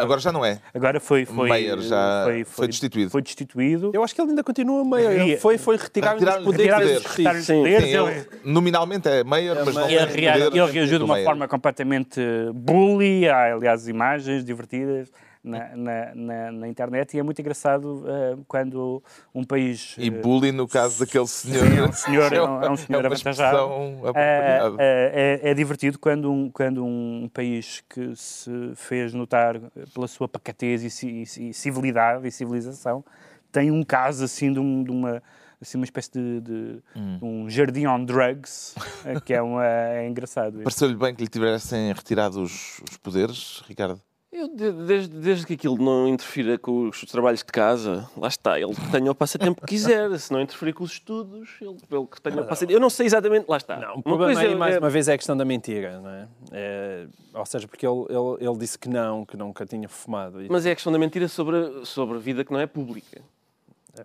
Agora 0.00 0.20
já 0.20 0.32
não 0.32 0.44
é. 0.44 0.60
Agora 0.74 0.98
foi. 0.98 1.24
foi 1.24 1.48
Mayor 1.48 1.80
já 1.80 2.22
foi, 2.24 2.44
foi, 2.44 2.44
foi, 2.44 2.68
destituído. 2.68 3.10
Foi 3.10 3.22
destituído. 3.22 3.90
Eu 3.94 4.02
acho 4.02 4.14
que 4.14 4.20
ele 4.20 4.30
ainda 4.30 4.42
continua 4.42 4.84
Mayor. 4.84 5.38
Foi, 5.38 5.56
foi 5.56 5.76
retirar, 5.76 6.16
os 6.16 6.44
poderes. 6.44 7.04
Retirar 7.04 7.36
os 7.36 7.46
poderes. 7.46 7.46
Sim, 7.46 7.96
ele, 7.96 8.26
nominalmente 8.44 9.08
é 9.08 9.22
Mayor, 9.22 9.58
é 9.58 9.64
mas 9.64 9.74
não 9.74 9.86
é. 9.86 9.92
Ele 9.92 10.72
reagiu 10.72 10.98
de 10.98 11.04
uma 11.04 11.22
forma 11.22 11.46
completamente 11.46 12.20
bully. 12.54 13.28
Há, 13.28 13.54
aliás, 13.54 13.86
imagens 13.86 14.44
divertidas 14.44 15.08
na, 15.42 15.74
na, 15.76 16.14
na, 16.14 16.52
na, 16.52 16.68
internet 16.68 17.14
e 17.14 17.20
é 17.20 17.22
muito 17.22 17.40
engraçado 17.40 18.04
uh, 18.04 18.44
quando 18.46 19.02
um 19.34 19.42
país... 19.42 19.94
E 19.98 20.08
eh, 20.08 20.10
bullying 20.10 20.52
no 20.52 20.68
caso 20.68 21.00
daquele 21.00 21.26
senhor... 21.26 21.66
é 21.66 21.82
um 21.82 21.92
senhor, 21.92 22.32
é 22.32 22.42
um, 22.42 22.62
é 22.62 22.70
um 22.70 22.76
senhor 22.76 23.04
é 23.04 23.06
avantajado. 23.06 23.70
É, 24.14 25.40
é, 25.42 25.50
é, 25.50 25.54
divertido 25.54 25.98
quando 25.98 26.30
um, 26.30 26.50
quando 26.50 26.84
um 26.84 27.28
país 27.32 27.82
que 27.88 28.14
se 28.14 28.50
fez 28.74 29.14
notar 29.14 29.58
pela 29.94 30.06
sua 30.06 30.28
pacatez 30.28 31.02
e, 31.02 31.06
e, 31.06 31.22
e 31.48 31.54
civilidade 31.54 32.26
e 32.26 32.30
civilização 32.30 33.04
tem 33.50 33.70
um 33.70 33.82
caso 33.82 34.24
assim 34.24 34.52
de, 34.52 34.58
um, 34.58 34.84
de 34.84 34.90
uma 34.90 35.22
assim 35.60 35.76
uma 35.76 35.84
espécie 35.84 36.10
de, 36.10 36.40
de 36.40 36.82
hum. 36.96 37.18
um 37.22 37.50
jardim 37.50 37.86
on 37.86 38.04
drugs, 38.04 38.74
eh, 39.04 39.20
que 39.20 39.34
é, 39.34 39.42
uma, 39.42 39.66
é 39.66 40.08
engraçado. 40.08 40.62
Pareceu-lhe 40.62 40.96
bem 40.96 41.14
que 41.14 41.22
lhe 41.22 41.28
tivessem 41.28 41.92
retirado 41.92 42.42
os, 42.42 42.80
os 42.90 42.96
poderes, 42.96 43.62
Ricardo? 43.66 44.00
Eu, 44.40 44.48
desde, 44.48 45.08
desde 45.08 45.46
que 45.46 45.52
aquilo 45.52 45.76
não 45.76 46.08
interfira 46.08 46.56
com 46.56 46.88
os 46.88 47.00
trabalhos 47.02 47.40
de 47.40 47.52
casa, 47.52 48.08
lá 48.16 48.28
está, 48.28 48.58
ele 48.58 48.74
tenha 48.90 49.10
o 49.10 49.14
passatempo 49.14 49.60
que 49.60 49.66
quiser, 49.66 50.18
se 50.18 50.32
não 50.32 50.40
interferir 50.40 50.72
com 50.72 50.82
os 50.82 50.92
estudos, 50.92 51.50
ele, 51.60 51.76
ele 51.90 52.06
que 52.06 52.22
tenha 52.22 52.40
o 52.40 52.46
passatempo. 52.46 52.72
Eu 52.72 52.80
não 52.80 52.88
sei 52.88 53.04
exatamente, 53.04 53.44
lá 53.46 53.58
está. 53.58 53.76
Não, 53.76 53.96
o 53.96 54.02
problema 54.02 54.40
aí, 54.40 54.52
é, 54.52 54.54
mais 54.54 54.76
é... 54.76 54.78
uma 54.78 54.88
vez, 54.88 55.08
é 55.08 55.12
a 55.12 55.18
questão 55.18 55.36
da 55.36 55.44
mentira, 55.44 56.00
não 56.00 56.08
é? 56.08 56.28
é 56.52 57.06
ou 57.34 57.44
seja, 57.44 57.68
porque 57.68 57.86
ele, 57.86 58.06
ele, 58.08 58.48
ele, 58.48 58.58
disse 58.58 58.78
que 58.78 58.88
não, 58.88 59.26
que 59.26 59.36
nunca 59.36 59.66
tinha 59.66 59.88
fumado. 59.90 60.38
Mas 60.48 60.64
é 60.64 60.70
a 60.70 60.74
questão 60.74 60.90
da 60.90 60.98
mentira 60.98 61.28
sobre, 61.28 61.84
sobre 61.84 62.16
a 62.16 62.20
vida 62.20 62.42
que 62.42 62.50
não 62.50 62.60
é 62.60 62.66
pública. 62.66 63.20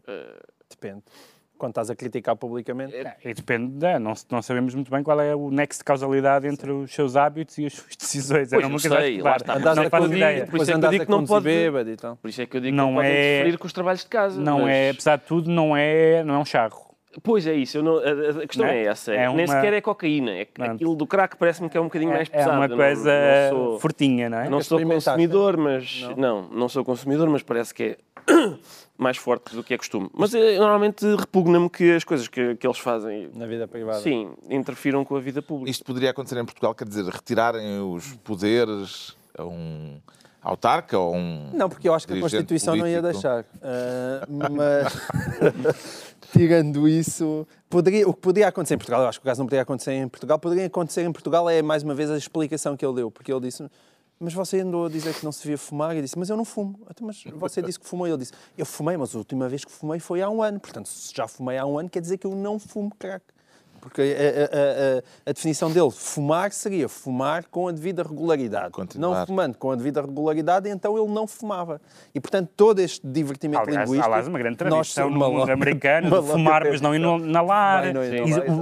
É, 0.05 0.43
depende 0.69 1.03
quando 1.57 1.71
estás 1.71 1.89
a 1.89 1.95
criticar 1.95 2.35
publicamente? 2.35 2.95
É, 2.95 3.15
e 3.23 3.33
depende, 3.33 3.85
é, 3.85 3.99
não, 3.99 4.13
não 4.29 4.41
sabemos 4.41 4.75
muito 4.75 4.91
bem 4.91 5.03
qual 5.03 5.19
é 5.19 5.35
o 5.35 5.49
nexo 5.49 5.79
de 5.79 5.85
causalidade 5.85 6.47
entre 6.47 6.71
os 6.71 6.93
seus 6.93 7.15
hábitos 7.15 7.57
e 7.57 7.65
as 7.65 7.73
suas 7.73 7.95
decisões. 7.95 8.49
Pois, 8.49 8.69
não 8.69 8.79
sei, 8.79 9.21
lá 9.21 9.37
está. 9.37 9.55
Andas 9.55 9.77
não 9.77 9.89
faz 9.89 10.05
ideia. 10.05 10.45
Por 10.45 10.61
isso 10.61 10.71
é 10.71 10.79
que 10.79 10.85
eu 10.85 10.89
digo 10.89 11.05
que 11.05 11.11
não 11.11 11.25
pode... 11.25 11.45
Bêbado 11.45 11.89
e 11.89 11.95
tal. 11.95 12.15
Por 12.17 12.29
isso 12.29 12.41
é 12.41 12.45
que 12.45 12.57
eu 12.57 12.61
digo 12.61 12.75
não 12.75 12.87
que 12.87 12.93
não 12.93 13.01
é... 13.01 13.05
pode 13.05 13.17
interferir 13.17 13.57
com 13.57 13.67
os 13.67 13.73
trabalhos 13.73 14.01
de 14.01 14.07
casa. 14.07 14.39
Não 14.39 14.61
mas... 14.61 14.69
é, 14.69 14.89
apesar 14.89 15.15
de 15.17 15.23
tudo, 15.23 15.49
não 15.49 15.75
é, 15.75 16.23
não 16.23 16.35
é 16.35 16.37
um 16.39 16.45
charro. 16.45 16.85
Pois 17.23 17.47
é 17.47 17.53
isso, 17.53 17.81
não, 17.81 17.97
a, 17.97 18.01
a, 18.01 18.47
questão 18.47 18.65
não 18.65 18.73
é, 18.73 18.77
é 18.77 18.85
essa. 18.87 19.13
É 19.13 19.29
uma... 19.29 19.37
Nem 19.37 19.47
sequer 19.47 19.73
é 19.73 19.79
cocaína. 19.79 20.31
É, 20.31 20.47
aquilo 20.59 20.95
do 20.95 21.07
crack 21.07 21.37
parece-me 21.37 21.69
que 21.69 21.77
é 21.77 21.79
um 21.79 21.85
bocadinho 21.85 22.11
é, 22.11 22.15
mais 22.15 22.27
pesado. 22.27 22.51
É 22.51 22.57
uma 22.57 22.69
coisa 22.69 23.11
não, 23.11 23.57
não 23.57 23.69
sou, 23.69 23.79
fortinha, 23.79 24.29
não 24.29 24.37
é? 24.37 24.49
Não 24.49 24.61
sou 24.61 24.81
consumidor, 24.81 25.55
mas. 25.55 26.01
Não. 26.01 26.15
não, 26.17 26.49
não 26.49 26.69
sou 26.69 26.83
consumidor, 26.83 27.29
mas 27.29 27.41
parece 27.41 27.73
que 27.73 27.83
é 27.83 27.97
mais 28.97 29.17
forte 29.17 29.55
do 29.55 29.63
que 29.63 29.73
é 29.73 29.77
costume. 29.77 30.09
Mas 30.13 30.33
normalmente 30.33 31.05
repugna-me 31.15 31.69
que 31.69 31.91
as 31.91 32.03
coisas 32.03 32.27
que, 32.27 32.55
que 32.55 32.65
eles 32.65 32.79
fazem. 32.79 33.29
Na 33.33 33.45
vida 33.45 33.67
privada. 33.67 33.99
Sim, 33.99 34.33
interfiram 34.49 35.03
com 35.03 35.15
a 35.15 35.19
vida 35.19 35.41
pública. 35.41 35.69
Isto 35.69 35.83
poderia 35.83 36.11
acontecer 36.11 36.39
em 36.39 36.45
Portugal, 36.45 36.73
quer 36.73 36.87
dizer, 36.87 37.05
retirarem 37.05 37.79
os 37.81 38.13
poderes 38.23 39.15
a 39.37 39.43
um 39.43 39.99
autarca 40.41 40.97
ou 40.97 41.15
um. 41.15 41.51
Não, 41.53 41.67
porque 41.67 41.89
eu 41.89 41.93
acho 41.93 42.07
que 42.07 42.13
a 42.13 42.21
Constituição 42.21 42.77
político. 42.77 43.01
não 43.01 43.07
ia 43.07 43.13
deixar. 43.13 43.41
Uh, 43.41 44.51
mas. 44.51 46.05
tirando 46.31 46.87
isso, 46.87 47.47
poderia, 47.69 48.07
o 48.07 48.13
que 48.13 48.19
poderia 48.19 48.49
acontecer 48.49 48.75
em 48.75 48.77
Portugal, 48.77 49.01
eu 49.01 49.07
acho 49.07 49.19
que 49.19 49.25
o 49.25 49.29
caso 49.29 49.39
não 49.39 49.45
poderia 49.45 49.63
acontecer 49.63 49.93
em 49.93 50.07
Portugal, 50.07 50.37
poderia 50.37 50.65
acontecer 50.65 51.03
em 51.03 51.11
Portugal 51.11 51.49
é 51.49 51.61
mais 51.61 51.83
uma 51.83 51.95
vez 51.95 52.11
a 52.11 52.17
explicação 52.17 52.75
que 52.75 52.85
ele 52.85 52.95
deu, 52.95 53.11
porque 53.11 53.31
ele 53.31 53.41
disse 53.41 53.63
mas 54.19 54.33
você 54.33 54.59
andou 54.61 54.85
a 54.85 54.89
dizer 54.89 55.13
que 55.13 55.23
não 55.23 55.31
se 55.31 55.41
devia 55.41 55.57
fumar. 55.57 55.95
E 55.95 56.01
disse, 56.01 56.17
mas 56.17 56.29
eu 56.29 56.37
não 56.37 56.45
fumo. 56.45 56.79
Então, 56.89 57.05
mas 57.05 57.23
você 57.35 57.61
disse 57.61 57.79
que 57.79 57.87
fumou. 57.87 58.07
E 58.07 58.11
ele 58.11 58.19
disse, 58.19 58.33
eu 58.57 58.65
fumei, 58.65 58.95
mas 58.97 59.13
a 59.13 59.17
última 59.17 59.49
vez 59.49 59.65
que 59.65 59.71
fumei 59.71 59.99
foi 59.99 60.21
há 60.21 60.29
um 60.29 60.41
ano. 60.41 60.59
Portanto, 60.59 60.87
se 60.87 61.13
já 61.13 61.27
fumei 61.27 61.57
há 61.57 61.65
um 61.65 61.77
ano, 61.77 61.89
quer 61.89 62.01
dizer 62.01 62.17
que 62.17 62.25
eu 62.25 62.35
não 62.35 62.57
fumo 62.57 62.91
crack. 62.97 63.23
Porque 63.85 64.01
a, 64.01 64.05
a, 64.05 65.27
a, 65.27 65.29
a 65.29 65.31
definição 65.31 65.71
dele, 65.71 65.91
fumar, 65.91 66.51
seria 66.51 66.89
fumar 66.89 67.45
com 67.45 67.67
a 67.67 67.71
devida 67.71 68.01
regularidade. 68.01 68.71
Continuar. 68.71 69.19
Não 69.19 69.25
fumando 69.27 69.57
com 69.59 69.69
a 69.69 69.75
devida 69.75 70.01
regularidade, 70.01 70.67
então 70.69 70.97
ele 70.97 71.13
não 71.13 71.27
fumava. 71.27 71.79
E, 72.13 72.19
portanto, 72.19 72.49
todo 72.57 72.79
este 72.79 73.05
divertimento 73.05 73.61
aliás, 73.61 73.87
linguístico... 73.87 74.11
Aliás, 74.11 74.27
uma 74.27 74.39
grande 74.39 74.57
tradição 74.57 75.07
no 75.07 75.19
mundo 75.19 75.51
americano 75.51 76.09
de 76.19 76.27
fumar, 76.31 76.63
mas 76.65 76.81
não 76.81 76.95
inalar. 76.95 77.93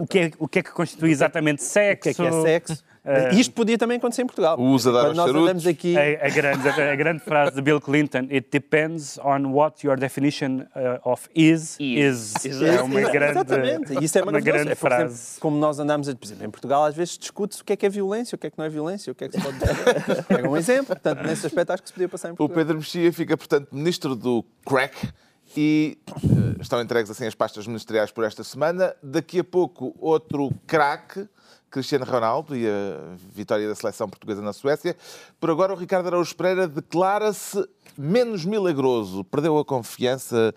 O 0.01 0.05
que, 0.05 0.19
é, 0.19 0.31
o 0.37 0.45
que 0.45 0.59
é 0.59 0.63
que 0.63 0.71
constitui 0.71 1.11
exatamente 1.11 1.63
sexo? 1.63 2.09
O 2.09 2.13
que 2.15 2.21
é 2.21 2.29
que 2.29 2.35
é 2.35 2.41
sexo? 2.41 2.83
Uh, 3.05 3.35
Isto 3.35 3.53
podia 3.53 3.77
também 3.77 3.97
acontecer 3.97 4.21
em 4.21 4.25
Portugal. 4.25 4.57
O 4.57 4.63
uso 4.63 4.91
dar 4.93 5.13
nós 5.13 5.29
andamos 5.29 5.67
aqui... 5.67 5.97
A, 5.97 6.25
a, 6.25 6.29
grande, 6.29 6.69
a, 6.69 6.95
grande, 6.95 7.19
frase 7.19 7.53
de 7.53 7.61
Bill 7.61 7.81
Clinton, 7.81 8.29
it 8.31 8.47
depends 8.49 9.19
on 9.19 9.51
what 9.51 9.85
your 9.85 9.97
definition 9.97 10.61
uh, 10.73 10.99
of 11.03 11.27
is, 11.35 11.75
is. 11.81 12.33
is. 12.45 12.61
É 12.61 12.81
uma 12.81 13.01
grande, 13.01 13.39
Exatamente. 13.39 14.03
Isso 14.05 14.17
é 14.17 14.23
uma 14.23 14.39
grande 14.39 14.71
é, 14.71 14.75
frase. 14.75 15.13
Exemplo, 15.13 15.41
como 15.41 15.57
nós 15.57 15.79
andamos, 15.79 16.07
a, 16.07 16.15
por 16.15 16.25
exemplo, 16.25 16.45
em 16.45 16.49
Portugal 16.49 16.85
às 16.85 16.95
vezes 16.95 17.17
discute-se 17.17 17.61
o 17.61 17.65
que 17.65 17.73
é 17.73 17.75
que 17.75 17.85
é 17.85 17.89
violência, 17.89 18.37
o 18.37 18.39
que 18.39 18.47
é 18.47 18.49
que 18.49 18.57
não 18.57 18.63
é 18.63 18.69
violência, 18.69 19.11
o 19.11 19.15
que 19.15 19.25
é 19.25 19.27
que 19.27 19.37
se 19.37 19.43
pode 19.43 19.59
dizer. 19.59 20.23
Pega 20.23 20.47
um 20.49 20.55
exemplo, 20.55 20.87
portanto, 20.87 21.23
nesse 21.23 21.45
aspecto 21.45 21.71
acho 21.71 21.83
que 21.83 21.89
se 21.89 21.93
podia 21.93 22.07
passar 22.07 22.29
em 22.29 22.35
Portugal. 22.35 22.55
O 22.55 22.65
Pedro 22.65 22.77
Mexia 22.77 23.11
fica, 23.11 23.35
portanto, 23.35 23.67
ministro 23.73 24.15
do 24.15 24.45
crack 24.65 25.09
e 25.57 25.97
uh, 26.09 26.61
estão 26.61 26.81
entregues 26.81 27.11
assim 27.11 27.27
as 27.27 27.35
pastas 27.35 27.67
ministeriais 27.67 28.11
por 28.11 28.23
esta 28.23 28.45
semana. 28.45 28.95
Daqui 29.03 29.39
a 29.39 29.43
pouco, 29.43 29.93
outro 29.99 30.51
crack 30.65 31.27
Cristiano 31.73 32.05
Ronaldo 32.05 32.55
e 32.55 32.67
a 32.67 33.15
vitória 33.33 33.67
da 33.67 33.73
seleção 33.73 34.07
portuguesa 34.07 34.43
na 34.43 34.53
Suécia. 34.53 34.95
Por 35.39 35.49
agora, 35.49 35.73
o 35.73 35.75
Ricardo 35.75 36.05
Araújo 36.05 36.35
Pereira 36.35 36.67
declara-se 36.67 37.67
menos 37.97 38.45
milagroso. 38.45 39.23
Perdeu 39.23 39.57
a 39.57 39.65
confiança 39.65 40.53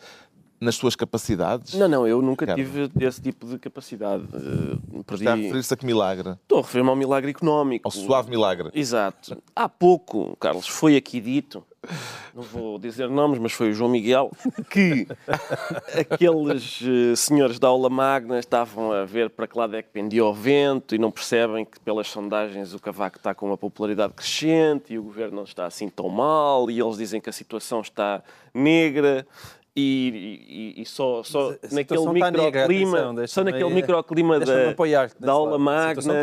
nas 0.61 0.75
suas 0.75 0.95
capacidades? 0.95 1.73
Não, 1.73 1.89
não, 1.89 2.07
eu 2.07 2.21
nunca 2.21 2.55
tive 2.55 2.91
esse 3.01 3.23
tipo 3.23 3.47
de 3.47 3.59
capacidade. 3.59 4.25
Uh, 4.25 5.03
perdi... 5.05 5.25
Está 5.25 5.33
a 5.33 5.37
referir-se 5.37 5.73
a 5.73 5.77
que 5.79 5.87
milagre? 5.87 6.31
Estou 6.43 6.59
a 6.59 6.63
referir-me 6.63 6.91
ao 6.91 6.97
milagre 6.97 7.31
económico. 7.31 7.89
Ao 7.89 7.91
suave 7.91 8.29
milagre. 8.29 8.71
Exato. 8.75 9.43
Há 9.55 9.71
pouco, 9.71 10.37
Carlos, 10.37 10.69
foi 10.69 10.97
aqui 10.97 11.19
dito 11.19 11.65
não 12.35 12.43
vou 12.43 12.79
dizer 12.79 13.09
nomes, 13.09 13.39
mas 13.39 13.53
foi 13.53 13.71
o 13.71 13.73
João 13.73 13.91
Miguel, 13.91 14.31
que 14.71 15.07
aqueles 16.11 16.81
uh, 16.81 17.17
senhores 17.17 17.59
da 17.59 17.69
aula 17.69 17.89
magna 17.89 18.39
estavam 18.39 18.93
a 18.93 19.05
ver 19.05 19.31
para 19.31 19.47
que 19.47 19.59
lado 19.59 19.77
é 19.77 19.83
que 19.83 19.91
pendia 19.91 20.25
o 20.25 20.33
vento 20.33 20.95
e 20.95 20.99
não 20.99 21.11
percebem 21.11 21.65
que 21.65 21.79
pelas 21.81 22.09
sondagens 22.09 22.75
o 22.75 22.79
Cavaco 22.79 23.19
está 23.19 23.35
com 23.35 23.47
uma 23.47 23.57
popularidade 23.57 24.13
crescente 24.13 24.95
e 24.95 24.99
o 24.99 25.03
governo 25.03 25.37
não 25.37 25.45
está 25.45 25.67
assim 25.67 25.89
tão 25.89 26.09
mal 26.09 26.71
e 26.71 26.81
eles 26.81 26.97
dizem 26.97 27.21
que 27.21 27.31
a 27.31 27.33
situação 27.33 27.81
está 27.81 28.23
negra 28.53 29.27
e, 29.77 30.75
e, 30.77 30.83
e, 30.83 30.87
só, 30.87 31.23
só 31.23 31.55
naquele 31.71 32.07
microclima, 32.09 33.27
só 33.27 33.45
naquele 33.45 33.69
microclima 33.69 34.41
da, 34.41 34.75
da 35.21 35.33
aula 35.33 35.59
magna 35.59 36.15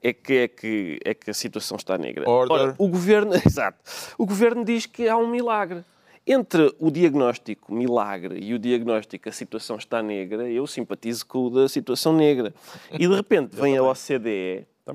é 0.00 0.12
que, 0.12 0.34
é, 0.34 0.48
que, 0.48 1.00
é 1.04 1.12
que 1.12 1.28
a 1.28 1.34
situação 1.34 1.76
está 1.76 1.98
negra. 1.98 2.30
Ora, 2.30 2.76
o 2.78 2.86
governo, 2.86 3.34
exato, 3.44 3.78
o 4.16 4.24
governo 4.24 4.64
diz 4.64 4.86
que 4.86 5.08
há 5.08 5.16
um 5.16 5.26
milagre. 5.26 5.84
Entre 6.24 6.72
o 6.78 6.88
diagnóstico 6.88 7.74
milagre 7.74 8.38
e 8.40 8.54
o 8.54 8.58
diagnóstico 8.58 9.28
a 9.28 9.32
situação 9.32 9.74
está 9.76 10.00
negra, 10.00 10.48
eu 10.48 10.64
simpatizo 10.68 11.26
com 11.26 11.46
o 11.46 11.50
da 11.50 11.68
situação 11.68 12.12
negra. 12.12 12.54
E 12.92 13.08
de 13.08 13.12
repente 13.12 13.56
vem 13.60 13.76
a 13.76 13.82
OCDE, 13.82 14.64
que 14.86 14.92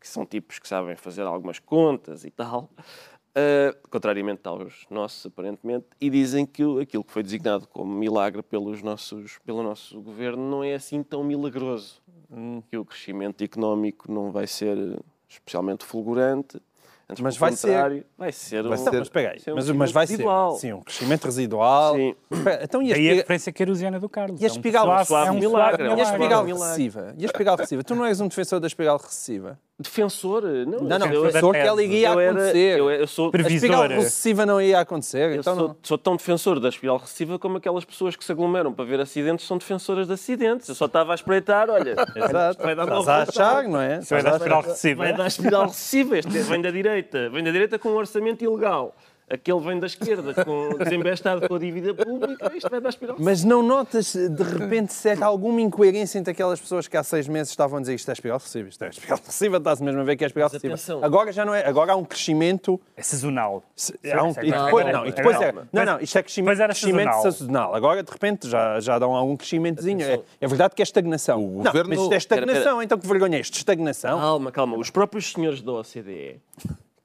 que 0.00 0.06
são 0.06 0.24
tipos 0.24 0.60
que 0.60 0.68
sabem 0.68 0.94
fazer 0.94 1.22
algumas 1.22 1.58
contas 1.58 2.24
e 2.24 2.30
tal, 2.30 2.70
uh, 3.36 3.88
contrariamente 3.88 4.40
aos 4.44 4.86
nossos, 4.90 5.26
aparentemente, 5.26 5.86
e 6.00 6.10
dizem 6.10 6.46
que 6.46 6.62
aquilo 6.80 7.04
que 7.04 7.12
foi 7.12 7.22
designado 7.22 7.66
como 7.68 7.92
milagre 7.92 8.42
pelos 8.42 8.82
nossos, 8.82 9.38
pelo 9.44 9.62
nosso 9.62 10.00
governo 10.00 10.50
não 10.50 10.64
é 10.64 10.74
assim 10.74 11.02
tão 11.02 11.22
milagroso. 11.24 12.02
Hum. 12.30 12.62
Que 12.70 12.76
o 12.76 12.84
crescimento 12.84 13.42
económico 13.42 14.10
não 14.10 14.30
vai 14.30 14.46
ser 14.46 14.76
especialmente 15.28 15.84
fulgurante 15.84 16.60
Antes, 17.10 17.22
mas 17.22 17.36
vai 17.38 17.52
ser. 17.52 18.04
Vai 18.18 18.32
ser 18.32 18.66
um, 18.66 18.76
ser, 18.76 18.90
mas, 18.92 19.16
aí, 19.16 19.52
um 19.52 19.54
mas, 19.54 19.70
mas 19.70 19.92
vai 19.92 20.04
residual. 20.04 20.54
ser. 20.56 20.60
Sim, 20.60 20.72
um 20.74 20.82
crescimento 20.82 21.24
residual. 21.24 21.94
Sim. 21.94 22.14
Então, 22.62 22.82
e 22.82 22.92
a, 22.92 22.96
Aí 22.96 23.10
a 23.10 23.14
referência 23.14 23.50
querusiana 23.50 23.98
do 23.98 24.10
Carlos. 24.10 24.38
E 24.42 24.44
a 24.44 24.46
espigal, 24.46 24.86
é 24.86 25.04
um 25.10 25.16
é 25.16 25.30
um 25.30 25.38
milagre. 25.38 25.88
E 25.88 25.90
a 25.90 26.02
espigal 26.02 26.44
recessiva? 26.44 27.14
E 27.16 27.22
a 27.22 27.26
espigal 27.26 27.56
recessiva? 27.56 27.82
Tu 27.82 27.94
não 27.94 28.04
és 28.04 28.20
um 28.20 28.28
defensor 28.28 28.60
da 28.60 28.66
espigal 28.66 28.98
recessiva? 28.98 29.58
Defensor? 29.80 30.42
Não, 30.42 30.80
não, 30.80 30.98
não 30.98 31.22
defensor 31.22 31.52
que 31.52 31.58
ela 31.58 31.82
ia 31.82 32.10
acontecer. 32.10 32.78
Eu, 32.78 32.90
eu 32.90 33.06
sou. 33.06 33.30
A 33.32 33.48
espiral 33.48 33.86
recessiva 33.86 34.44
não 34.44 34.60
ia 34.60 34.80
acontecer. 34.80 35.30
Eu 35.30 35.40
então 35.40 35.54
sou, 35.54 35.76
sou, 35.84 35.98
tão 35.98 36.16
defensor 36.16 36.58
da 36.58 36.68
espiral 36.68 36.96
recessiva 36.96 37.38
como 37.38 37.58
aquelas 37.58 37.84
pessoas 37.84 38.16
que 38.16 38.24
se 38.24 38.32
aglomeram 38.32 38.72
para 38.72 38.84
ver 38.84 38.98
acidentes 39.00 39.46
são 39.46 39.56
defensoras 39.56 40.08
de 40.08 40.12
acidentes. 40.12 40.68
Eu 40.68 40.74
só 40.74 40.86
estava 40.86 41.12
a 41.12 41.14
espreitar, 41.14 41.70
olha. 41.70 41.94
Exato. 42.16 42.60
Vai 42.60 42.74
dar 42.74 42.88
Estás 42.88 43.08
a 43.08 43.22
achar, 43.22 43.64
não 43.68 43.80
é? 43.80 44.00
Vai 44.00 44.22
dar 44.22 44.36
espiral 44.36 44.62
recessiva. 44.62 45.04
Vai 45.04 45.16
dar 45.16 45.26
espiral 45.28 45.66
recessiva. 45.66 46.18
Este 46.18 46.38
vem 46.38 46.60
da 46.60 46.70
direita. 46.72 47.30
Vem 47.30 47.44
da 47.44 47.50
direita 47.52 47.78
com 47.78 47.90
um 47.90 47.96
orçamento 47.96 48.42
ilegal 48.42 48.96
aquele 49.30 49.60
vem 49.60 49.78
da 49.78 49.86
esquerda, 49.86 50.44
com, 50.44 50.70
desembestado 50.78 51.46
com 51.46 51.54
a 51.54 51.58
dívida 51.58 51.94
pública, 51.94 52.50
isto 52.56 52.70
vai 52.70 52.80
dar 52.80 52.88
espiral. 52.88 53.16
Mas 53.18 53.44
não 53.44 53.62
notas, 53.62 54.14
de 54.14 54.42
repente, 54.42 54.92
se 54.92 55.10
há 55.10 55.26
alguma 55.26 55.60
incoerência 55.60 56.18
entre 56.18 56.32
aquelas 56.32 56.60
pessoas 56.60 56.88
que 56.88 56.96
há 56.96 57.02
seis 57.02 57.28
meses 57.28 57.50
estavam 57.50 57.78
a 57.78 57.80
dizer 57.80 57.94
isto 57.94 58.08
é 58.08 58.12
espiral 58.12 58.38
recessiva, 58.38 58.68
isto 58.68 58.84
é 58.84 58.88
espiral 58.88 59.18
recessiva, 59.18 59.56
está-se 59.58 59.82
mesmo 59.82 60.00
a 60.00 60.04
ver 60.04 60.16
que 60.16 60.24
é 60.24 60.26
espiral 60.26 60.48
recessiva. 60.50 61.04
Agora 61.04 61.32
já 61.32 61.44
não 61.44 61.54
é, 61.54 61.66
agora 61.66 61.92
há 61.92 61.96
um 61.96 62.04
crescimento... 62.04 62.80
É 62.96 63.02
sazonal. 63.02 63.62
Há 64.12 64.22
um, 64.22 64.30
e 64.30 64.50
depois, 64.50 64.86
não, 64.92 65.06
e 65.06 65.12
depois 65.12 65.40
é, 65.40 65.52
não, 65.72 65.84
não, 65.84 66.00
isto 66.00 66.16
é 66.16 66.22
crescimento, 66.22 66.60
era 66.60 66.72
crescimento 66.72 67.12
sazonal. 67.12 67.32
sazonal. 67.32 67.74
Agora, 67.74 68.02
de 68.02 68.10
repente, 68.10 68.48
já, 68.48 68.80
já 68.80 68.98
dão 68.98 69.14
algum 69.14 69.36
crescimentozinho. 69.36 70.02
É, 70.02 70.20
é 70.40 70.48
verdade 70.48 70.74
que 70.74 70.82
é 70.82 70.84
estagnação. 70.84 71.44
O 71.44 71.62
não, 71.62 71.64
governo... 71.64 71.90
mas 71.90 72.00
isto 72.00 72.12
é 72.12 72.16
estagnação, 72.16 72.82
então 72.82 72.98
que 72.98 73.06
vergonha 73.06 73.36
é 73.36 73.40
isto? 73.40 73.54
Estagnação? 73.54 74.18
Calma, 74.18 74.52
calma. 74.52 74.76
Os 74.76 74.90
próprios 74.90 75.32
senhores 75.32 75.60
da 75.62 75.72
OCDE 75.72 76.40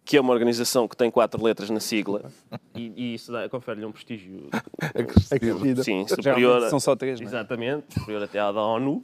que 0.06 0.18
é 0.18 0.22
uma 0.22 0.34
organização 0.34 0.88
que 0.88 0.98
tem 0.98 1.10
quatro 1.10 1.42
letras 1.44 1.70
na 1.70 1.80
sigla 1.80 2.32
e, 2.76 2.92
e 2.96 3.14
isso 3.16 3.32
confere-lhe 3.50 3.86
um 3.86 3.92
prestígio 3.92 4.50
Acrescido. 4.82 5.84
sim, 5.84 6.08
superior. 6.08 6.70
São 6.70 6.80
só 6.80 6.96
três, 6.96 7.20
não 7.20 7.28
é? 7.28 7.30
Exatamente, 7.30 7.94
superior 7.94 8.24
até 8.24 8.40
à 8.40 8.52
da 8.52 8.62
ONU. 8.62 9.02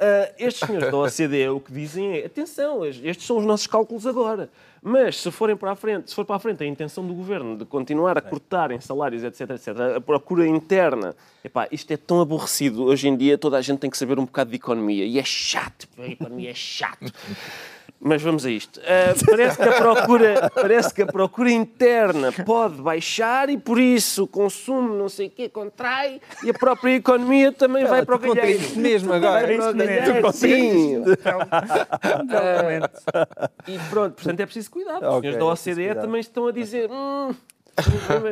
Uh, 0.00 0.34
estes 0.38 0.66
senhores 0.66 0.90
da 0.90 0.96
OCDE 0.96 1.48
o 1.48 1.60
que 1.60 1.72
dizem 1.72 2.18
é: 2.18 2.26
atenção, 2.26 2.84
estes 2.86 3.26
são 3.26 3.36
os 3.38 3.44
nossos 3.44 3.66
cálculos 3.66 4.06
agora. 4.06 4.50
Mas 4.82 5.20
se 5.20 5.30
forem 5.30 5.54
para 5.54 5.72
a 5.72 5.76
frente, 5.76 6.08
se 6.08 6.16
for 6.16 6.24
para 6.24 6.36
a 6.36 6.38
frente 6.38 6.64
a 6.64 6.66
intenção 6.66 7.06
do 7.06 7.12
governo 7.12 7.54
de 7.54 7.66
continuar 7.66 8.16
a 8.16 8.22
cortar 8.22 8.70
em 8.70 8.80
salários, 8.80 9.22
etc, 9.22 9.50
etc, 9.50 9.68
a 9.96 10.00
procura 10.00 10.46
interna, 10.46 11.14
epá, 11.44 11.68
isto 11.70 11.92
é 11.92 11.98
tão 11.98 12.18
aborrecido. 12.20 12.84
Hoje 12.84 13.06
em 13.08 13.16
dia 13.16 13.36
toda 13.36 13.58
a 13.58 13.60
gente 13.60 13.78
tem 13.78 13.90
que 13.90 13.98
saber 13.98 14.18
um 14.18 14.24
bocado 14.24 14.48
de 14.48 14.56
economia 14.56 15.04
e 15.04 15.18
é 15.18 15.24
chato, 15.24 15.86
a 15.98 16.06
economia 16.06 16.50
é 16.50 16.54
chato. 16.54 17.12
Mas 18.02 18.22
vamos 18.22 18.46
a 18.46 18.50
isto. 18.50 18.80
Uh, 18.80 19.26
parece, 19.26 19.58
que 19.58 19.68
a 19.68 19.72
procura, 19.72 20.50
parece 20.54 20.94
que 20.94 21.02
a 21.02 21.06
procura 21.06 21.50
interna 21.50 22.32
pode 22.32 22.80
baixar 22.80 23.50
e 23.50 23.58
por 23.58 23.78
isso 23.78 24.24
o 24.24 24.26
consumo, 24.26 24.94
não 24.94 25.08
sei 25.10 25.26
o 25.26 25.30
quê, 25.30 25.50
contrai 25.50 26.18
e 26.42 26.48
a 26.48 26.54
própria 26.54 26.94
economia 26.94 27.52
também 27.52 27.84
vai 27.84 28.02
para 28.02 28.16
o 28.16 28.18
galheiro. 28.18 28.76
mesmo 28.76 29.12
agora. 29.12 29.46
Vai 29.46 29.56
para 29.56 29.70
o 29.70 29.74
galheiro, 29.74 30.32
sim. 30.32 31.02
Uh, 31.02 31.14
e 33.68 33.78
pronto, 33.90 34.14
portanto 34.14 34.40
é 34.40 34.46
preciso 34.46 34.70
cuidar. 34.70 34.96
Os 34.96 35.16
okay, 35.16 35.32
senhores 35.32 35.66
da 35.66 35.70
OCDE 35.72 35.94
também 36.00 36.20
estão 36.22 36.46
a 36.46 36.52
dizer... 36.52 36.90
Hum, 36.90 37.34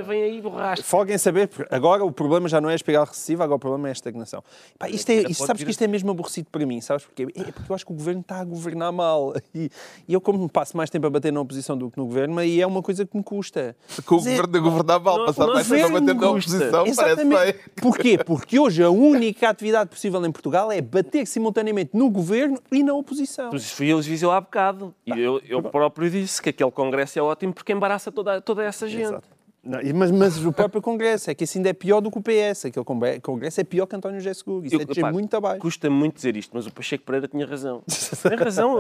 Vem 0.07 0.23
aí 0.23 0.41
borracha. 0.41 0.83
Foguem 0.83 1.19
saber, 1.19 1.49
porque 1.49 1.75
agora 1.75 2.05
o 2.05 2.13
problema 2.13 2.49
já 2.49 2.61
não 2.61 2.69
é 2.69 2.73
a 2.73 2.77
espiral 2.77 3.05
recessiva, 3.05 3.45
agora 3.45 3.57
o 3.57 3.61
problema 3.61 3.89
é 3.89 3.91
a 3.91 3.93
estagnação. 3.93 4.43
Pá, 4.79 4.89
isto 4.89 5.11
é, 5.11 5.23
isto, 5.31 5.47
sabes 5.47 5.63
que 5.63 5.71
isto 5.71 5.83
é 5.83 5.87
mesmo 5.87 6.11
aborrecido 6.11 6.49
para 6.51 6.65
mim, 6.67 6.81
sabes 6.81 7.05
porquê? 7.05 7.29
É 7.35 7.53
porque 7.53 7.71
eu 7.71 7.75
acho 7.75 7.87
que 7.87 7.93
o 7.93 7.95
governo 7.95 8.21
está 8.21 8.41
a 8.41 8.45
governar 8.45 8.93
mal. 8.93 9.35
E, 9.55 9.71
e 10.07 10.13
eu, 10.13 10.21
como 10.21 10.49
passo 10.49 10.77
mais 10.77 10.91
tempo 10.91 11.07
a 11.07 11.11
bater 11.11 11.33
na 11.33 11.41
oposição 11.41 11.77
do 11.77 11.91
que 11.91 11.99
no 11.99 12.07
governo, 12.07 12.39
aí 12.39 12.61
é 12.61 12.67
uma 12.67 12.83
coisa 12.83 13.05
que 13.05 13.17
me 13.17 13.23
custa. 13.23 13.75
Com 14.05 14.17
o 14.17 14.19
governo 14.19 14.57
a 14.57 14.61
governar 14.61 15.01
mal, 15.01 15.27
passar 15.27 15.47
mais 15.47 15.69
tempo 15.69 15.87
a 15.87 16.01
bater 16.01 16.15
na 16.15 16.31
oposição, 16.31 16.87
Exatamente. 16.87 17.35
parece 17.35 17.53
bem. 17.53 17.73
Porquê? 17.81 18.19
Porque 18.19 18.59
hoje 18.59 18.83
a 18.83 18.91
única 18.91 19.49
atividade 19.49 19.91
possível 19.91 20.25
em 20.25 20.31
Portugal 20.31 20.71
é 20.71 20.81
bater 20.81 21.27
simultaneamente 21.27 21.91
no 21.95 22.11
governo 22.11 22.59
e 22.71 22.83
na 22.83 22.95
oposição. 22.95 23.51
Mas 23.53 23.71
fui 23.71 23.89
eu 23.89 24.01
que 24.01 24.25
há 24.27 24.41
bocado. 24.41 24.95
E 25.07 25.19
eu, 25.19 25.41
eu 25.47 25.63
próprio 25.63 26.11
disse 26.11 26.41
que 26.41 26.51
aquele 26.51 26.71
congresso 26.71 27.19
é 27.19 27.23
ótimo 27.23 27.53
porque 27.53 27.73
embaraça 27.73 28.11
toda, 28.11 28.41
toda 28.41 28.65
essa 28.65 28.89
gente. 28.89 29.03
Exato. 29.03 29.38
Não, 29.63 29.81
mas, 29.95 30.11
mas, 30.11 30.45
o 30.45 30.53
próprio 30.53 30.81
Congresso, 30.81 31.31
é 31.31 31.35
que 31.35 31.45
isso 31.45 31.59
ainda 31.59 31.69
é 31.69 31.73
pior 31.73 32.01
do 32.01 32.11
que 32.11 32.19
o 32.19 32.23
PS. 32.23 32.67
Aquele 32.67 32.85
Congresso 33.21 33.61
é 33.61 33.65
pior 33.65 33.87
que 33.87 33.97
António 33.97 34.21
José 34.21 34.33
Seguro. 34.33 34.65
Isso 34.65 34.77
Eu, 34.77 35.09
é 35.09 35.13
muito 35.13 35.37
abaixo. 35.37 35.61
Custa 35.61 35.91
muito 35.91 36.15
dizer 36.15 36.37
isto, 36.37 36.53
mas 36.55 36.67
o 36.67 36.73
Pacheco 36.73 37.05
Pereira 37.05 37.27
tinha 37.27 37.45
razão. 37.45 37.83
Tem 38.23 38.39
razão. 38.39 38.79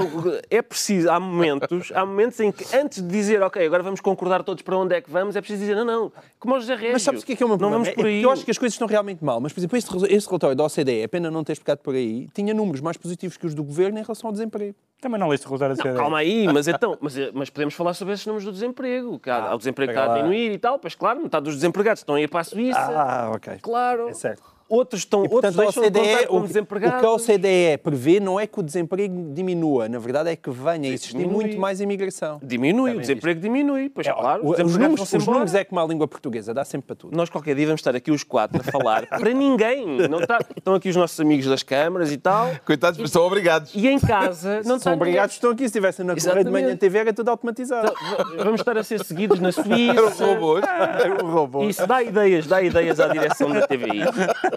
É 0.49 0.63
preciso, 0.63 1.11
há 1.11 1.19
momentos, 1.19 1.93
há 1.95 2.07
momentos 2.07 2.39
em 2.41 2.53
que 2.53 2.65
antes 2.75 3.03
de 3.03 3.09
dizer, 3.09 3.43
ok, 3.43 3.65
agora 3.67 3.83
vamos 3.83 4.01
concordar 4.01 4.43
todos 4.43 4.63
para 4.63 4.77
onde 4.77 4.95
é 4.95 5.01
que 5.01 5.11
vamos, 5.11 5.37
é 5.37 5.41
preciso 5.41 5.61
dizer, 5.61 5.75
não, 5.75 5.85
não, 5.85 6.13
como 6.39 6.55
o 6.55 6.61
José 6.61 6.75
Régio. 6.75 6.93
Mas 6.93 7.03
sabes 7.03 7.23
o 7.23 7.27
que 7.27 7.33
é, 7.33 7.37
que 7.37 7.43
é 7.43 7.47
o 7.47 7.49
meu 7.49 7.59
problema? 7.59 7.79
Não 7.79 7.85
vamos 7.85 7.97
por 7.97 8.07
aí. 8.07 8.21
É 8.21 8.25
eu 8.25 8.31
acho 8.31 8.45
que 8.45 8.51
as 8.51 8.59
coisas 8.59 8.75
estão 8.75 8.87
realmente 8.87 9.25
mal, 9.25 9.41
mas, 9.41 9.53
por 9.53 9.61
exemplo, 9.61 9.77
este, 9.77 10.15
este 10.15 10.27
relatório 10.29 10.57
da 10.57 10.65
OCDE, 10.65 11.01
é 11.01 11.09
pena 11.09 11.31
não 11.31 11.43
ter 11.43 11.53
explicado 11.53 11.81
por 11.83 11.95
aí, 11.95 12.29
tinha 12.33 12.55
números 12.55 12.81
mais 12.81 12.97
positivos 12.97 13.37
que 13.37 13.47
os 13.47 13.55
do 13.55 13.65
governo 13.65 13.99
em 13.99 14.03
relação 14.03 14.29
ao 14.29 14.33
desemprego. 14.33 14.77
Também 15.01 15.21
não 15.21 15.29
leste 15.29 15.47
o 15.47 15.49
relatório 15.49 15.77
da 15.77 15.83
OCDE. 15.83 15.97
Calma 15.97 16.19
aí, 16.19 16.49
mas 16.53 16.67
então, 16.67 16.99
mas, 17.01 17.15
mas 17.33 17.51
podemos 17.51 17.75
falar 17.75 17.95
sobre 17.95 18.15
esses 18.15 18.27
números 18.27 18.45
do 18.45 18.51
desemprego, 18.53 19.19
que 19.19 19.31
há, 19.31 19.51
ah, 19.51 19.55
o 19.55 19.59
desemprego 19.59 19.93
está 19.93 20.05
a 20.05 20.17
diminuir 20.17 20.53
e 20.53 20.59
tal, 20.59 20.79
pois 20.79 20.95
claro, 20.97 21.21
metade 21.21 21.45
dos 21.45 21.55
desempregados 21.55 22.01
estão 22.01 22.17
a 22.17 22.21
ir 22.21 22.29
para 22.29 22.41
a 22.41 22.45
Suíça. 22.45 22.81
Ah, 22.81 23.31
ok. 23.33 23.59
Claro. 23.63 24.09
É 24.09 24.15
certo. 24.15 24.58
Outros 24.69 25.01
estão 25.01 25.25
e, 25.25 25.29
portanto, 25.29 25.59
outros 25.59 25.75
deixam 25.77 25.83
OCDE, 25.85 26.21
de 26.21 26.27
como 26.27 26.47
desempregados. 26.47 26.99
O 26.99 27.01
que 27.01 27.07
a 27.07 27.13
OCDE 27.13 27.79
prevê 27.83 28.21
não 28.21 28.39
é 28.39 28.47
que 28.47 28.61
o 28.61 28.63
desemprego 28.63 29.33
diminua, 29.33 29.89
na 29.89 29.99
verdade 29.99 30.29
é 30.31 30.37
que 30.37 30.51
venha 30.51 30.91
a 30.91 30.93
existir 30.93 31.17
diminui. 31.17 31.35
muito 31.35 31.59
mais 31.59 31.81
imigração. 31.81 32.39
Diminui, 32.43 32.95
o 32.97 33.01
desemprego 33.01 33.41
diminui, 33.41 33.89
pois 33.89 34.07
é, 34.07 34.13
claro. 34.13 34.47
Os, 34.47 34.59
os 34.59 34.77
números, 34.77 35.13
os 35.13 35.27
números 35.27 35.55
é 35.55 35.65
como 35.65 35.81
a 35.81 35.87
língua 35.87 36.07
portuguesa, 36.07 36.53
dá 36.53 36.65
sempre 36.65 36.89
para 36.89 36.97
tudo. 36.97 37.17
Nós 37.17 37.31
qualquer 37.31 37.55
dia 37.55 37.65
vamos 37.65 37.81
estar 37.81 37.97
aqui 37.97 38.11
os 38.11 38.23
quatro 38.23 38.61
a 38.61 38.65
falar 38.71 39.07
para 39.09 39.33
ninguém. 39.33 39.87
Não 40.09 40.21
está, 40.21 40.39
estão 40.55 40.75
aqui 40.75 40.91
os 40.91 40.97
nossos 40.97 41.19
amigos 41.19 41.47
das 41.47 41.63
câmaras 41.63 42.13
e 42.13 42.19
tal. 42.19 42.51
Coitados, 42.67 43.01
mas 43.01 43.11
são 43.11 43.23
obrigados. 43.23 43.73
E 43.75 43.89
em 43.89 43.99
casa 43.99 44.61
não 44.67 44.79
São 44.79 44.93
obrigados, 44.93 45.35
estão 45.35 45.51
aqui. 45.51 45.61
Se 45.61 45.67
estivessem 45.67 46.05
na 46.05 46.15
Correia 46.15 46.45
de 46.45 46.51
Manhã 46.51 46.77
TV 46.77 46.99
era 46.99 47.13
tudo 47.13 47.31
automatizado. 47.31 47.93
Então, 48.33 48.45
vamos 48.45 48.61
estar 48.61 48.77
a 48.77 48.85
ser 48.85 49.03
seguidos 49.05 49.41
na 49.41 49.51
Suíça. 49.51 49.93
Era 49.93 50.09
robôs. 50.11 50.65
Era 50.65 51.25
um 51.25 51.31
robô. 51.31 51.65
Isso 51.65 51.87
dá 51.87 52.03
ideias, 52.03 52.47
dá 52.47 52.63
ideias 52.63 53.01
à 53.01 53.09
direção 53.09 53.51
da 53.51 53.67
TVI. 53.67 54.03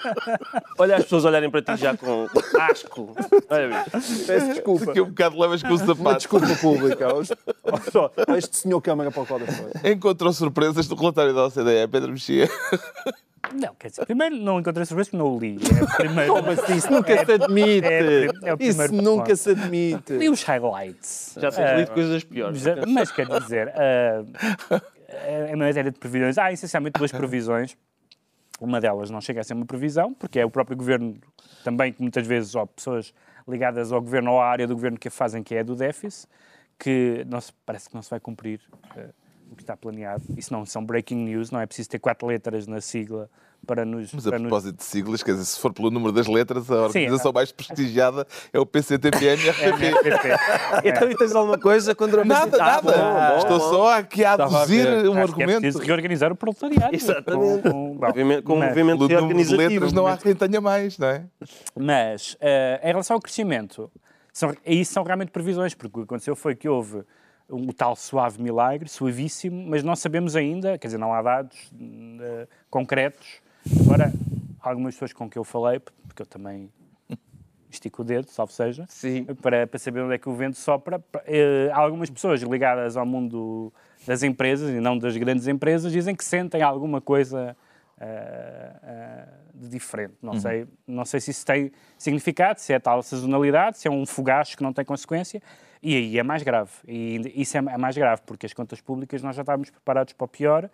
Olha 0.77 0.97
as 0.97 1.03
pessoas 1.03 1.25
olharem 1.25 1.49
para 1.49 1.61
ti 1.61 1.81
já 1.81 1.95
com 1.95 2.27
asco. 2.59 3.15
Olha, 3.49 3.85
Peço 3.91 4.47
desculpa. 4.53 4.85
Fiquei 4.85 5.01
um 5.01 5.09
bocado 5.09 5.39
levas 5.39 5.63
com 5.63 5.73
o 5.73 5.77
sapato. 5.77 6.01
Uma 6.01 6.13
desculpa 6.15 6.55
pública. 6.59 7.07
Este 8.37 8.57
senhor 8.57 8.81
Câmara 8.81 9.11
para 9.11 9.21
o 9.21 9.25
qual 9.25 9.39
foi. 9.39 9.91
Encontrou 9.91 10.33
surpresas 10.33 10.87
do 10.87 10.95
relatório 10.95 11.33
da 11.33 11.45
OCDE, 11.45 11.87
Pedro 11.91 12.11
Mexia. 12.11 12.49
Não, 13.53 13.75
quer 13.75 13.89
dizer, 13.89 14.05
primeiro 14.05 14.35
não 14.35 14.59
encontrei 14.59 14.85
surpresas 14.85 15.09
porque 15.09 15.17
não 15.17 15.35
o 15.35 15.39
li. 15.39 15.57
É 15.57 15.95
primeiro... 15.97 16.33
Como 16.33 16.51
assim? 16.51 16.75
Isso 16.75 16.91
nunca 16.91 17.11
é, 17.13 17.25
se 17.25 17.31
admite. 17.31 17.87
É, 17.87 18.25
é 18.25 18.55
Isso 18.59 18.93
nunca 18.93 19.25
ponto. 19.25 19.35
se 19.35 19.49
admite. 19.49 20.13
Li 20.13 20.29
os 20.29 20.43
highlights. 20.43 21.37
Já 21.39 21.51
tens 21.51 21.71
uh, 21.71 21.75
lido 21.75 21.91
coisas 21.91 22.23
piores. 22.23 22.63
Mas 22.87 23.11
quer 23.11 23.27
dizer, 23.27 23.67
uh, 23.69 25.51
em 25.51 25.55
matéria 25.55 25.91
de 25.91 25.99
previsões, 25.99 26.37
há 26.37 26.51
essencialmente 26.51 26.97
duas 26.97 27.11
previsões 27.11 27.75
uma 28.61 28.79
delas 28.79 29.09
não 29.09 29.19
chega 29.19 29.41
a 29.41 29.43
ser 29.43 29.55
uma 29.55 29.65
previsão, 29.65 30.13
porque 30.13 30.39
é 30.39 30.45
o 30.45 30.49
próprio 30.49 30.77
governo 30.77 31.17
também, 31.63 31.91
que 31.91 32.01
muitas 32.01 32.25
vezes, 32.27 32.53
ou 32.53 32.67
pessoas 32.67 33.11
ligadas 33.47 33.91
ao 33.91 33.99
governo 33.99 34.33
ou 34.33 34.39
à 34.39 34.47
área 34.47 34.67
do 34.67 34.75
governo 34.75 34.99
que 34.99 35.09
fazem, 35.09 35.41
que 35.41 35.55
é 35.55 35.61
a 35.61 35.63
do 35.63 35.75
déficit, 35.75 36.29
que 36.77 37.25
não 37.27 37.41
se, 37.41 37.51
parece 37.65 37.89
que 37.89 37.95
não 37.95 38.03
se 38.03 38.09
vai 38.11 38.19
cumprir 38.19 38.61
uh, 38.95 39.13
o 39.51 39.55
que 39.55 39.63
está 39.63 39.75
planeado. 39.75 40.23
Isso 40.37 40.53
não 40.53 40.63
são 40.63 40.85
breaking 40.85 41.25
news, 41.25 41.49
não 41.49 41.59
é 41.59 41.65
preciso 41.65 41.89
ter 41.89 41.97
quatro 41.97 42.27
letras 42.27 42.67
na 42.67 42.79
sigla 42.79 43.29
para 43.65 43.85
nos. 43.85 44.11
Mas 44.13 44.27
a 44.27 44.31
propósito 44.31 44.75
nos... 44.75 44.77
de 44.77 44.83
siglas, 44.83 45.23
quer 45.23 45.31
dizer, 45.33 45.45
se 45.45 45.59
for 45.59 45.73
pelo 45.73 45.91
número 45.91 46.11
das 46.11 46.27
letras, 46.27 46.69
a 46.69 46.83
organização 46.83 47.23
Sim, 47.23 47.29
é. 47.29 47.33
mais 47.33 47.51
prestigiada 47.51 48.27
é 48.51 48.59
o 48.59 48.65
PCTPM 48.65 49.49
RTP. 49.49 50.83
então, 50.85 51.09
e 51.09 51.15
tens 51.15 51.35
alguma 51.35 51.57
coisa 51.57 51.93
contra 51.95 52.21
o 52.21 52.25
Nada, 52.25 52.57
nada. 52.57 52.81
Bom, 52.81 52.91
bom, 52.91 53.37
Estou 53.37 53.59
bom. 53.59 53.69
só 53.69 53.97
aqui 53.97 54.23
a 54.23 54.33
aduzir 54.33 54.87
um 54.87 55.13
Acho 55.13 55.21
argumento. 55.21 55.57
É 55.57 55.59
preciso 55.59 55.83
reorganizar 55.83 56.31
o 56.31 56.35
proletariado. 56.35 56.95
Exatamente. 56.95 57.69
Com, 57.69 57.97
com, 57.97 58.41
com 58.43 58.53
um 58.53 58.67
movimento 58.67 59.07
de 59.07 59.15
organizativo. 59.15 59.57
de 59.57 59.73
letras 59.73 59.93
não 59.93 60.07
há 60.07 60.17
quem 60.17 60.35
tenha 60.35 60.61
mais, 60.61 60.97
não 60.97 61.07
é? 61.07 61.25
Mas, 61.75 62.33
uh, 62.33 62.83
em 62.83 62.87
relação 62.87 63.15
ao 63.15 63.21
crescimento, 63.21 63.91
são, 64.33 64.55
isso 64.65 64.93
são 64.93 65.03
realmente 65.03 65.31
previsões, 65.31 65.73
porque 65.73 65.99
o 65.99 66.01
que 66.01 66.05
aconteceu 66.05 66.35
foi 66.35 66.55
que 66.55 66.67
houve 66.67 67.03
o 67.49 67.73
tal 67.73 67.95
suave 67.95 68.41
milagre, 68.41 68.87
suavíssimo, 68.87 69.67
mas 69.67 69.83
não 69.83 69.95
sabemos 69.95 70.35
ainda, 70.35 70.77
quer 70.77 70.87
dizer, 70.87 70.97
não 70.97 71.13
há 71.13 71.21
dados 71.21 71.57
uh, 71.73 72.47
concretos 72.69 73.41
Agora, 73.85 74.11
algumas 74.59 74.95
pessoas 74.95 75.13
com 75.13 75.29
que 75.29 75.37
eu 75.37 75.43
falei, 75.43 75.79
porque 75.79 76.21
eu 76.21 76.25
também 76.25 76.69
estica 77.69 78.01
o 78.01 78.05
dedo, 78.05 78.29
salvo 78.29 78.51
seja, 78.51 78.85
Sim. 78.89 79.23
para, 79.41 79.65
para 79.65 79.79
saber 79.79 80.01
onde 80.01 80.15
é 80.15 80.17
que 80.17 80.27
o 80.27 80.33
vento 80.33 80.57
sopra. 80.57 81.03
Eh, 81.25 81.69
Há 81.71 81.79
algumas 81.79 82.09
pessoas 82.09 82.41
ligadas 82.41 82.97
ao 82.97 83.05
mundo 83.05 83.71
das 84.05 84.23
empresas 84.23 84.69
e 84.69 84.79
não 84.79 84.97
das 84.97 85.15
grandes 85.15 85.47
empresas 85.47 85.91
dizem 85.91 86.15
que 86.15 86.23
sentem 86.23 86.61
alguma 86.61 86.99
coisa 86.99 87.55
eh, 87.99 88.71
eh, 88.83 89.27
de 89.53 89.69
diferente. 89.69 90.15
Não, 90.21 90.39
sei, 90.39 90.67
não 90.85 91.05
sei 91.05 91.19
se 91.21 91.31
isso 91.31 91.45
tem 91.45 91.71
significado, 91.97 92.59
se 92.59 92.73
é 92.73 92.79
tal 92.79 93.01
sazonalidade, 93.03 93.77
se 93.77 93.87
é 93.87 93.91
um 93.91 94.05
fogacho 94.05 94.57
que 94.57 94.63
não 94.63 94.73
tem 94.73 94.83
consequência. 94.83 95.41
E 95.81 95.95
aí 95.95 96.19
é 96.19 96.23
mais 96.23 96.43
grave. 96.43 96.71
E 96.87 97.41
isso 97.41 97.57
é 97.57 97.59
é 97.59 97.77
mais 97.77 97.95
grave, 97.95 98.21
porque 98.25 98.45
as 98.45 98.53
contas 98.53 98.81
públicas 98.81 99.23
nós 99.23 99.35
já 99.35 99.41
estávamos 99.41 99.69
preparados 99.69 100.13
para 100.13 100.25
o 100.25 100.27
pior. 100.27 100.69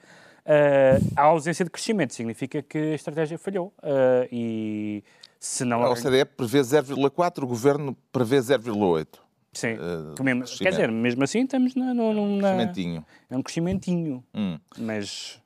Eh, 0.50 0.98
a 1.16 1.24
ausência 1.24 1.66
de 1.66 1.70
crescimento 1.72 2.14
significa 2.14 2.62
que 2.62 2.78
a 2.78 2.96
estratégia 2.96 3.38
falhou. 3.38 3.74
Eh, 3.84 4.30
e 4.32 5.04
se 5.40 5.66
não. 5.66 5.84
A 5.84 5.90
OCDE 5.92 6.24
prevê 6.24 6.62
0,4, 6.64 7.44
o 7.44 7.48
governo 7.48 7.96
prevê 8.14 8.40
0,8. 8.42 9.20
Sim. 9.54 9.76
que 10.16 10.22
mesmo- 10.24 10.46
quer 10.60 10.70
dizer, 10.70 10.92
mesmo 10.92 11.24
assim 11.24 11.42
estamos 11.42 11.74
na, 11.76 11.92
no- 11.94 12.14
na- 12.38 12.50
Crescimentinho. 12.54 13.06
é 13.30 13.36
um 13.38 13.42
crescimentinho. 13.42 14.24
Hum. 14.34 14.58
Mas 14.78 15.42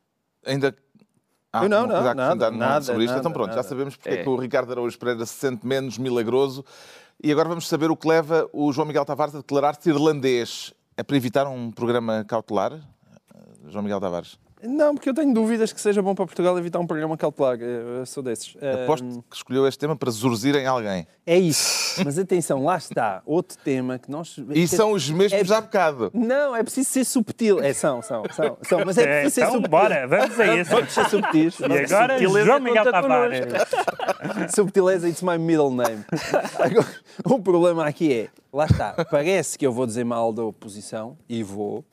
Ainda. 0.45 0.75
Há 1.53 1.63
Eu 1.63 1.69
não, 1.69 1.81
não, 1.81 1.87
coisa 1.95 2.07
a 2.09 2.11
acrescentar 2.11 2.51
nada, 2.51 2.51
nada, 2.51 2.81
sobre 2.85 3.03
isto? 3.05 3.11
então 3.13 3.23
nada, 3.23 3.33
pronto, 3.33 3.49
já 3.49 3.55
nada. 3.57 3.67
sabemos 3.67 3.95
porque 3.95 4.09
é. 4.09 4.13
É. 4.19 4.23
que 4.23 4.29
o 4.29 4.35
Ricardo 4.37 4.71
Araújo 4.71 4.97
Pereira 4.99 5.25
se 5.25 5.33
sente 5.33 5.65
menos 5.67 5.97
milagroso. 5.97 6.63
E 7.23 7.31
agora 7.31 7.49
vamos 7.49 7.67
saber 7.67 7.89
o 7.91 7.95
que 7.97 8.07
leva 8.07 8.49
o 8.53 8.71
João 8.71 8.87
Miguel 8.87 9.03
Tavares 9.05 9.33
a 9.35 9.39
declarar-se 9.39 9.89
irlandês. 9.89 10.73
É 10.97 11.03
para 11.03 11.15
evitar 11.17 11.47
um 11.47 11.71
programa 11.71 12.23
cautelar? 12.27 12.79
João 13.67 13.83
Miguel 13.83 13.99
Tavares. 13.99 14.37
Não, 14.63 14.93
porque 14.95 15.09
eu 15.09 15.13
tenho 15.13 15.33
dúvidas 15.33 15.73
que 15.73 15.81
seja 15.81 16.01
bom 16.01 16.13
para 16.13 16.25
Portugal 16.25 16.57
evitar 16.57 16.79
um 16.79 16.87
programa 16.87 17.17
cautelar. 17.17 17.57
Eu 17.59 18.05
sou 18.05 18.21
desses. 18.21 18.55
Aposto 18.83 19.23
que 19.29 19.35
escolheu 19.35 19.67
este 19.67 19.79
tema 19.79 19.95
para 19.95 20.09
zurzir 20.11 20.55
em 20.55 20.65
alguém. 20.67 21.07
É 21.25 21.37
isso. 21.37 22.01
Mas 22.03 22.17
atenção, 22.17 22.63
lá 22.63 22.77
está. 22.77 23.21
Outro 23.25 23.57
tema 23.63 23.97
que 23.99 24.09
nós. 24.11 24.35
E 24.51 24.67
são 24.67 24.91
os 24.91 25.09
mesmos 25.09 25.49
É- 25.49 25.55
há 25.55 25.61
bocado. 25.61 26.11
Não, 26.13 26.55
é 26.55 26.63
preciso 26.63 26.89
ser 26.89 27.05
subtil. 27.05 27.59
É, 27.59 27.73
são, 27.73 28.01
são, 28.01 28.23
são. 28.33 28.57
são 28.61 28.81
mas 28.85 28.97
é 28.97 29.01
É, 29.03 29.05
preciso 29.21 29.33
ser 29.35 29.41
então, 29.41 29.53
subtil. 29.53 29.69
bora, 29.71 30.07
vamos 30.07 30.39
a 30.39 30.55
isso. 30.55 30.71
Vamos 30.71 30.91
ser 30.93 31.09
subtis. 31.09 31.59
E 31.59 31.63
agora, 31.65 32.13
subtileza 32.17 32.45
João 32.45 32.59
Miguel 32.59 32.91
Tavares. 32.91 33.45
Subtileza, 34.55 35.09
it's 35.09 35.21
my 35.21 35.37
middle 35.37 35.71
name. 35.71 36.03
Agora, 36.59 36.87
o 37.25 37.39
problema 37.39 37.85
aqui 37.85 38.13
é, 38.13 38.29
lá 38.53 38.65
está, 38.65 39.05
parece 39.09 39.57
que 39.57 39.65
eu 39.65 39.71
vou 39.71 39.85
dizer 39.85 40.03
mal 40.03 40.33
da 40.33 40.43
oposição, 40.43 41.17
e 41.29 41.41
vou, 41.43 41.85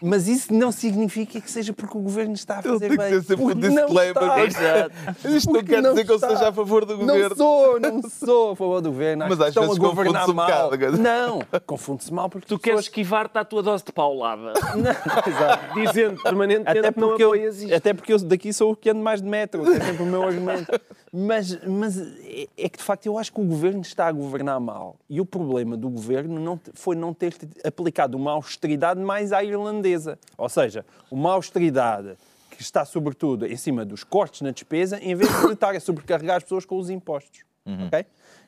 mas 0.00 0.28
isso 0.28 0.52
não 0.54 0.70
significa 0.70 1.40
que 1.40 1.50
seja 1.50 1.72
porque 1.72 1.98
o 1.98 2.00
governo 2.00 2.34
está 2.34 2.58
a 2.58 2.62
fazer 2.62 2.88
tem 2.88 2.90
que 2.90 2.96
bem. 2.96 3.10
ter 3.10 3.22
sempre 3.22 3.44
um 3.44 3.48
Porque 3.48 3.68
não 3.68 3.86
disclaimer. 3.86 4.46
está. 4.48 4.62
Exato. 4.66 5.28
Isto 5.36 5.52
não 5.52 5.64
quer 5.64 5.82
não 5.82 5.90
dizer 5.90 6.04
que 6.06 6.12
eu 6.12 6.18
seja 6.18 6.48
a 6.48 6.52
favor 6.52 6.84
do 6.84 6.96
Não 6.98 7.06
governo. 7.06 7.36
sou, 7.36 7.80
não 7.80 8.02
sou 8.08 8.52
a 8.52 8.56
favor 8.56 8.80
do 8.80 8.90
governo. 8.90 9.24
Acho 9.24 9.28
Mas 9.30 9.38
que 9.38 9.42
às 9.44 9.48
estão 9.48 9.62
vezes 9.64 9.76
a 9.78 9.80
governar 9.88 10.26
confunde-se 10.26 10.30
um 10.30 10.34
mal. 10.34 10.70
bocado. 10.70 10.98
Não, 10.98 11.40
confunde-se 11.66 12.14
mal 12.14 12.30
porque 12.30 12.46
Tu 12.46 12.58
queres 12.58 12.80
esquivar-te 12.80 13.36
à 13.38 13.44
tua 13.44 13.62
dose 13.62 13.84
de 13.84 13.92
paulada, 13.92 14.52
Não, 14.76 14.90
exato. 15.32 15.74
dizendo 15.80 16.22
permanentemente 16.22 16.78
Até 16.78 16.92
que 16.92 17.00
não 17.00 17.08
porque, 17.08 17.24
eu, 17.24 17.28
apoias 17.28 17.62
isto. 17.62 17.74
até 17.74 17.92
porque 17.94 18.12
eu 18.12 18.18
daqui 18.20 18.52
sou 18.52 18.72
o 18.72 18.76
que 18.76 18.90
ando 18.90 19.00
mais 19.00 19.20
de 19.20 19.28
metro, 19.28 19.62
que 19.64 19.70
é 19.72 19.80
sempre 19.80 20.02
o 20.02 20.06
meu 20.06 20.22
argumento. 20.22 20.72
Mas, 21.18 21.58
mas 21.64 21.98
é, 21.98 22.46
é 22.58 22.68
que, 22.68 22.76
de 22.76 22.84
facto, 22.84 23.06
eu 23.06 23.18
acho 23.18 23.32
que 23.32 23.40
o 23.40 23.44
governo 23.44 23.80
está 23.80 24.06
a 24.06 24.12
governar 24.12 24.60
mal. 24.60 24.96
E 25.08 25.18
o 25.18 25.24
problema 25.24 25.74
do 25.74 25.88
governo 25.88 26.38
não, 26.38 26.60
foi 26.74 26.94
não 26.94 27.14
ter 27.14 27.34
aplicado 27.64 28.18
uma 28.18 28.32
austeridade 28.32 29.00
mais 29.00 29.32
à 29.32 29.42
irlandesa. 29.42 30.18
Ou 30.36 30.48
seja, 30.50 30.84
uma 31.10 31.32
austeridade 31.32 32.18
que 32.50 32.60
está, 32.60 32.84
sobretudo, 32.84 33.46
em 33.46 33.56
cima 33.56 33.82
dos 33.82 34.04
cortes 34.04 34.42
na 34.42 34.50
despesa, 34.50 34.98
em 35.00 35.14
vez 35.14 35.30
de 35.40 35.52
estar 35.54 35.74
a 35.74 35.80
sobrecarregar 35.80 36.36
as 36.36 36.42
pessoas 36.42 36.66
com 36.66 36.76
os 36.76 36.90
impostos. 36.90 37.46
Ok? 37.86 38.04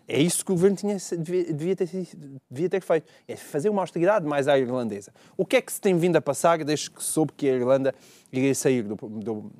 É 0.06 0.20
isso 0.20 0.44
que 0.44 0.52
o 0.52 0.54
governo 0.54 0.76
tinha, 0.76 0.96
devia, 1.18 1.52
devia 1.52 1.76
ter, 1.76 1.88
devia 2.50 2.68
ter 2.68 2.82
feito. 2.82 3.06
É 3.26 3.36
fazer 3.36 3.68
uma 3.68 3.82
austeridade 3.82 4.26
mais 4.26 4.46
à 4.46 4.58
irlandesa. 4.58 5.12
O 5.36 5.44
que 5.44 5.56
é 5.56 5.62
que 5.62 5.72
se 5.72 5.80
tem 5.80 5.96
vindo 5.96 6.16
a 6.16 6.20
passar 6.20 6.62
desde 6.64 6.90
que 6.90 7.02
soube 7.02 7.32
que 7.34 7.48
a 7.48 7.54
Irlanda 7.54 7.94
iria 8.32 8.54
sair 8.54 8.82
do, 8.82 8.94
do, 8.94 9.50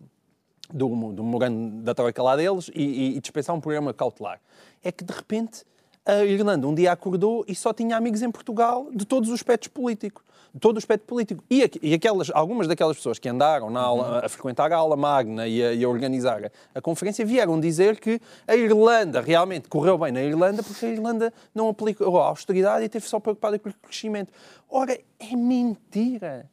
do, 0.73 1.13
do 1.13 1.83
da 1.83 1.95
troika 1.95 2.23
lá 2.23 2.37
deles 2.37 2.71
e, 2.75 3.17
e, 3.17 3.21
dispensar 3.21 3.55
um 3.55 3.61
programa 3.61 3.93
cautelar? 3.93 4.41
É 4.83 4.93
que, 4.93 5.05
de 5.05 5.13
repente, 5.13 5.65
a 6.05 6.25
Irlanda 6.25 6.67
um 6.67 6.75
dia 6.75 6.93
acordou 6.93 7.45
e 7.47 7.55
só 7.55 7.73
tinha 7.73 7.97
amigos 7.97 8.23
em 8.23 8.31
Portugal 8.31 8.89
de 8.93 9.05
todos 9.05 9.29
os 9.29 9.35
aspectos 9.35 9.69
políticos. 9.69 10.25
De 10.53 10.61
todo 10.61 10.77
o 10.77 10.79
aspecto 10.79 11.05
político. 11.05 11.45
E, 11.51 11.71
e 11.83 11.93
aquelas, 11.93 12.31
algumas 12.33 12.67
daquelas 12.67 12.97
pessoas 12.97 13.19
que 13.19 13.29
andaram 13.29 13.69
na 13.69 13.81
aula, 13.81 14.25
a 14.25 14.29
frequentar 14.31 14.73
a 14.73 14.77
aula 14.77 14.97
magna 14.97 15.47
e 15.47 15.63
a, 15.63 15.75
e 15.75 15.85
a 15.85 15.89
organizar 15.89 16.47
a, 16.47 16.51
a 16.75 16.81
conferência 16.81 17.25
vieram 17.27 17.61
dizer 17.61 18.01
que 18.01 18.19
a 18.47 18.57
Irlanda 18.57 19.21
realmente 19.21 19.69
correu 19.69 19.99
bem 19.99 20.11
na 20.11 20.23
Irlanda 20.23 20.63
porque 20.63 20.87
a 20.87 20.89
Irlanda 20.89 21.35
não 21.55 21.69
aplicou 21.69 22.19
a 22.19 22.29
austeridade 22.29 22.83
e 22.83 22.87
esteve 22.87 23.07
só 23.07 23.21
preocupada 23.21 23.59
com 23.59 23.69
o 23.69 23.75
crescimento. 23.75 24.33
Ora, 24.71 24.99
é 25.21 25.37
mentira. 25.37 26.49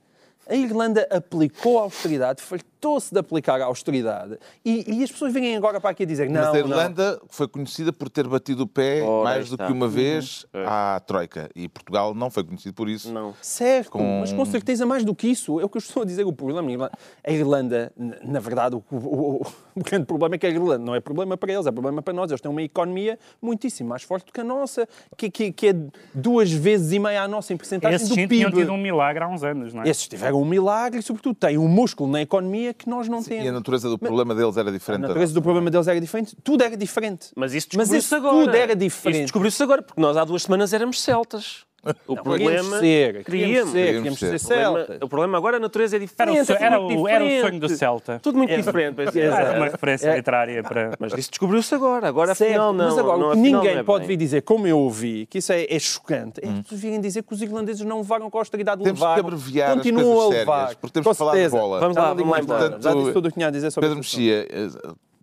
A 0.47 0.55
Irlanda 0.55 1.07
aplicou 1.09 1.79
a 1.79 1.83
austeridade, 1.83 2.41
fartou-se 2.85 3.11
de 3.13 3.19
aplicar 3.19 3.59
a 3.61 3.65
austeridade 3.65 4.37
e, 4.63 4.99
e 4.99 5.03
as 5.03 5.11
pessoas 5.11 5.33
vêm 5.33 5.55
agora 5.55 5.81
para 5.81 5.89
aqui 5.89 6.05
dizer 6.05 6.29
não, 6.29 6.39
Mas 6.41 6.49
a 6.49 6.51
não. 6.53 6.59
Irlanda 6.59 7.19
foi 7.29 7.47
conhecida 7.47 7.91
por 7.91 8.09
ter 8.09 8.27
batido 8.27 8.63
o 8.63 8.67
pé 8.67 9.01
Ora, 9.01 9.23
mais 9.23 9.49
do 9.49 9.57
que 9.57 9.71
uma 9.71 9.87
vez 9.87 10.45
à 10.53 11.01
Troika. 11.05 11.49
E 11.55 11.67
Portugal 11.67 12.13
não 12.13 12.29
foi 12.29 12.43
conhecido 12.43 12.73
por 12.73 12.87
isso. 12.87 13.11
Não. 13.11 13.33
Certo, 13.41 13.89
Com- 13.91 14.19
mas 14.21 14.31
com 14.31 14.45
certeza 14.45 14.85
mais 14.85 15.03
do 15.03 15.15
que 15.15 15.27
isso. 15.27 15.59
É 15.59 15.65
o 15.65 15.69
que 15.69 15.77
eu 15.77 15.79
estou 15.79 16.03
a 16.03 16.05
dizer. 16.05 16.25
O 16.25 16.33
problema, 16.33 16.91
a 17.23 17.31
Irlanda, 17.31 17.91
na 18.23 18.39
verdade, 18.39 18.75
o, 18.75 18.83
o- 18.91 18.95
o- 18.97 19.41
o 19.75 19.83
grande 19.83 20.05
problema 20.05 20.35
é 20.35 20.37
que 20.37 20.45
a 20.45 20.49
Irlanda 20.49 20.77
não 20.85 20.93
é 20.95 20.99
problema 20.99 21.35
para 21.35 21.51
eles, 21.51 21.65
é 21.65 21.71
problema 21.71 22.01
para 22.01 22.13
nós. 22.13 22.29
Eles 22.29 22.41
têm 22.41 22.51
uma 22.51 22.61
economia 22.61 23.17
muitíssimo 23.41 23.89
mais 23.89 24.03
forte 24.03 24.27
do 24.27 24.31
que 24.31 24.41
a 24.41 24.43
nossa, 24.43 24.87
que, 25.17 25.29
que, 25.29 25.51
que 25.51 25.67
é 25.69 25.75
duas 26.13 26.51
vezes 26.51 26.91
e 26.91 26.99
meia 26.99 27.23
a 27.23 27.27
nossa 27.27 27.53
em 27.53 27.57
porcentagem 27.57 27.95
Esses 27.95 28.09
do 28.09 28.15
PIB. 28.15 28.51
tido 28.51 28.71
um 28.71 28.77
milagre 28.77 29.23
há 29.23 29.27
uns 29.27 29.43
anos, 29.43 29.73
não 29.73 29.83
é? 29.83 29.89
Esses 29.89 30.07
tiveram 30.07 30.41
um 30.41 30.45
milagre 30.45 30.99
e, 30.99 31.03
sobretudo, 31.03 31.35
têm 31.35 31.57
um 31.57 31.67
músculo 31.67 32.11
na 32.11 32.21
economia 32.21 32.73
que 32.77 32.89
nós 32.89 33.07
não 33.07 33.19
E 33.19 33.21
a 33.21 33.23
temos. 33.25 33.51
natureza 33.53 33.89
do 33.89 33.97
problema 33.97 34.35
deles 34.35 34.57
era 34.57 34.69
A 34.69 34.73
diferente. 34.73 35.01
da 35.01 35.07
natureza 35.09 35.33
do 35.33 35.41
problema 35.41 35.71
deles 35.71 35.87
era 35.87 35.99
diferente, 35.99 36.35
tudo 36.43 36.63
era 36.63 36.75
diferente. 36.77 37.27
Mas 37.35 37.53
isso 37.53 37.67
Mas 37.75 37.89
descobriu-se 37.89 38.05
isso 38.05 38.15
agora. 38.15 38.45
tudo 38.45 38.55
era 38.55 38.71
Isso 38.73 38.79
diferente. 38.79 39.21
descobriu-se 39.23 39.63
agora, 39.63 39.81
porque 39.81 40.01
nós 40.01 40.15
há 40.17 40.23
duas 40.25 40.43
semanas 40.43 40.73
éramos 40.73 41.01
celtas. 41.01 41.65
O 42.07 42.15
Não, 42.15 42.23
problema... 42.23 42.79
ser, 42.79 43.23
queríamos 43.23 43.25
Queríamos. 43.25 43.71
ser, 43.71 43.85
Queríamos 43.85 44.19
queríamos 44.19 44.19
ser. 44.19 44.39
ser 44.39 44.53
O 44.53 44.57
problema, 44.57 44.77
celtas. 44.85 45.01
o 45.01 45.09
problema 45.09 45.37
agora, 45.37 45.57
a 45.57 45.59
natureza 45.59 45.95
é 45.95 45.97
Era 45.97 46.05
diferente. 46.05 46.41
o, 46.41 46.45
sonho, 46.45 46.57
é 46.59 46.63
era, 46.65 46.79
o, 46.81 47.07
era 47.07 47.23
o 47.25 47.41
sonho 47.41 47.59
do 47.59 47.69
Celta. 47.69 48.19
Tudo 48.21 48.37
muito 48.37 48.55
diferente. 48.55 48.95
pois 48.95 49.15
é. 49.15 49.19
Era 49.25 49.57
uma 49.57 49.65
referência 49.67 50.09
É. 50.09 50.15
literária 50.17 50.63
para. 50.63 50.91
Mas 50.99 51.13
isso 51.13 51.29
descobriu-se 51.29 51.73
agora. 51.75 52.07
Agora, 52.07 52.33
Certo, 52.35 52.49
afinal, 52.51 52.73
não. 52.73 52.85
mas 52.85 52.97
agora, 52.97 53.17
não, 53.17 53.27
o 53.27 53.31
que 53.33 53.39
afinal, 53.39 53.61
ninguém 53.61 53.73
não 53.75 53.81
é 53.81 53.83
pode 53.83 54.05
vir 54.07 54.17
dizer, 54.17 54.41
como 54.41 54.65
eu 54.67 54.79
ouvi, 54.79 55.25
que 55.27 55.37
isso 55.37 55.51
é, 55.53 55.65
é 55.69 55.79
chocante, 55.79 56.41
é 56.43 56.61
que 56.63 56.75
virem 56.75 56.99
dizer 56.99 57.23
que 57.23 57.33
os 57.33 57.41
irlandeses 57.41 57.85
não 57.85 57.97
levaram 57.97 58.29
com 58.29 58.37
a 58.37 58.41
austeridade 58.41 58.83
Temos 58.83 58.99
que 58.99 59.05
levaram, 59.05 59.27
abreviar 59.27 59.69
as 59.69 59.75
continuam 59.75 60.03
coisas 60.05 60.23
a 60.25 60.29
sérias, 60.31 60.47
levar. 60.47 60.75
porque 60.75 60.93
temos 60.93 61.05
Com 61.07 61.11
que 61.11 61.17
falar 61.17 61.35
de 61.37 61.49
bola. 61.49 61.79
Vamos 61.79 61.95
lá, 61.97 62.13
vamos 62.13 62.47
lá. 62.47 62.77
Já 62.81 62.93
disse 62.93 63.13
tudo 63.13 63.25
o 63.25 63.29
que 63.29 63.33
tinha 63.35 63.47
a 63.47 63.51
dizer 63.51 63.71
sobre 63.71 63.87
Pedro. 63.89 63.97
Mexia, 64.03 64.47
eh, 64.49 64.69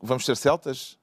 vamos 0.02 0.24
ser 0.24 0.36
celtas? 0.36 0.96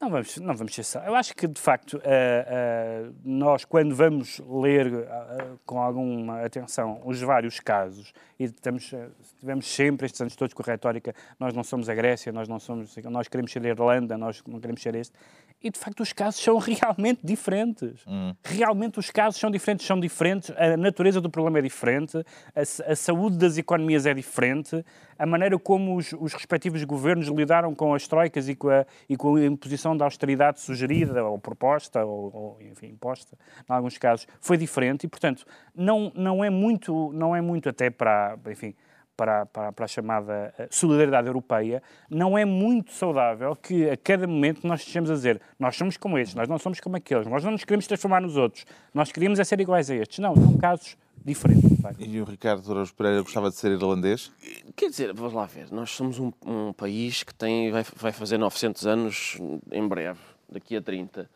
Não 0.00 0.10
vamos, 0.10 0.36
não 0.36 0.54
vamos 0.54 0.74
ser. 0.76 1.02
Eu 1.04 1.14
acho 1.16 1.34
que, 1.34 1.48
de 1.48 1.60
facto, 1.60 2.00
eh, 2.04 2.46
eh, 2.48 3.10
nós, 3.24 3.64
quando 3.64 3.96
vamos 3.96 4.40
ler 4.48 4.86
eh, 4.94 5.46
com 5.66 5.82
alguma 5.82 6.44
atenção 6.44 7.00
os 7.04 7.20
vários 7.20 7.58
casos, 7.58 8.12
e 8.38 8.44
estamos, 8.44 8.94
tivemos 9.40 9.66
sempre 9.66 10.06
estes 10.06 10.20
anos 10.20 10.36
todos 10.36 10.54
com 10.54 10.62
a 10.62 10.66
retórica, 10.66 11.12
nós 11.36 11.52
não 11.52 11.64
somos 11.64 11.88
a 11.88 11.94
Grécia, 11.96 12.30
nós 12.30 12.46
não 12.46 12.60
somos, 12.60 12.94
nós 13.10 13.26
queremos 13.26 13.50
ser 13.50 13.66
a 13.66 13.70
Irlanda, 13.70 14.16
nós 14.16 14.40
não 14.46 14.60
queremos 14.60 14.80
ser 14.80 14.94
este. 14.94 15.12
E, 15.60 15.70
de 15.70 15.78
facto, 15.78 16.00
os 16.00 16.12
casos 16.12 16.40
são 16.40 16.56
realmente 16.62 17.20
diferentes. 17.24 18.04
Realmente 18.44 18.98
os 18.98 19.10
casos 19.10 19.40
são 19.40 19.50
diferentes, 19.50 19.86
são 19.86 19.98
diferentes, 19.98 20.50
a 20.56 20.76
natureza 20.76 21.20
do 21.20 21.28
problema 21.28 21.58
é 21.58 21.62
diferente, 21.62 22.16
a, 22.54 22.60
a 22.60 22.96
saúde 22.96 23.36
das 23.36 23.58
economias 23.58 24.06
é 24.06 24.14
diferente, 24.14 24.84
a 25.18 25.26
maneira 25.26 25.58
como 25.58 25.96
os, 25.96 26.12
os 26.12 26.32
respectivos 26.32 26.84
governos 26.84 27.26
lidaram 27.26 27.74
com 27.74 27.92
as 27.92 28.06
troicas 28.06 28.48
e 28.48 28.54
com 28.54 28.68
a, 28.68 28.86
e 29.08 29.16
com 29.16 29.34
a 29.34 29.44
imposição 29.44 29.96
da 29.96 30.04
austeridade 30.04 30.60
sugerida 30.60 31.24
ou 31.24 31.38
proposta, 31.38 32.04
ou, 32.04 32.30
ou, 32.32 32.58
enfim, 32.62 32.86
imposta, 32.86 33.36
em 33.68 33.72
alguns 33.72 33.98
casos, 33.98 34.28
foi 34.40 34.56
diferente 34.56 35.04
e, 35.04 35.08
portanto, 35.08 35.44
não, 35.74 36.12
não, 36.14 36.44
é, 36.44 36.50
muito, 36.50 37.12
não 37.12 37.34
é 37.34 37.40
muito 37.40 37.68
até 37.68 37.90
para, 37.90 38.38
enfim, 38.48 38.74
para, 39.18 39.46
para, 39.46 39.72
para 39.72 39.84
a 39.84 39.88
chamada 39.88 40.54
eh, 40.56 40.68
solidariedade 40.70 41.26
europeia, 41.26 41.82
não 42.08 42.38
é 42.38 42.44
muito 42.44 42.92
saudável 42.92 43.56
que 43.56 43.90
a 43.90 43.96
cada 43.96 44.28
momento 44.28 44.64
nós 44.64 44.78
estejamos 44.78 45.10
a 45.10 45.14
dizer 45.14 45.40
nós 45.58 45.74
somos 45.74 45.96
como 45.96 46.16
estes, 46.16 46.36
nós 46.36 46.48
não 46.48 46.56
somos 46.56 46.78
como 46.78 46.96
aqueles, 46.96 47.26
nós 47.26 47.42
não 47.42 47.50
nos 47.50 47.64
queremos 47.64 47.88
transformar 47.88 48.20
nos 48.20 48.36
outros, 48.36 48.64
nós 48.94 49.10
queríamos 49.10 49.40
é 49.40 49.44
ser 49.44 49.60
iguais 49.60 49.90
a 49.90 49.96
estes. 49.96 50.20
Não, 50.20 50.36
são 50.36 50.56
casos 50.56 50.96
diferentes. 51.24 51.68
E 51.98 52.20
o 52.20 52.24
Ricardo 52.24 52.70
Araújo 52.70 52.94
Pereira 52.94 53.20
gostava 53.20 53.50
de 53.50 53.56
ser 53.56 53.72
irlandês? 53.72 54.30
Quer 54.76 54.88
dizer, 54.88 55.12
vamos 55.12 55.32
lá 55.32 55.46
ver, 55.46 55.66
nós 55.72 55.90
somos 55.90 56.20
um, 56.20 56.30
um 56.46 56.72
país 56.72 57.24
que 57.24 57.34
tem, 57.34 57.72
vai, 57.72 57.84
vai 57.96 58.12
fazer 58.12 58.38
900 58.38 58.86
anos 58.86 59.36
em 59.72 59.88
breve, 59.88 60.20
daqui 60.48 60.76
a 60.76 60.80
30. 60.80 61.28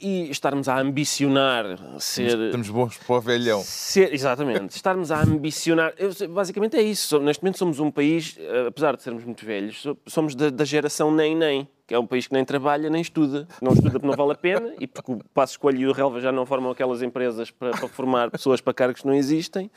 E 0.00 0.30
estarmos 0.30 0.68
a 0.68 0.78
ambicionar 0.78 1.78
ser. 1.98 2.38
Estamos 2.38 2.68
bons 2.68 2.98
para 2.98 3.16
o 3.16 3.20
velhão. 3.20 3.60
Ser, 3.62 4.12
exatamente. 4.12 4.74
Estarmos 4.74 5.10
a 5.10 5.22
ambicionar. 5.22 5.94
Eu, 5.98 6.10
basicamente 6.28 6.76
é 6.76 6.82
isso. 6.82 7.18
Neste 7.20 7.42
momento 7.42 7.58
somos 7.58 7.80
um 7.80 7.90
país, 7.90 8.36
eh, 8.38 8.66
apesar 8.68 8.96
de 8.96 9.02
sermos 9.02 9.24
muito 9.24 9.44
velhos, 9.44 9.86
somos 10.06 10.34
da, 10.34 10.50
da 10.50 10.64
geração 10.64 11.10
nem-nem 11.10 11.68
que 11.86 11.94
é 11.94 11.98
um 11.98 12.06
país 12.06 12.26
que 12.26 12.34
nem 12.34 12.44
trabalha 12.44 12.90
nem 12.90 13.00
estuda. 13.00 13.46
Não 13.62 13.72
estuda 13.72 13.92
porque 13.92 14.06
não 14.06 14.14
vale 14.14 14.32
a 14.32 14.34
pena 14.34 14.74
e 14.80 14.86
porque 14.86 15.12
o 15.12 15.18
Passo 15.32 15.52
Escolho 15.52 15.78
e 15.78 15.86
o 15.86 15.92
Relva 15.92 16.20
já 16.20 16.32
não 16.32 16.44
formam 16.44 16.72
aquelas 16.72 17.00
empresas 17.00 17.50
para, 17.50 17.70
para, 17.70 17.88
formar 17.88 18.30
pessoas 18.30 18.60
para 18.60 18.74
cargos 18.74 19.02
que 19.02 19.06
não 19.06 19.14
existem 19.14 19.70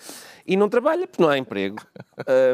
e 0.46 0.58
não 0.58 0.68
trabalha 0.68 1.08
porque 1.08 1.22
não 1.22 1.30
há 1.30 1.38
emprego. 1.38 1.78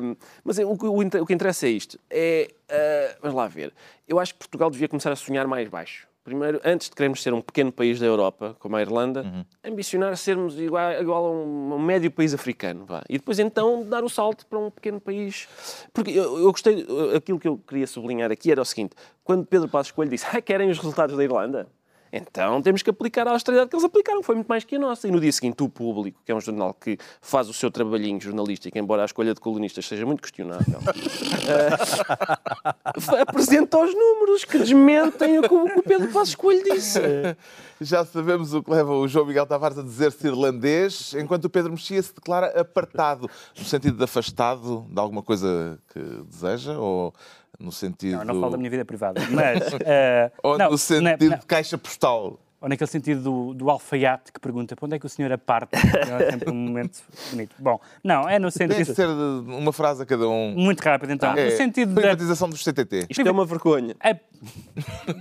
Um, 0.04 0.16
mas 0.44 0.58
o, 0.58 0.68
o, 0.68 1.00
o, 1.00 1.26
que 1.26 1.34
interessa 1.34 1.68
é 1.68 1.70
isto. 1.70 1.98
É, 2.10 2.50
uh, 2.70 3.18
vamos 3.22 3.38
lá 3.38 3.48
ver. 3.48 3.74
Eu 4.08 4.20
acho 4.20 4.34
que 4.34 4.40
Portugal 4.40 4.70
devia 4.70 4.90
começar 4.90 5.12
a 5.12 5.16
sonhar 5.16 5.48
mais 5.48 5.70
baixo. 5.70 6.06
Primeiro, 6.26 6.60
antes 6.66 6.90
de 6.90 6.96
queremos 6.96 7.22
ser 7.22 7.36
um 7.36 7.40
pequeno 7.40 7.72
país 7.72 8.00
da 8.00 8.06
Europa, 8.08 8.56
como 8.60 8.76
a 8.76 8.82
Irlanda, 8.82 9.22
uhum. 9.22 9.46
ambicionar 9.64 10.18
sermos 10.18 10.60
igual, 10.60 10.94
igual 10.94 11.24
a 11.28 11.32
um, 11.32 11.76
um, 11.76 11.80
médio 11.80 12.10
país 12.10 12.34
africano. 12.34 12.84
Vá. 12.84 13.04
E 13.08 13.20
depois, 13.20 13.38
então, 13.38 13.88
dar 13.88 14.04
o 14.04 14.10
salto 14.10 14.44
para 14.48 14.58
um 14.58 14.72
pequeno 14.72 15.00
país. 15.00 15.48
Porque 15.94 16.10
eu, 16.10 16.40
eu, 16.40 16.52
gostei, 16.52 16.84
aquilo 17.16 17.40
que 17.40 17.48
eu 17.48 17.60
queria 17.60 17.86
sublinhar 17.86 18.32
aqui 18.32 18.52
era 18.52 18.60
o 18.60 18.66
seguinte: 18.66 18.96
quando 19.24 19.46
Pedro 19.46 19.70
Passos 19.70 19.92
Coelho 19.92 20.10
disse, 20.10 20.26
ah, 20.34 20.42
querem 20.42 20.68
os 20.68 20.80
resultados 20.80 21.16
da 21.16 21.24
Irlanda? 21.24 21.68
Então 22.16 22.62
temos 22.62 22.82
que 22.82 22.90
aplicar 22.90 23.28
a 23.28 23.32
austeridade 23.32 23.70
que 23.70 23.76
eles 23.76 23.84
aplicaram, 23.84 24.24
foi 24.24 24.36
muito 24.36 24.48
mais 24.48 24.64
que 24.64 24.78
a 24.78 24.80
nossa. 24.80 25.06
E 25.06 25.12
no 25.12 25.20
dia 25.20 25.34
seguinte, 25.34 25.62
o 25.62 25.68
Público, 25.68 26.22
que 26.24 26.32
é 26.32 26.36
um 26.36 26.40
jornal 26.40 26.74
que 26.74 26.98
faz 27.20 27.50
o 27.50 27.54
seu 27.54 27.70
trabalhinho 27.70 28.22
jornalístico, 28.22 28.78
embora 28.78 29.02
a 29.02 29.06
escolha 29.06 29.34
de 29.34 29.42
colunistas 29.42 29.86
seja 29.86 30.06
muito 30.06 30.22
questionável, 30.22 30.80
uh, 30.80 30.86
apresenta 33.28 33.78
os 33.78 33.94
números 33.94 34.46
que 34.46 34.58
desmentem 34.58 35.40
o 35.40 35.42
que 35.42 35.54
o 35.54 35.84
Pedro 35.84 36.08
Passos 36.14 36.36
Coelho 36.36 36.64
disse. 36.64 37.02
Já 37.82 38.06
sabemos 38.06 38.54
o 38.54 38.64
que 38.64 38.72
leva 38.72 38.94
o 38.94 39.06
João 39.10 39.26
Miguel 39.26 39.46
Tavares 39.46 39.78
a 39.78 39.84
dizer-se 39.84 40.26
irlandês, 40.26 41.14
enquanto 41.16 41.44
o 41.46 41.50
Pedro 41.50 41.72
Mexia 41.74 42.02
se 42.02 42.16
declara 42.16 42.48
apartado, 42.62 43.30
no 43.58 43.66
sentido 43.66 43.98
de 43.98 44.04
afastado 44.06 44.86
de 44.90 45.00
alguma 45.02 45.22
coisa 45.22 45.78
que 45.92 46.00
deseja, 46.30 46.80
ou 46.80 47.14
no 47.60 47.72
sentido... 47.72 48.18
Não, 48.18 48.26
não 48.26 48.40
falo 48.40 48.52
da 48.52 48.58
minha 48.58 48.70
vida 48.70 48.86
privada, 48.86 49.22
mas... 49.30 49.74
Uh, 49.74 50.32
Ou 50.44 50.58
não, 50.58 50.72
no 50.72 50.78
sentido 50.78 51.30
não, 51.30 51.38
de 51.38 51.46
caixa 51.46 51.78
postal. 51.78 52.40
Ou 52.62 52.70
naquele 52.70 52.90
sentido 52.90 53.22
do, 53.22 53.54
do 53.54 53.70
alfaiate 53.70 54.32
que 54.32 54.40
pergunta 54.40 54.76
para 54.76 54.86
onde 54.86 54.96
é 54.96 55.00
que 55.00 55.06
o 55.06 55.10
senhor 55.10 55.32
aparte? 55.32 55.76
É 55.76 56.32
sempre 56.32 56.50
um 56.50 56.56
momento 56.56 57.04
bonito. 57.30 57.56
Bom, 57.60 57.80
não, 58.04 58.28
é 58.28 58.40
no 58.40 58.50
sentido... 58.50 58.78
Tem 58.78 58.86
que 58.86 58.96
ser 58.96 59.08
uma 59.08 59.72
frase 59.72 60.02
a 60.02 60.06
cada 60.06 60.28
um. 60.28 60.52
Muito 60.52 60.82
rápido, 60.82 61.12
então. 61.12 61.36
É, 61.36 61.46
no 61.46 61.52
sentido 61.52 61.94
privatização 61.94 62.48
da... 62.48 62.54
dos 62.54 62.64
CTT. 62.64 63.08
Isto 63.10 63.28
é 63.28 63.32
uma 63.32 63.46
vergonha. 63.46 63.96
É... 64.04 64.16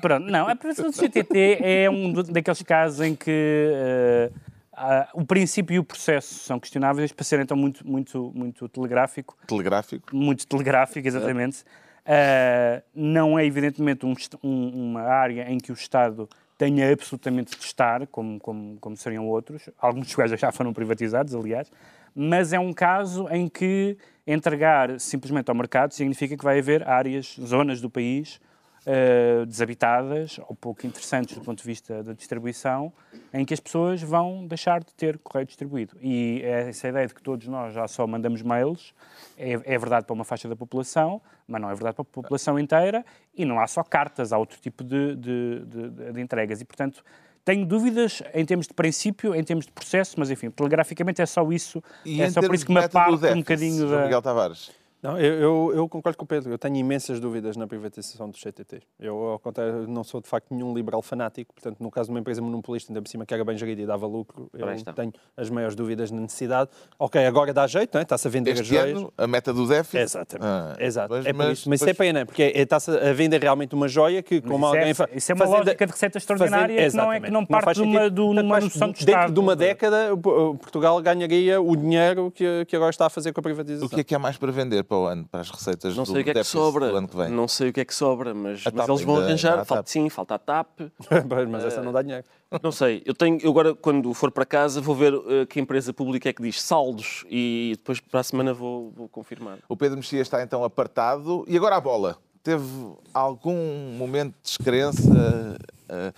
Pronto, 0.01 0.26
não, 0.30 0.49
a 0.49 0.57
privatização 0.57 0.91
dos 0.91 0.99
CTT 0.99 1.59
é 1.61 1.91
um 1.91 2.12
daqueles 2.12 2.62
casos 2.62 3.01
em 3.01 3.14
que... 3.14 4.30
Uh, 4.32 4.55
Uh, 4.74 5.07
o 5.20 5.24
princípio 5.24 5.74
e 5.74 5.78
o 5.78 5.85
processo 5.85 6.35
são 6.35 6.59
questionáveis 6.59 7.12
para 7.12 7.24
ser 7.24 7.39
então 7.39 7.57
muito, 7.57 7.87
muito, 7.87 8.32
muito 8.35 8.68
telegráfico. 8.68 9.37
Telegráfico? 9.47 10.14
Muito 10.14 10.45
telegráfico, 10.49 11.07
exatamente. 11.07 11.64
Uh, 12.07 12.83
não 12.95 13.39
é, 13.39 13.47
evidentemente, 13.47 14.05
um, 14.05 14.15
um, 14.43 14.91
uma 14.91 15.03
área 15.03 15.51
em 15.51 15.59
que 15.59 15.73
o 15.73 15.75
Estado 15.75 16.29
tenha 16.59 16.93
absolutamente 16.93 17.57
de 17.59 17.65
estar, 17.65 18.07
como, 18.09 18.39
como, 18.39 18.77
como 18.79 18.97
seriam 18.97 19.27
outros. 19.27 19.71
Alguns 19.79 20.07
dos 20.07 20.15
quais 20.15 20.31
já 20.39 20.53
foram 20.53 20.73
privatizados, 20.73 21.35
aliás. 21.35 21.71
Mas 22.15 22.53
é 22.53 22.59
um 22.61 22.73
caso 22.73 23.29
em 23.31 23.49
que 23.49 23.97
entregar 24.27 25.01
simplesmente 25.01 25.49
ao 25.49 25.55
mercado 25.55 25.93
significa 25.93 26.37
que 26.37 26.45
vai 26.45 26.59
haver 26.59 26.87
áreas, 26.89 27.37
zonas 27.41 27.81
do 27.81 27.91
país 27.91 28.41
uh, 28.87 29.47
desabitadas 29.47 30.39
ou 30.49 30.55
pouco 30.55 30.87
interessantes 30.87 31.37
do 31.37 31.43
ponto 31.43 31.59
de 31.59 31.66
vista 31.66 32.03
da 32.03 32.12
distribuição, 32.12 32.93
em 33.32 33.45
que 33.45 33.55
as 33.55 33.61
pessoas 33.61 34.03
vão 34.03 34.47
deixar 34.47 34.80
de 34.82 34.93
ter 34.95 35.18
correio 35.18 35.47
distribuído. 35.47 35.97
E 36.01 36.41
é 36.43 36.68
essa 36.68 36.89
ideia 36.89 37.07
de 37.07 37.14
que 37.14 37.22
todos 37.22 37.47
nós 37.49 37.74
já 37.74 37.87
só 37.89 38.07
mandamos 38.07 38.43
mails 38.43 38.95
é, 39.37 39.53
é 39.53 39.78
verdade 39.78 40.07
para 40.07 40.14
uma 40.14 40.24
faixa 40.24 40.49
da 40.49 40.57
população, 40.57 41.20
mas 41.47 41.61
não 41.61 41.70
é 41.70 41.74
verdade 41.74 41.97
para 41.97 42.03
a 42.03 42.05
população 42.05 42.59
inteira, 42.59 43.05
e 43.35 43.45
não 43.45 43.61
há 43.61 43.66
só 43.66 43.82
cartas, 43.82 44.32
há 44.32 44.39
outro 44.39 44.59
tipo 44.61 44.85
de, 44.85 45.16
de, 45.16 45.64
de, 45.66 46.12
de 46.12 46.20
entregas. 46.20 46.61
E, 46.61 46.64
portanto, 46.64 47.05
tenho 47.45 47.66
dúvidas 47.66 48.22
em 48.32 48.45
termos 48.45 48.66
de 48.66 48.72
princípio, 48.72 49.35
em 49.35 49.45
termos 49.45 49.66
de 49.66 49.72
processo, 49.72 50.14
mas 50.18 50.30
enfim, 50.30 50.51
telegraficamente 50.51 51.20
é 51.20 51.26
só 51.26 51.51
isso. 51.53 51.82
E 52.05 52.22
é 52.22 52.30
só 52.30 52.41
por 52.41 52.55
isso 52.55 52.64
que 52.64 52.72
me 52.72 52.80
aparto 52.80 53.26
um 53.26 53.39
bocadinho 53.39 53.89
da. 53.89 54.05
Miguel 54.05 54.22
Tavares. 54.22 54.70
Não, 55.05 55.19
eu, 55.19 55.35
eu, 55.35 55.73
eu, 55.75 55.87
concordo 55.87 56.17
com 56.17 56.25
o 56.25 56.27
Pedro. 56.27 56.51
Eu 56.51 56.57
tenho 56.57 56.77
imensas 56.77 57.21
dúvidas 57.21 57.59
na 57.59 57.67
privatização 57.67 58.31
dos 58.31 58.41
CTT. 58.41 58.81
Eu, 58.99 59.15
ao 59.15 59.39
contrário, 59.39 59.87
não 59.87 60.03
sou 60.03 60.19
de 60.19 60.27
facto 60.27 60.47
nenhum 60.51 60.75
liberal 60.75 61.03
fanático. 61.03 61.53
Portanto, 61.53 61.77
no 61.79 61.91
caso 61.91 62.07
de 62.09 62.15
uma 62.15 62.21
empresa 62.21 62.41
monopolista, 62.41 62.91
ainda 62.91 63.03
por 63.03 63.09
cima 63.11 63.27
que 63.27 63.35
era 63.35 63.45
bem 63.45 63.55
gerida 63.55 63.83
e 63.83 63.87
dava 63.87 64.07
lucro, 64.07 64.49
eu 64.55 64.95
tenho 64.95 65.13
as 65.37 65.51
maiores 65.51 65.77
dúvidas 65.77 66.11
na 66.11 66.23
necessidade. 66.23 66.71
Ok, 66.99 67.23
agora 67.23 67.53
dá 67.53 67.67
jeito, 67.67 67.99
é? 67.99 68.03
está-se 68.03 68.27
a 68.27 68.31
vender 68.31 68.53
este 68.53 68.63
as 68.63 68.67
joias. 68.67 68.99
Ano, 68.99 69.13
a 69.19 69.27
meta 69.27 69.53
do 69.53 69.69
déficit. 69.69 69.99
Exatamente. 69.99 70.49
Ah, 70.49 70.75
Exato. 70.79 71.13
Mas, 71.13 71.27
é 71.27 71.33
por 71.35 71.43
isso. 71.43 71.49
Mas, 71.49 71.67
mas 71.67 71.81
isso 71.83 71.91
é 71.91 71.93
pena, 71.93 72.25
porque 72.25 72.43
é, 72.43 72.63
está-se 72.63 72.91
a 72.91 73.13
vender 73.13 73.43
realmente 73.43 73.75
uma 73.75 73.89
joia 73.89 74.23
que, 74.23 74.41
como 74.41 74.57
isso 74.57 74.67
alguém 74.67 74.85
é, 74.85 75.17
Isso 75.17 75.33
é 75.33 75.35
uma 75.35 75.45
fazendo, 75.45 75.59
lógica 75.59 75.87
de 75.87 75.93
receita 75.93 76.17
extraordinária 76.17 76.77
fazendo, 76.77 76.91
que, 76.91 76.97
não 76.97 77.13
é, 77.13 77.21
que 77.21 77.31
não 77.31 77.45
parte 77.45 77.67
não 77.67 77.75
de 77.75 77.83
uma, 77.83 78.11
de 78.11 78.21
uma 78.23 78.61
noção 78.61 78.91
de 78.91 79.05
Dentro 79.05 79.33
de 79.33 79.39
uma 79.39 79.55
década, 79.55 80.17
Portugal 80.17 80.99
ganharia 81.03 81.61
o 81.61 81.77
dinheiro 81.77 82.31
que, 82.31 82.65
que 82.65 82.75
agora 82.75 82.89
está 82.89 83.05
a 83.05 83.11
fazer 83.11 83.35
com 83.35 83.41
a 83.41 83.43
privatização. 83.43 83.87
O 83.87 83.91
que 83.91 84.01
é 84.01 84.05
que 84.05 84.15
há 84.15 84.19
mais 84.19 84.39
para 84.39 84.51
vender 84.51 84.83
para 84.95 84.99
o 84.99 85.07
ano, 85.07 85.24
para 85.24 85.40
as 85.40 85.51
receitas? 85.51 85.97
não 85.97 86.05
sei 86.05 86.20
o 86.20 86.24
que 86.24 86.30
é 86.30 86.34
que 86.34 86.45
sobra. 86.45 86.90
do 86.90 86.97
ano 86.97 87.09
que 87.09 87.16
vem. 87.16 87.28
Não 87.30 87.49
sei 87.49 87.70
o 87.70 87.72
que 87.72 87.80
é 87.80 87.84
que 87.84 87.95
sobra, 87.95 88.32
mas, 88.32 88.62
mas 88.72 88.88
eles 88.88 89.03
vão 89.03 89.16
arranjar. 89.16 89.64
Falta, 89.64 89.90
sim, 89.90 90.09
falta 90.09 90.34
a 90.36 90.38
TAP. 90.38 90.80
mas 91.51 91.64
essa 91.64 91.82
não 91.82 91.92
dá 91.92 92.03
dinheiro. 92.03 92.24
Não 92.62 92.70
sei. 92.70 93.03
Eu 93.05 93.14
tenho, 93.14 93.38
eu 93.42 93.51
agora, 93.51 93.74
quando 93.74 94.14
for 94.14 94.30
para 94.30 94.47
casa, 94.47 94.80
vou 94.80 94.95
ver 94.95 95.14
uh, 95.14 95.47
que 95.49 95.59
empresa 95.59 95.92
pública 95.92 96.28
é 96.28 96.32
que 96.32 96.42
diz 96.42 96.62
saldos 96.62 97.24
e 97.28 97.72
depois 97.76 97.99
para 98.01 98.20
a 98.20 98.22
semana 98.22 98.55
vou, 98.55 98.92
vou 98.92 99.09
confirmar. 99.09 99.59
O 99.68 99.76
Pedro 99.76 99.97
Mexia 99.97 100.20
está 100.20 100.42
então 100.42 100.62
apartado. 100.62 101.45
E 101.49 101.57
agora 101.57 101.76
a 101.76 101.80
bola. 101.80 102.16
Teve 102.42 102.66
algum 103.12 103.97
momento 103.97 104.34
de 104.34 104.42
descrença 104.42 105.57
uh, 105.88 106.14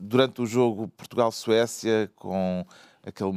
durante 0.00 0.42
o 0.42 0.46
jogo 0.46 0.88
Portugal-Suécia 0.88 2.10
com 2.16 2.66
aquele, 3.06 3.30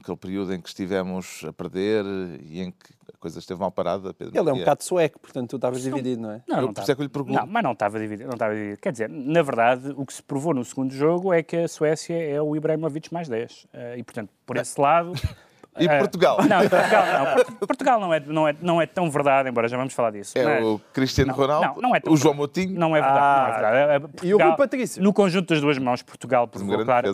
aquele 0.00 0.16
período 0.16 0.54
em 0.54 0.60
que 0.60 0.68
estivemos 0.68 1.42
a 1.46 1.52
perder 1.52 2.04
e 2.42 2.60
em 2.60 2.70
que 2.70 2.99
coisa 3.20 3.38
esteve 3.38 3.60
mal 3.60 3.70
parada. 3.70 4.12
Pedro 4.12 4.36
Ele 4.36 4.50
é 4.50 4.52
um 4.52 4.58
bocado 4.58 4.82
sueco, 4.82 5.20
portanto 5.20 5.50
tu 5.50 5.56
estavas 5.56 5.82
dividido, 5.82 6.22
não 6.22 6.32
é? 6.32 6.42
Não, 6.48 6.62
não 6.62 6.72
por 6.72 6.82
isso 6.82 6.90
é 6.90 6.94
que 6.94 7.00
eu 7.00 7.04
lhe 7.04 7.10
pergunto. 7.10 7.38
Não, 7.38 7.46
mas 7.46 7.62
não 7.62 7.72
estava 7.72 7.98
dividido, 7.98 8.26
não 8.26 8.34
estava 8.34 8.54
dividido. 8.54 8.80
Quer 8.80 8.92
dizer, 8.92 9.08
na 9.08 9.42
verdade, 9.42 9.94
o 9.96 10.04
que 10.04 10.12
se 10.12 10.22
provou 10.22 10.54
no 10.54 10.64
segundo 10.64 10.92
jogo 10.92 11.32
é 11.32 11.42
que 11.42 11.56
a 11.56 11.68
Suécia 11.68 12.16
é 12.16 12.40
o 12.40 12.56
Ibrahimovic 12.56 13.12
mais 13.12 13.28
10. 13.28 13.66
Eh, 13.72 13.98
e, 13.98 14.02
portanto, 14.02 14.30
por 14.44 14.56
esse 14.56 14.80
lado... 14.80 15.12
E 15.78 15.86
uh, 15.86 15.98
Portugal? 15.98 16.38
Não, 16.48 16.58
Portugal 16.68 17.04
não. 17.06 17.66
Portugal 17.66 18.00
não 18.00 18.14
é, 18.14 18.20
não, 18.20 18.48
é, 18.48 18.56
não 18.60 18.82
é 18.82 18.86
tão 18.86 19.10
verdade, 19.10 19.48
embora 19.48 19.68
já 19.68 19.76
vamos 19.76 19.94
falar 19.94 20.10
disso. 20.10 20.36
É 20.36 20.44
mas... 20.44 20.64
o 20.64 20.80
Cristiano 20.92 21.32
Ronaldo? 21.32 21.80
Não, 21.80 21.90
não 21.90 21.96
é 21.96 22.00
o 22.06 22.16
João 22.16 22.34
Moutinho? 22.34 22.78
Não 22.78 22.96
é 22.96 23.00
verdade. 23.00 23.20
Ah, 23.20 23.60
não 23.60 23.68
é 23.68 23.72
verdade. 23.72 24.00
Portugal, 24.00 24.30
e 24.30 24.34
o 24.34 24.38
Rui 24.38 24.56
Patrício? 24.56 25.02
No 25.02 25.12
conjunto 25.12 25.48
das 25.48 25.60
duas 25.60 25.78
mãos, 25.78 26.02
Portugal 26.02 26.48
provou, 26.48 26.84
clar, 26.84 27.04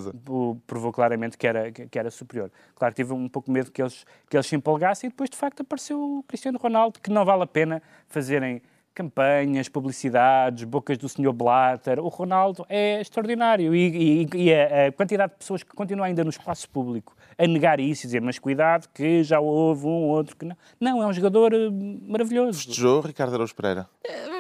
provou 0.67 0.93
claramente 0.93 1.37
que 1.37 1.47
era, 1.47 1.71
que 1.71 1.99
era 1.99 2.11
superior. 2.11 2.51
Claro 2.75 2.95
que 2.95 3.03
tive 3.03 3.13
um 3.13 3.29
pouco 3.29 3.51
medo 3.51 3.71
que 3.71 3.83
eles, 3.83 4.05
que 4.29 4.37
eles 4.37 4.47
se 4.47 4.57
empolgassem 4.57 5.09
e 5.09 5.11
depois, 5.11 5.29
de 5.29 5.37
facto, 5.37 5.61
apareceu 5.61 6.01
o 6.01 6.23
Cristiano 6.23 6.59
Ronaldo, 6.59 6.99
que 7.01 7.11
não 7.11 7.25
vale 7.25 7.43
a 7.43 7.47
pena 7.47 7.83
fazerem 8.09 8.63
campanhas, 8.97 9.69
publicidades, 9.69 10.65
bocas 10.65 10.97
do 10.97 11.07
Sr. 11.07 11.31
Blatter. 11.31 12.01
O 12.01 12.09
Ronaldo 12.09 12.65
é 12.67 12.99
extraordinário 12.99 13.75
e, 13.75 14.25
e, 14.25 14.29
e 14.47 14.55
a, 14.55 14.87
a, 14.87 14.93
quantidade 14.93 15.33
de 15.33 15.39
pessoas 15.39 15.63
que 15.63 15.75
continuam 15.75 16.07
ainda 16.07 16.25
no 16.25 16.31
espaço 16.31 16.69
público 16.71 17.15
a 17.39 17.47
negar 17.47 17.81
isso 17.81 18.05
e 18.05 18.07
dizer, 18.07 18.21
mas 18.21 18.39
cuidado 18.39 18.89
que 18.95 19.23
já 19.23 19.39
houve 19.41 19.87
um 19.87 20.09
outro 20.09 20.37
que 20.37 20.45
não. 20.45 20.57
Não, 20.81 21.03
é 21.03 21.07
um 21.07 21.13
jogador 21.13 21.53
eh, 21.53 21.71
maravilhoso. 22.07 22.59
Festejou 22.59 23.01
Ricardo 23.01 23.35
Araújo 23.35 23.55
Pereira? 23.55 23.89
É, 24.05 24.36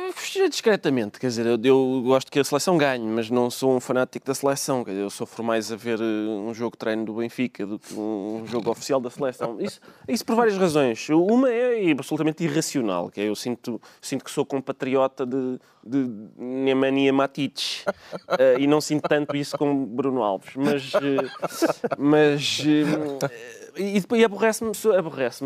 discretamente, 0.48 1.18
quer 1.18 1.28
dizer, 1.28 1.46
eu, 1.46 1.58
eu, 1.62 2.02
gosto 2.04 2.30
que 2.30 2.38
a 2.38 2.44
seleção 2.44 2.76
ganhe, 2.76 3.04
mas 3.06 3.30
não 3.30 3.50
sou 3.50 3.76
um 3.76 3.80
fanático 3.80 4.26
da 4.26 4.34
seleção. 4.34 4.84
Dizer, 4.84 5.00
eu 5.00 5.10
sofro 5.10 5.42
mais 5.42 5.72
a 5.72 5.76
ver 5.76 6.00
eh, 6.00 6.04
um 6.04 6.52
jogo 6.54 6.72
de 6.72 6.78
treino 6.78 7.04
do 7.04 7.14
Benfica 7.14 7.66
do 7.66 7.78
que 7.78 7.94
um 7.94 8.44
jogo 8.46 8.70
oficial 8.70 9.00
da 9.00 9.10
seleção. 9.10 9.60
Isso, 9.60 9.80
isso 10.08 10.24
por 10.24 10.36
várias 10.36 10.56
razões. 10.56 11.08
Uma 11.08 11.50
é 11.50 11.90
absolutamente 11.90 12.44
irracional, 12.44 13.10
que 13.10 13.20
é 13.20 13.28
eu 13.28 13.34
sinto, 13.34 13.80
sinto 14.00 14.24
que 14.24 14.30
sou 14.30 14.44
compatriota 14.44 15.26
de, 15.26 15.58
de 15.84 16.10
Nemanja 16.36 17.12
Matic 17.12 17.84
uh, 17.86 18.58
e 18.58 18.66
não 18.66 18.80
sinto 18.80 19.08
tanto 19.08 19.36
isso 19.36 19.56
como 19.56 19.86
Bruno 19.86 20.22
Alves. 20.22 20.54
Mas, 20.56 20.94
uh, 20.94 21.98
mas 21.98 22.60
uh, 22.60 23.66
e, 23.78 24.02
e 24.18 24.24
aborrece-me 24.24 24.72
aborrece 24.96 25.44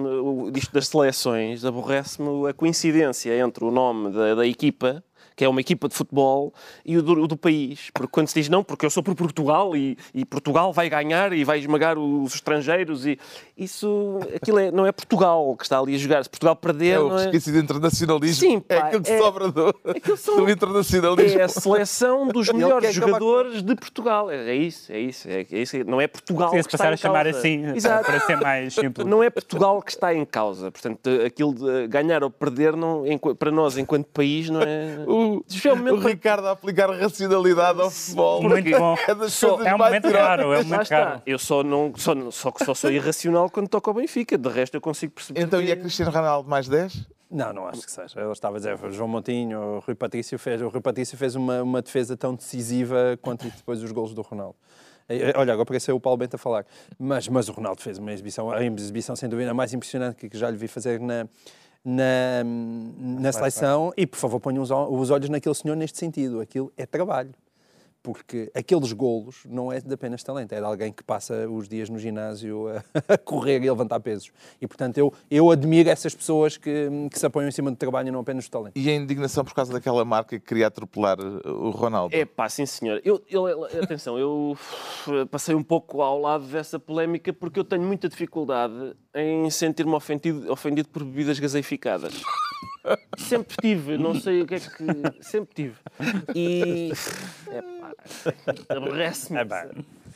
isto 0.55 0.73
das 0.73 0.89
seleções, 0.89 1.65
aborrece-me 1.65 2.49
a 2.49 2.53
coincidência 2.53 3.37
entre 3.37 3.65
o 3.65 3.71
nome 3.71 4.13
da, 4.13 4.37
da 4.37 4.47
equipa 4.81 5.05
que 5.37 5.45
é 5.45 5.49
uma 5.49 5.61
equipa 5.61 5.89
de 5.89 5.95
futebol, 5.95 6.53
e 6.85 6.97
o 6.97 7.03
do, 7.03 7.13
o 7.23 7.27
do 7.27 7.37
país. 7.37 7.91
Porque 7.95 8.11
quando 8.13 8.29
se 8.29 8.35
diz 8.35 8.49
não, 8.49 8.63
porque 8.63 8.85
eu 8.87 8.91
sou 8.91 9.03
por 9.03 9.15
Portugal 9.15 9.75
e, 9.77 9.97
e 10.15 10.25
Portugal 10.25 10.73
vai 10.73 10.89
ganhar 10.89 11.33
e 11.33 11.45
vai 11.45 11.59
esmagar 11.59 11.99
os 11.99 12.35
estrangeiros, 12.35 13.07
e 13.07 13.19
isso, 13.57 14.19
aquilo 14.35 14.59
é, 14.59 14.71
não 14.71 14.87
é 14.87 14.93
Portugal 14.93 15.55
que 15.57 15.65
está 15.65 15.79
ali 15.79 15.95
a 15.95 15.99
jogar. 15.99 16.23
Se 16.25 16.31
Portugal 16.31 16.57
perder, 16.57 16.95
É 16.95 17.01
o 17.01 17.09
não 17.09 17.19
é... 17.19 17.23
resquício 17.23 17.53
de 17.53 17.59
internacionalismo. 17.59 18.41
Sim, 18.49 18.63
é 18.69 18.79
pá, 18.81 18.87
aquilo 18.87 19.03
que 19.03 19.11
é- 19.11 19.19
sobra 19.19 19.51
do, 19.51 19.75
aquilo 19.87 20.17
são- 20.17 20.37
do 20.45 20.51
internacionalismo. 20.51 21.41
É 21.41 21.43
a 21.45 21.49
seleção 21.49 22.29
dos 22.29 22.49
melhores 22.53 22.91
quer 22.91 22.97
acabar 23.03 23.19
jogadores 23.19 23.63
de 23.63 23.75
Portugal. 23.77 24.31
É 24.31 24.51
é 24.51 24.55
isso, 24.55 24.91
é 24.93 24.99
isso. 24.99 25.29
É, 25.29 25.47
é 25.51 25.59
isso. 25.63 25.77
Não 25.85 26.01
é 26.01 26.09
Portugal 26.09 26.51
que 26.51 26.57
está 26.59 26.71
passar 26.79 26.91
em 26.91 26.95
a 26.95 26.97
chamar 26.97 27.25
causa. 27.25 27.39
assim, 27.39 27.67
Exato. 27.77 28.05
para 28.05 28.21
ser 28.21 28.37
mais 28.37 28.75
simples. 28.75 29.07
Não 29.07 29.23
é 29.23 29.31
Portugal 29.31 29.81
que 29.83 29.91
está 29.91 30.15
em 30.15 30.25
causa. 30.25 30.71
Portanto, 30.71 31.09
aquilo 31.25 31.55
de 31.55 31.87
ganhar 31.89 32.23
ou 32.25 32.31
perder, 32.31 32.75
não, 32.77 33.05
para 33.39 33.51
nós, 33.51 33.77
enquanto 33.79 34.07
país, 34.09 34.49
não 34.51 34.63
é. 34.63 35.05
O, 35.37 35.45
Especialmente 35.47 35.93
o 35.93 35.99
Ricardo 35.99 36.47
a 36.47 36.53
aplicar 36.53 36.91
racionalidade 36.91 37.81
ao 37.81 37.91
futebol. 37.91 38.43
Muito 38.43 38.71
bom. 38.71 38.97
É 39.09 39.15
das 39.15 39.33
Só- 39.33 39.63
É 39.63 39.75
um 39.75 39.79
momento 39.79 40.11
raro, 40.11 40.53
é 40.53 40.61
um 40.61 40.65
momento 40.65 40.89
raro. 40.91 41.23
Eu 41.27 41.39
só, 41.39 41.63
não, 41.63 41.93
só, 41.97 42.15
só, 42.31 42.53
só 42.65 42.75
sou 42.75 42.91
irracional 42.91 43.49
quando 43.51 43.69
toco 43.69 43.91
ao 43.91 43.95
Benfica. 43.95 44.37
De 44.37 44.49
resto, 44.49 44.75
eu 44.77 44.81
consigo 44.81 45.13
perceber. 45.13 45.41
Então, 45.41 45.61
e 45.61 45.71
é 45.71 45.77
Cristiano 45.77 46.11
Ronaldo 46.11 46.49
mais 46.49 46.69
10? 46.69 47.07
Não, 47.31 47.53
não 47.53 47.67
acho 47.69 47.83
que 47.83 47.93
seja. 47.93 48.21
Ele 48.21 48.33
estava 48.33 48.57
a 48.57 48.59
dizer, 48.59 48.75
o 48.85 48.91
João 48.91 49.09
Montinho, 49.09 49.61
o 49.61 49.79
Rui 49.79 49.95
Patrício 49.95 50.37
fez, 50.39 50.61
o 50.61 50.69
Rui 50.69 50.81
Patrício 50.81 51.17
fez 51.17 51.37
uma, 51.37 51.63
uma 51.63 51.81
defesa 51.81 52.17
tão 52.17 52.35
decisiva 52.35 53.17
quanto 53.23 53.45
depois 53.49 53.81
os 53.83 53.93
golos 53.93 54.13
do 54.15 54.23
Ronaldo. 54.23 54.57
Olha, 55.37 55.53
agora 55.53 55.67
pareceu 55.67 55.97
o 55.97 56.01
Paulo 56.01 56.17
Bento 56.19 56.35
a 56.37 56.39
falar. 56.39 56.65
Mas, 56.99 57.29
mas 57.29 57.49
o 57.49 57.53
Ronaldo 57.53 57.81
fez 57.83 57.99
uma 57.99 58.13
exibição, 58.13 58.51
a 58.51 58.65
exibição 58.65 59.15
sem 59.17 59.29
dúvida 59.29 59.53
mais 59.55 59.73
impressionante 59.73 60.29
que 60.29 60.37
já 60.39 60.51
lhe 60.51 60.57
vi 60.57 60.69
fazer 60.69 61.01
na, 61.01 61.27
na, 61.85 62.43
na 62.99 63.33
seleção. 63.33 63.93
E, 63.97 64.07
por 64.07 64.17
favor, 64.19 64.41
ponham 64.41 64.63
os, 64.63 64.71
os 64.71 65.11
olhos 65.11 65.29
naquele 65.29 65.55
senhor 65.55 65.77
neste 65.77 65.99
sentido. 65.99 66.41
Aquilo 66.41 66.73
é 66.77 66.87
trabalho. 66.87 67.31
Porque 68.03 68.51
aqueles 68.55 68.93
golos 68.93 69.43
não 69.47 69.71
é 69.71 69.79
de 69.81 69.93
apenas 69.93 70.23
talento, 70.23 70.53
é 70.53 70.59
de 70.59 70.65
alguém 70.65 70.91
que 70.91 71.05
passa 71.05 71.47
os 71.49 71.69
dias 71.69 71.91
no 71.91 71.99
ginásio 71.99 72.67
a, 73.07 73.19
correr 73.19 73.63
e 73.63 73.69
a 73.69 73.73
levantar 73.73 74.01
pesos. 74.01 74.33
E, 74.61 74.67
portanto, 74.67 74.97
eu, 74.97 75.13
eu 75.31 75.51
admiro 75.51 75.91
essas 75.91 76.15
pessoas 76.15 76.57
que, 76.57 76.89
que 77.11 77.19
se 77.19 77.27
apoiam 77.27 77.49
em 77.49 77.53
cima 77.53 77.71
do 77.71 77.77
trabalho 77.77 78.09
e 78.09 78.11
não 78.11 78.21
apenas 78.21 78.47
do 78.47 78.51
talento. 78.51 78.73
E 78.75 78.89
a 78.89 78.95
indignação 78.95 79.45
por 79.45 79.53
causa 79.53 79.71
daquela 79.73 80.03
marca 80.05 80.39
que 80.39 80.47
queria 80.47 80.69
atropelar 80.69 81.21
uh, 81.21 81.43
o 81.47 81.71
Ronaldo. 81.71 82.15
É 82.17 82.25
pá, 82.25 82.49
sim 82.49 82.65
senhor. 82.65 83.03
Eu, 83.05 83.23
eu- 83.29 83.65
atenção, 83.83 84.19
eu 84.19 84.53
uf, 84.53 85.27
passei 85.31 85.55
um 85.55 85.63
pouco 85.63 86.01
ao 86.01 86.19
lado 86.19 86.47
dessa 86.47 86.79
polémica 86.79 87.33
porque 87.35 87.61
eu 87.61 87.65
tenho 87.65 87.83
muita 87.83 88.09
dificuldade 88.09 88.95
em 89.15 89.51
sentir-me 89.51 89.93
ofendido, 89.95 90.51
ofendido 90.51 90.89
por 90.89 91.05
bebidas 91.05 91.39
gaseificadas. 91.39 92.15
Sempre 93.19 93.57
tive, 93.61 93.99
não 93.99 94.15
sei 94.15 94.43
o 94.43 94.47
que 94.47 94.55
é 94.55 94.61
que. 94.61 95.23
Sempre 95.23 95.55
tive. 95.55 95.75
E. 96.35 96.93
É 97.51 97.63
pá, 97.63 97.93
aborrece-me. 98.77 99.41
É 99.41 99.45
pá. 99.45 99.67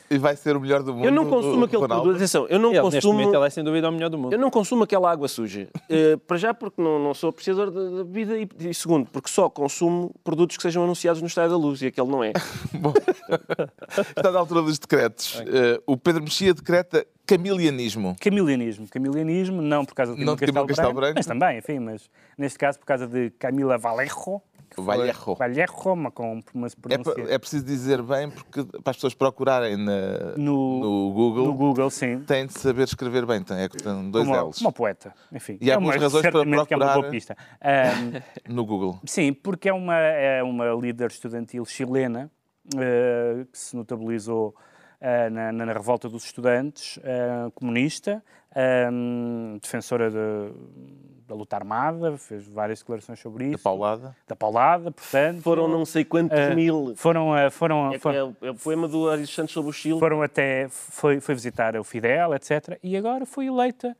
E 0.09 0.19
vai 0.19 0.35
ser 0.35 0.55
o 0.55 0.61
melhor 0.61 0.83
do 0.83 0.93
mundo. 0.93 1.05
Eu 1.05 1.11
não 1.11 1.23
o 1.23 1.29
consumo 1.29 1.65
aquele 1.65 1.81
Ronaldo. 1.81 2.03
produto. 2.03 2.17
Atenção, 2.17 2.47
eu 2.47 2.59
não 2.59 2.69
Ele, 2.69 2.79
neste 2.81 2.95
consumo. 2.97 3.13
momento, 3.13 3.35
ele 3.35 3.45
é 3.45 3.49
sem 3.49 3.63
dúvida 3.63 3.89
o 3.89 3.91
melhor 3.91 4.09
do 4.09 4.17
mundo. 4.19 4.33
Eu 4.33 4.39
não 4.39 4.51
consumo 4.51 4.83
aquela 4.83 5.11
água 5.11 5.27
suja. 5.27 5.67
Eh, 5.89 6.15
para 6.27 6.37
já, 6.37 6.53
porque 6.53 6.79
não, 6.79 6.99
não 6.99 7.13
sou 7.15 7.31
apreciador 7.31 7.71
da, 7.71 7.81
da 7.81 8.03
bebida. 8.03 8.37
E, 8.37 8.47
e 8.69 8.73
segundo, 8.73 9.09
porque 9.09 9.29
só 9.29 9.49
consumo 9.49 10.13
produtos 10.23 10.57
que 10.57 10.63
sejam 10.63 10.83
anunciados 10.83 11.21
no 11.21 11.27
Estádio 11.27 11.51
da 11.51 11.57
Luz 11.57 11.81
e 11.81 11.87
aquele 11.87 12.07
não 12.07 12.23
é. 12.23 12.33
Está 14.15 14.31
na 14.31 14.39
altura 14.39 14.61
dos 14.61 14.77
decretos. 14.77 15.39
Uh, 15.39 15.81
o 15.87 15.97
Pedro 15.97 16.21
Mexia 16.21 16.53
decreta 16.53 17.05
camilianismo. 17.25 18.15
Camilianismo. 18.19 18.87
Camilianismo, 18.89 19.61
não 19.61 19.83
por 19.85 19.93
causa 19.95 20.15
de 20.15 20.23
Não 20.23 20.35
de 20.35 20.39
Camilo 20.41 20.67
Castelo 20.67 20.67
Castelo 20.67 20.93
Branco, 20.93 20.99
Branco. 21.01 21.15
mas 21.17 21.25
também, 21.25 21.57
enfim, 21.59 21.79
mas 21.79 22.09
neste 22.37 22.57
caso 22.59 22.79
por 22.79 22.85
causa 22.85 23.07
de 23.07 23.29
Camila 23.31 23.79
foi- 23.79 23.91
Vallejo. 23.91 25.35
Vallejo, 25.37 25.95
mas 25.95 26.13
com 26.13 26.41
uma 26.53 26.67
É, 26.67 26.69
pronúncia... 26.81 27.13
pa- 27.15 27.21
é 27.31 27.37
preciso 27.37 27.63
dizer 27.65 28.01
bem, 28.01 28.29
porque 28.29 28.63
para 28.81 28.91
as 28.91 28.97
pessoas 28.97 29.13
procurarem 29.13 29.77
na- 29.77 30.35
No- 30.35 30.79
no 30.79 31.13
Google, 31.13 31.45
No 31.45 31.53
Google, 31.53 31.89
sim. 31.89 32.19
têm 32.21 32.45
de 32.45 32.53
saber 32.59 32.83
escrever 32.83 33.25
bem. 33.25 33.41
Tem, 33.41 33.57
é, 33.57 33.69
que 33.69 33.77
tem 33.77 34.11
dois 34.11 34.27
Como, 34.27 34.47
L's 34.49 34.57
como 34.57 34.73
poeta, 34.73 35.13
enfim. 35.31 35.57
E 35.61 35.71
há 35.71 35.75
é 35.75 35.77
uma, 35.77 35.91
boas 35.91 36.01
razões 36.01 36.23
para 36.23 36.31
que 36.31 36.37
é 36.73 36.77
uma 36.77 36.85
boa 36.85 36.93
procurar- 36.93 37.11
pista. 37.11 37.37
Ahm, 37.61 38.21
no 38.53 38.65
Google. 38.65 38.99
Sim, 39.05 39.31
porque 39.33 39.69
é 39.69 39.73
uma, 39.73 39.95
é 39.97 40.43
uma 40.43 40.65
líder 40.73 41.09
estudantil 41.09 41.63
chilena 41.65 42.29
eh, 42.75 43.45
que 43.51 43.57
se 43.57 43.75
notabilizou 43.77 44.53
na, 45.29 45.51
na 45.51 45.73
revolta 45.73 46.07
dos 46.09 46.25
estudantes, 46.25 46.99
eh, 47.03 47.49
comunista, 47.55 48.23
ehm, 48.55 49.57
defensora 49.61 50.09
de- 50.09 50.53
da 51.27 51.33
luta 51.33 51.55
armada, 51.55 52.15
fez 52.19 52.47
várias 52.47 52.79
declarações 52.79 53.19
sobre 53.19 53.45
Da 53.45 53.55
isso. 53.55 53.63
paulada. 53.63 54.15
Da 54.27 54.35
paulada, 54.35 54.91
portanto. 54.91 55.41
Foram 55.41 55.67
não 55.67 55.83
sei 55.83 56.05
quantos 56.05 56.37
eh, 56.37 56.53
mil. 56.53 56.93
Foram, 56.95 57.35
eh, 57.35 57.49
foram, 57.49 57.91
É, 57.93 57.97
foram, 57.99 58.35
é, 58.41 58.47
é 58.47 58.51
o 58.51 58.55
poema 58.55 58.87
do 58.87 59.09
Aris 59.09 59.29
Santos 59.31 59.51
sobre 59.53 59.71
o 59.71 59.73
Chile. 59.73 59.97
foram 59.99 60.21
até, 60.21 60.67
foi, 60.69 61.19
foi 61.19 61.33
visitar 61.33 61.75
o 61.77 61.83
Fidel, 61.83 62.33
etc. 62.35 62.77
E 62.83 62.95
agora 62.95 63.25
foi 63.25 63.47
eleita 63.47 63.97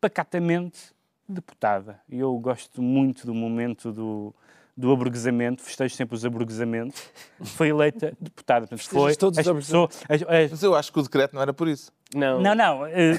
pacatamente 0.00 0.92
deputada. 1.28 2.00
E 2.08 2.18
eu 2.18 2.36
gosto 2.38 2.80
muito 2.82 3.26
do 3.26 3.34
momento 3.34 3.92
do, 3.92 4.34
do 4.78 4.92
aburguesamento, 4.92 5.60
festejo 5.60 5.92
sempre 5.96 6.14
os 6.14 6.24
aburguesamentos. 6.24 7.02
Foi 7.42 7.68
eleita 7.68 8.16
deputada. 8.20 8.66
Portanto, 8.68 8.88
foi, 8.88 9.16
todos 9.16 9.36
os 9.38 9.46
as 9.48 9.56
pessoas, 9.56 10.00
as- 10.08 10.22
as- 10.22 10.50
Mas 10.52 10.62
eu 10.62 10.74
acho 10.76 10.92
que 10.92 11.00
o 11.00 11.02
decreto 11.02 11.34
não 11.34 11.42
era 11.42 11.52
por 11.52 11.66
isso. 11.66 11.90
Não. 12.14 12.40
não, 12.40 12.54
não. 12.54 12.86
eh, 12.86 13.18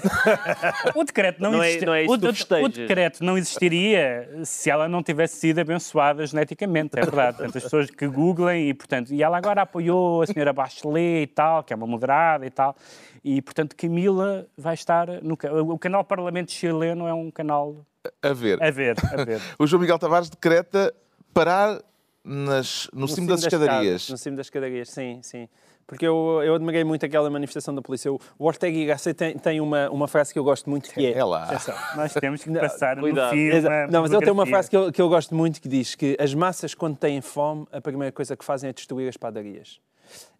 o 0.95 1.03
decreto 1.03 1.41
não, 1.41 1.51
Não 1.51 1.61
é- 1.61 1.79
não 1.81 1.93
é 1.93 2.03
isso 2.05 2.11
o, 2.13 2.63
o- 2.63 2.69
decreto 2.69 3.23
não 3.23 3.37
existiria 3.37 4.27
se 4.45 4.69
ela 4.69 4.87
não 4.87 5.03
tivesse 5.03 5.35
sido 5.35 5.59
abençoada 5.59 6.25
geneticamente, 6.25 6.97
é 6.97 7.01
verdade. 7.01 7.37
Portanto, 7.37 7.57
as 7.57 7.63
pessoas 7.63 7.89
que 7.91 8.07
googlem 8.07 8.69
e, 8.69 8.73
portanto, 8.73 9.13
e 9.13 9.21
ela 9.21 9.37
agora 9.37 9.61
apoiou 9.63 10.21
a 10.21 10.27
senhora 10.27 10.53
Bachelet 10.53 11.23
e 11.23 11.27
tal, 11.27 11.63
que 11.63 11.73
é 11.73 11.75
uma 11.75 11.85
moderada 11.85 12.45
e 12.45 12.49
tal. 12.49 12.75
E, 13.23 13.41
portanto, 13.41 13.75
Camila 13.75 14.47
vai 14.57 14.73
estar 14.75 15.07
no 15.21 15.33
o 15.73 15.77
canal 15.77 16.03
Parlamento 16.05 16.51
chileno 16.53 17.05
é 17.05 17.13
um 17.13 17.29
canal 17.29 17.85
A 18.23 18.31
ver. 18.33 18.63
a 18.63 18.71
ver, 18.71 18.95
a 19.13 19.23
ver. 19.25 19.41
O 19.59 19.67
João 19.67 19.81
Miguel 19.81 19.99
Tavares 19.99 20.29
decreta 20.29 20.93
parar 21.33 21.81
nas, 22.23 22.89
no, 22.93 23.07
cimo 23.07 23.27
das 23.27 23.41
escadarias. 23.41 24.01
escadas, 24.01 24.09
no 24.09 24.17
cimo 24.17 24.37
das 24.37 24.45
escadarias, 24.47 24.89
sim, 24.89 25.19
sim. 25.21 25.47
Porque 25.89 26.05
eu, 26.05 26.39
eu 26.43 26.53
admirei 26.53 26.83
muito 26.83 27.03
aquela 27.03 27.27
manifestação 27.31 27.73
da 27.73 27.81
polícia. 27.81 28.11
O 28.11 28.19
Ortega 28.37 28.77
y 28.77 28.85
Gasset 28.85 29.15
tem, 29.15 29.35
tem 29.39 29.59
uma, 29.59 29.89
uma 29.89 30.07
frase 30.07 30.31
que 30.31 30.37
eu 30.37 30.43
gosto 30.43 30.69
muito 30.69 30.87
que 30.87 31.03
é... 31.03 31.13
É 31.13 31.23
lá. 31.23 31.49
Nós 31.97 32.13
temos 32.13 32.43
que 32.43 32.51
Não, 32.51 32.61
passar 32.61 32.95
no 32.95 33.01
cuidado. 33.01 33.31
filme. 33.31 33.61
Não, 33.89 34.03
mas 34.03 34.11
ele 34.11 34.21
tem 34.21 34.31
uma 34.31 34.45
frase 34.45 34.69
que 34.69 34.77
eu, 34.77 34.91
que 34.91 35.01
eu 35.01 35.09
gosto 35.09 35.33
muito 35.33 35.59
que 35.59 35.67
diz 35.67 35.95
que 35.95 36.15
as 36.19 36.31
massas, 36.35 36.75
quando 36.75 36.95
têm 36.95 37.19
fome, 37.21 37.65
a 37.71 37.81
primeira 37.81 38.11
coisa 38.11 38.37
que 38.37 38.45
fazem 38.45 38.69
é 38.69 38.73
destruir 38.73 39.09
as 39.09 39.17
padarias. 39.17 39.81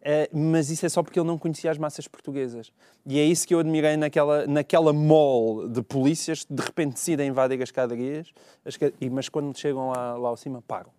Eh, 0.01 0.30
mas 0.34 0.70
isso 0.70 0.86
é 0.86 0.89
só 0.89 1.03
porque 1.03 1.20
ele 1.20 1.28
não 1.28 1.38
conhecia 1.38 1.72
as 1.72 1.78
massas 1.78 2.07
portuguesas. 2.07 2.72
E 3.05 3.20
é 3.20 3.24
isso 3.24 3.47
que 3.47 3.53
eu 3.53 3.59
admirei 3.59 3.97
naquela, 3.97 4.47
naquela 4.47 4.93
mall 4.93 5.67
de 5.67 5.82
polícias, 5.82 6.45
de 6.49 6.61
repente 6.61 6.93
decidem 6.93 7.28
invadir 7.30 7.57
as 7.57 7.70
escadarias, 7.70 8.32
as 8.65 8.78
mas 9.11 9.30
quando 9.30 9.57
chegam 9.57 9.89
lá, 9.89 10.15
lá 10.15 10.30
ao 10.30 10.38
cima, 10.38 10.61
param. 10.61 10.99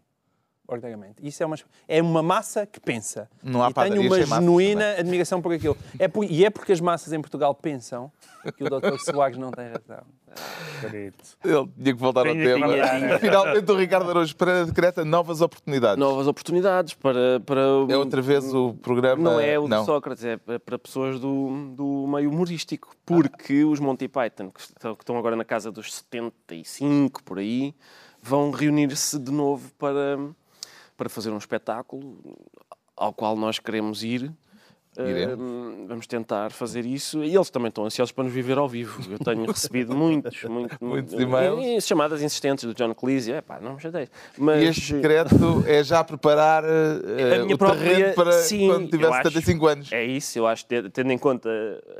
Organicamente. 0.70 1.16
Isso 1.20 1.42
é 1.42 1.46
uma, 1.46 1.56
é 1.88 2.00
uma 2.00 2.22
massa 2.22 2.64
que 2.64 2.78
pensa. 2.78 3.28
Não 3.42 3.62
há 3.62 3.70
e 3.70 3.74
tenho 3.74 4.02
uma 4.02 4.22
genuína 4.22 4.92
admiração 4.98 5.42
por 5.42 5.52
aquilo. 5.52 5.76
É 5.98 6.06
por- 6.06 6.24
e 6.24 6.44
é 6.44 6.50
porque 6.50 6.72
as 6.72 6.80
massas 6.80 7.12
em 7.12 7.20
Portugal 7.20 7.52
pensam 7.54 8.10
que 8.56 8.62
o 8.62 8.70
Dr. 8.70 8.96
Soares 8.98 9.36
não 9.36 9.50
tem 9.50 9.66
razão. 9.66 10.04
Ele 10.84 11.12
tinha 11.42 11.66
que 11.94 12.00
voltar 12.00 12.26
ao 12.26 12.32
tema. 12.34 12.68
Finalmente 13.18 13.70
o 13.70 13.76
Ricardo 13.76 14.10
Araújo 14.10 14.36
Pereira 14.36 14.64
decreta 14.64 15.04
novas 15.04 15.40
oportunidades. 15.40 15.98
Novas 15.98 16.26
oportunidades 16.28 16.94
para. 16.94 17.40
para 17.40 17.60
É 17.88 17.96
outra 17.96 18.22
vez 18.22 18.54
o 18.54 18.74
programa. 18.74 19.22
Não 19.22 19.40
é 19.40 19.58
o 19.58 19.64
de 19.64 19.70
não. 19.70 19.84
Sócrates, 19.84 20.24
é 20.24 20.36
para 20.36 20.78
pessoas 20.78 21.18
do, 21.18 21.72
do 21.76 22.06
meio 22.06 22.30
humorístico. 22.30 22.94
Porque 23.04 23.64
os 23.64 23.80
Monty 23.80 24.06
Python, 24.06 24.50
que 24.50 24.60
estão, 24.60 24.94
que 24.94 25.02
estão 25.02 25.18
agora 25.18 25.34
na 25.34 25.44
casa 25.44 25.72
dos 25.72 25.92
75 25.92 27.22
por 27.24 27.38
aí, 27.38 27.74
vão 28.22 28.50
reunir-se 28.50 29.18
de 29.18 29.32
novo 29.32 29.70
para, 29.78 30.18
para 31.00 31.08
fazer 31.08 31.30
um 31.30 31.38
espetáculo 31.38 32.20
ao 32.94 33.10
qual 33.10 33.34
nós 33.34 33.58
queremos 33.58 34.02
ir. 34.02 34.30
Vamos 35.88 36.06
tentar 36.06 36.50
fazer 36.52 36.84
isso. 36.86 37.22
E 37.24 37.34
eles 37.34 37.50
também 37.50 37.68
estão 37.68 37.84
ansiosos 37.84 38.12
para 38.12 38.24
nos 38.24 38.32
viver 38.32 38.58
ao 38.58 38.68
vivo. 38.68 39.00
Eu 39.10 39.18
tenho 39.18 39.44
recebido 39.46 39.94
muitos, 39.96 40.42
muito, 40.44 40.76
Muitos 40.80 41.14
muito- 41.14 41.22
e-mails. 41.28 41.64
e 41.64 41.80
chamadas 41.80 42.22
insistentes 42.22 42.64
do 42.64 42.74
John 42.74 42.94
Cleese. 42.94 43.32
É 43.32 43.40
pá, 43.40 43.58
não 43.60 43.74
me 43.74 43.80
chateias. 43.80 44.10
Mas 44.38 44.62
E 44.62 44.66
este 44.66 44.94
decreto 44.94 45.64
é 45.66 45.82
já 45.82 46.02
preparar 46.04 46.64
eh, 46.64 47.36
A 47.36 47.42
minha 47.44 47.54
o 47.54 47.58
própria- 47.58 47.80
terreno 47.90 48.14
para 48.14 48.32
sim, 48.32 48.68
quando 48.68 48.88
tiver 48.90 49.06
acho. 49.08 49.16
75 49.28 49.66
anos. 49.66 49.92
É 49.92 50.04
isso, 50.04 50.38
eu 50.38 50.46
acho, 50.46 50.64
te- 50.66 50.88
tendo 50.90 51.12
em 51.12 51.18
conta 51.18 51.48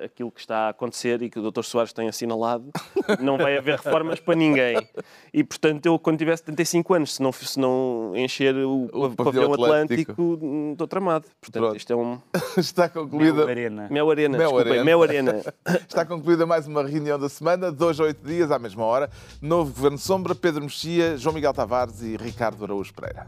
aquilo 0.05 0.31
que 0.31 0.41
está 0.41 0.67
a 0.67 0.69
acontecer 0.71 1.21
e 1.23 1.31
que 1.31 1.39
o 1.39 1.51
Dr. 1.51 1.63
Soares 1.63 1.93
tem 1.93 2.09
assinalado, 2.09 2.71
não 3.21 3.37
vai 3.37 3.57
haver 3.57 3.77
reformas 3.77 4.21
para 4.21 4.35
ninguém. 4.35 4.77
E, 5.33 5.43
portanto, 5.45 5.87
eu, 5.87 5.99
quando 5.99 6.19
tiver 6.19 6.37
75 6.37 6.95
anos, 6.95 7.15
se 7.15 7.23
não, 7.23 7.33
se 7.33 7.59
não 7.59 8.13
encher 8.17 8.55
o, 8.57 8.85
O 8.87 8.89
pavilhão 9.11 9.17
pavilhão 9.17 9.53
atlântico, 9.55 10.13
atlântico, 10.13 10.39
hum, 10.45 10.73
estou 10.73 10.87
tramado. 10.87 11.27
Portanto, 11.41 11.63
Pronto. 11.63 11.77
isto 11.77 11.93
é 11.93 11.97
um... 11.97 12.19
Está 12.59 12.89
concluída, 12.91 13.49
Arena. 13.49 13.89
Mel 13.91 14.11
Arena, 14.11 14.37
Mel 14.37 14.49
desculpem, 14.49 14.73
Arena. 14.73 14.85
Mel 14.85 15.03
Arena. 15.03 15.43
está 15.89 16.05
concluída 16.05 16.45
mais 16.45 16.67
uma 16.67 16.83
reunião 16.83 17.19
da 17.19 17.29
semana, 17.29 17.73
de 17.73 17.83
hoje 17.83 18.03
a 18.03 18.07
oito 18.07 18.27
dias, 18.27 18.51
à 18.51 18.59
mesma 18.59 18.85
hora. 18.85 19.11
Novo 19.41 19.73
Governo 19.73 19.99
Sombra, 19.99 20.35
Pedro 20.35 20.63
Mexia, 20.63 21.17
João 21.17 21.35
Miguel 21.35 21.55
Tavares 21.55 22.03
e 22.03 22.17
Ricardo 22.17 22.65
Araújo 22.65 22.93
Pereira. 22.93 23.25